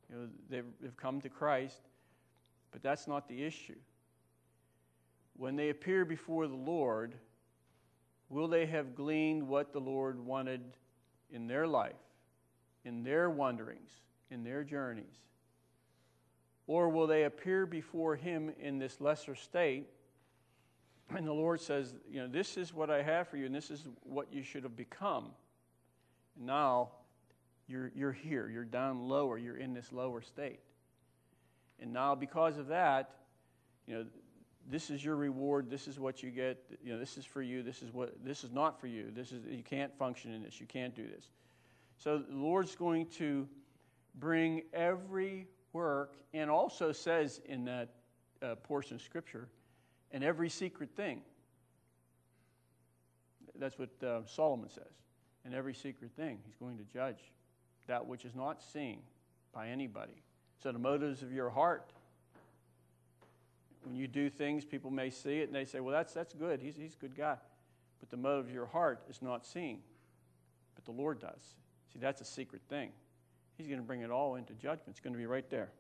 You 0.10 0.16
know, 0.16 0.28
they've, 0.50 0.66
they've 0.82 0.98
come 0.98 1.20
to 1.22 1.30
Christ. 1.30 1.82
But 2.72 2.82
that's 2.82 3.06
not 3.06 3.28
the 3.28 3.44
issue. 3.44 3.76
When 5.36 5.58
they 5.58 5.70
appear 5.70 6.06
before 6.06 6.48
the 6.48 6.56
Lord, 6.56 7.16
will 8.30 8.48
they 8.48 8.66
have 8.66 8.96
gleaned 8.96 9.46
what 9.46 9.74
the 9.74 9.80
Lord 9.80 10.26
wanted 10.26 10.62
in 11.32 11.48
their 11.48 11.68
life? 11.68 11.96
In 12.86 13.04
their 13.04 13.30
wanderings, 13.30 13.92
in 14.30 14.44
their 14.44 14.64
journeys? 14.64 15.16
Or 16.68 16.90
will 16.90 17.08
they 17.08 17.24
appear 17.24 17.66
before 17.66 18.16
Him 18.16 18.52
in 18.60 18.78
this 18.78 19.00
lesser 19.00 19.36
state? 19.36 19.88
And 21.16 21.26
the 21.26 21.34
Lord 21.34 21.62
says, 21.62 21.94
You 22.10 22.22
know, 22.22 22.28
this 22.28 22.58
is 22.58 22.74
what 22.74 22.90
I 22.90 23.02
have 23.02 23.30
for 23.30 23.38
you, 23.38 23.46
and 23.46 23.56
this 23.56 23.72
is 23.72 23.88
what 24.04 24.32
you 24.34 24.44
should 24.44 24.64
have 24.64 24.76
become. 24.76 25.32
And 26.36 26.46
now 26.46 26.90
you're, 27.68 27.92
you're 27.96 28.12
here, 28.12 28.50
you're 28.50 28.66
down 28.66 29.08
lower, 29.08 29.38
you're 29.38 29.58
in 29.58 29.74
this 29.74 29.92
lower 29.92 30.22
state. 30.22 30.60
And 31.80 31.94
now, 31.94 32.16
because 32.16 32.58
of 32.58 32.68
that, 32.68 33.12
you 33.86 33.96
know, 33.96 34.06
this 34.70 34.90
is 34.90 35.04
your 35.04 35.16
reward, 35.16 35.70
this 35.70 35.88
is 35.88 36.00
what 36.00 36.22
you 36.22 36.30
get, 36.30 36.62
you 36.84 36.92
know, 36.92 37.00
this 37.00 37.18
is 37.18 37.26
for 37.26 37.42
you, 37.42 37.64
this 37.64 37.82
is 37.82 37.94
what 37.94 38.14
this 38.26 38.44
is 38.44 38.52
not 38.52 38.80
for 38.82 38.88
you. 38.88 39.12
This 39.14 39.32
is 39.32 39.46
you 39.50 39.64
can't 39.64 39.96
function 39.98 40.34
in 40.34 40.44
this, 40.44 40.60
you 40.60 40.66
can't 40.66 40.94
do 40.94 41.08
this. 41.08 41.30
So 41.98 42.20
the 42.20 42.36
Lord's 42.36 42.76
going 42.76 43.08
to 43.18 43.48
bring 44.16 44.64
every 44.74 45.48
work, 45.74 46.16
and 46.34 46.50
also 46.50 46.92
says 46.92 47.42
in 47.46 47.66
that 47.66 47.90
uh, 48.42 48.56
portion 48.56 48.96
of 48.96 49.02
Scripture, 49.02 49.48
and 50.12 50.24
every 50.24 50.50
secret 50.50 50.90
thing. 50.96 51.22
That's 53.60 53.78
what 53.78 53.90
uh, 54.04 54.26
Solomon 54.26 54.70
says. 54.70 54.84
And 55.46 55.56
every 55.56 55.74
secret 55.74 56.12
thing, 56.16 56.40
he's 56.46 56.56
going 56.56 56.78
to 56.78 56.84
judge 56.84 57.32
that 57.88 58.06
which 58.06 58.26
is 58.26 58.36
not 58.36 58.62
seen 58.62 59.00
by 59.54 59.70
anybody. 59.70 60.22
So 60.62 60.72
the 60.72 60.80
motives 60.80 61.24
of 61.24 61.32
your 61.32 61.50
heart. 61.50 61.92
When 63.84 63.96
you 63.96 64.08
do 64.08 64.30
things, 64.30 64.66
people 64.66 64.92
may 64.92 65.10
see 65.10 65.40
it 65.40 65.48
and 65.48 65.56
they 65.56 65.64
say, 65.64 65.80
well, 65.80 65.94
that's, 65.94 66.14
that's 66.14 66.34
good. 66.34 66.60
He's, 66.62 66.76
he's 66.76 66.96
a 66.96 66.98
good 66.98 67.16
guy. 67.16 67.38
But 68.00 68.10
the 68.10 68.18
motive 68.18 68.48
of 68.48 68.54
your 68.54 68.66
heart 68.66 69.02
is 69.10 69.22
not 69.22 69.46
seen. 69.46 69.80
But 70.76 70.84
the 70.86 70.92
Lord 70.92 71.22
does. 71.22 71.56
See, 71.98 72.02
that's 72.02 72.22
a 72.22 72.26
secret 72.26 72.62
thing. 72.70 72.92
He's 73.58 73.66
going 73.66 73.80
to 73.80 73.86
bring 73.86 74.02
it 74.02 74.12
all 74.12 74.36
into 74.36 74.54
judgment. 74.54 74.90
It's 74.90 75.00
going 75.00 75.14
to 75.14 75.18
be 75.18 75.26
right 75.26 75.50
there. 75.50 75.72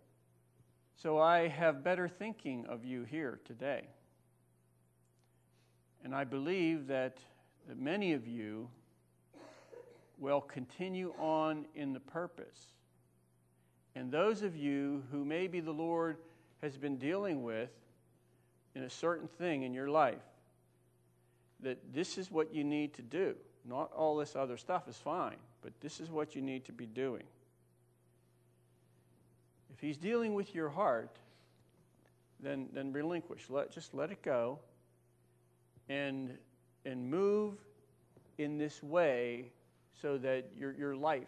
So 0.95 1.20
I 1.20 1.47
have 1.47 1.84
better 1.84 2.07
thinking 2.07 2.65
of 2.65 2.84
you 2.84 3.03
here 3.03 3.39
today. 3.45 3.84
And 6.03 6.15
I 6.15 6.24
believe 6.24 6.88
that, 6.88 7.20
that 7.68 7.78
many 7.78 8.13
of 8.13 8.26
you 8.26 8.68
will 10.18 10.41
continue 10.41 11.13
on 11.20 11.65
in 11.76 11.93
the 11.93 11.99
purpose. 11.99 12.74
And 13.93 14.11
those 14.11 14.41
of 14.41 14.55
you 14.55 15.03
who 15.11 15.24
maybe 15.24 15.59
the 15.59 15.72
Lord 15.72 16.18
has 16.63 16.80
been 16.80 16.97
dealing 16.97 17.43
with 17.43 17.70
in 18.74 18.82
a 18.82 18.89
certain 18.89 19.28
thing 19.28 19.61
in 19.61 19.72
your 19.72 19.88
life, 19.88 20.15
that 21.59 21.93
this 21.93 22.18
is 22.18 22.32
what 22.32 22.55
you 22.55 22.63
need 22.63 22.95
to 22.95 23.03
do. 23.03 23.36
Not 23.65 23.91
all 23.93 24.15
this 24.18 24.36
other 24.36 24.57
stuff 24.57 24.88
is 24.88 24.95
fine, 24.95 25.38
but 25.68 25.78
this 25.82 25.99
is 25.99 26.09
what 26.09 26.34
you 26.34 26.41
need 26.41 26.63
to 26.63 26.72
be 26.72 26.86
doing. 26.86 27.26
If 29.74 29.82
he's 29.82 29.97
dealing 29.97 30.34
with 30.34 30.55
your 30.55 30.70
heart, 30.70 31.20
then, 32.39 32.70
then 32.72 32.93
relinquish. 32.93 33.49
Let, 33.49 33.70
just 33.70 33.93
let 33.93 34.09
it 34.09 34.22
go 34.22 34.59
and, 35.89 36.38
and 36.86 37.11
move 37.11 37.55
in 38.38 38.57
this 38.57 38.82
way 38.82 39.51
so 40.01 40.18
that 40.20 40.45
your, 40.57 40.72
your 40.72 40.95
life 40.95 41.28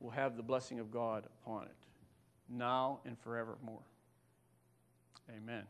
will 0.00 0.10
have 0.10 0.36
the 0.36 0.42
blessing 0.42 0.80
of 0.80 0.90
God 0.90 1.28
upon 1.44 1.66
it, 1.66 1.86
now 2.48 2.98
and 3.04 3.16
forevermore. 3.16 3.78
Amen. 5.36 5.62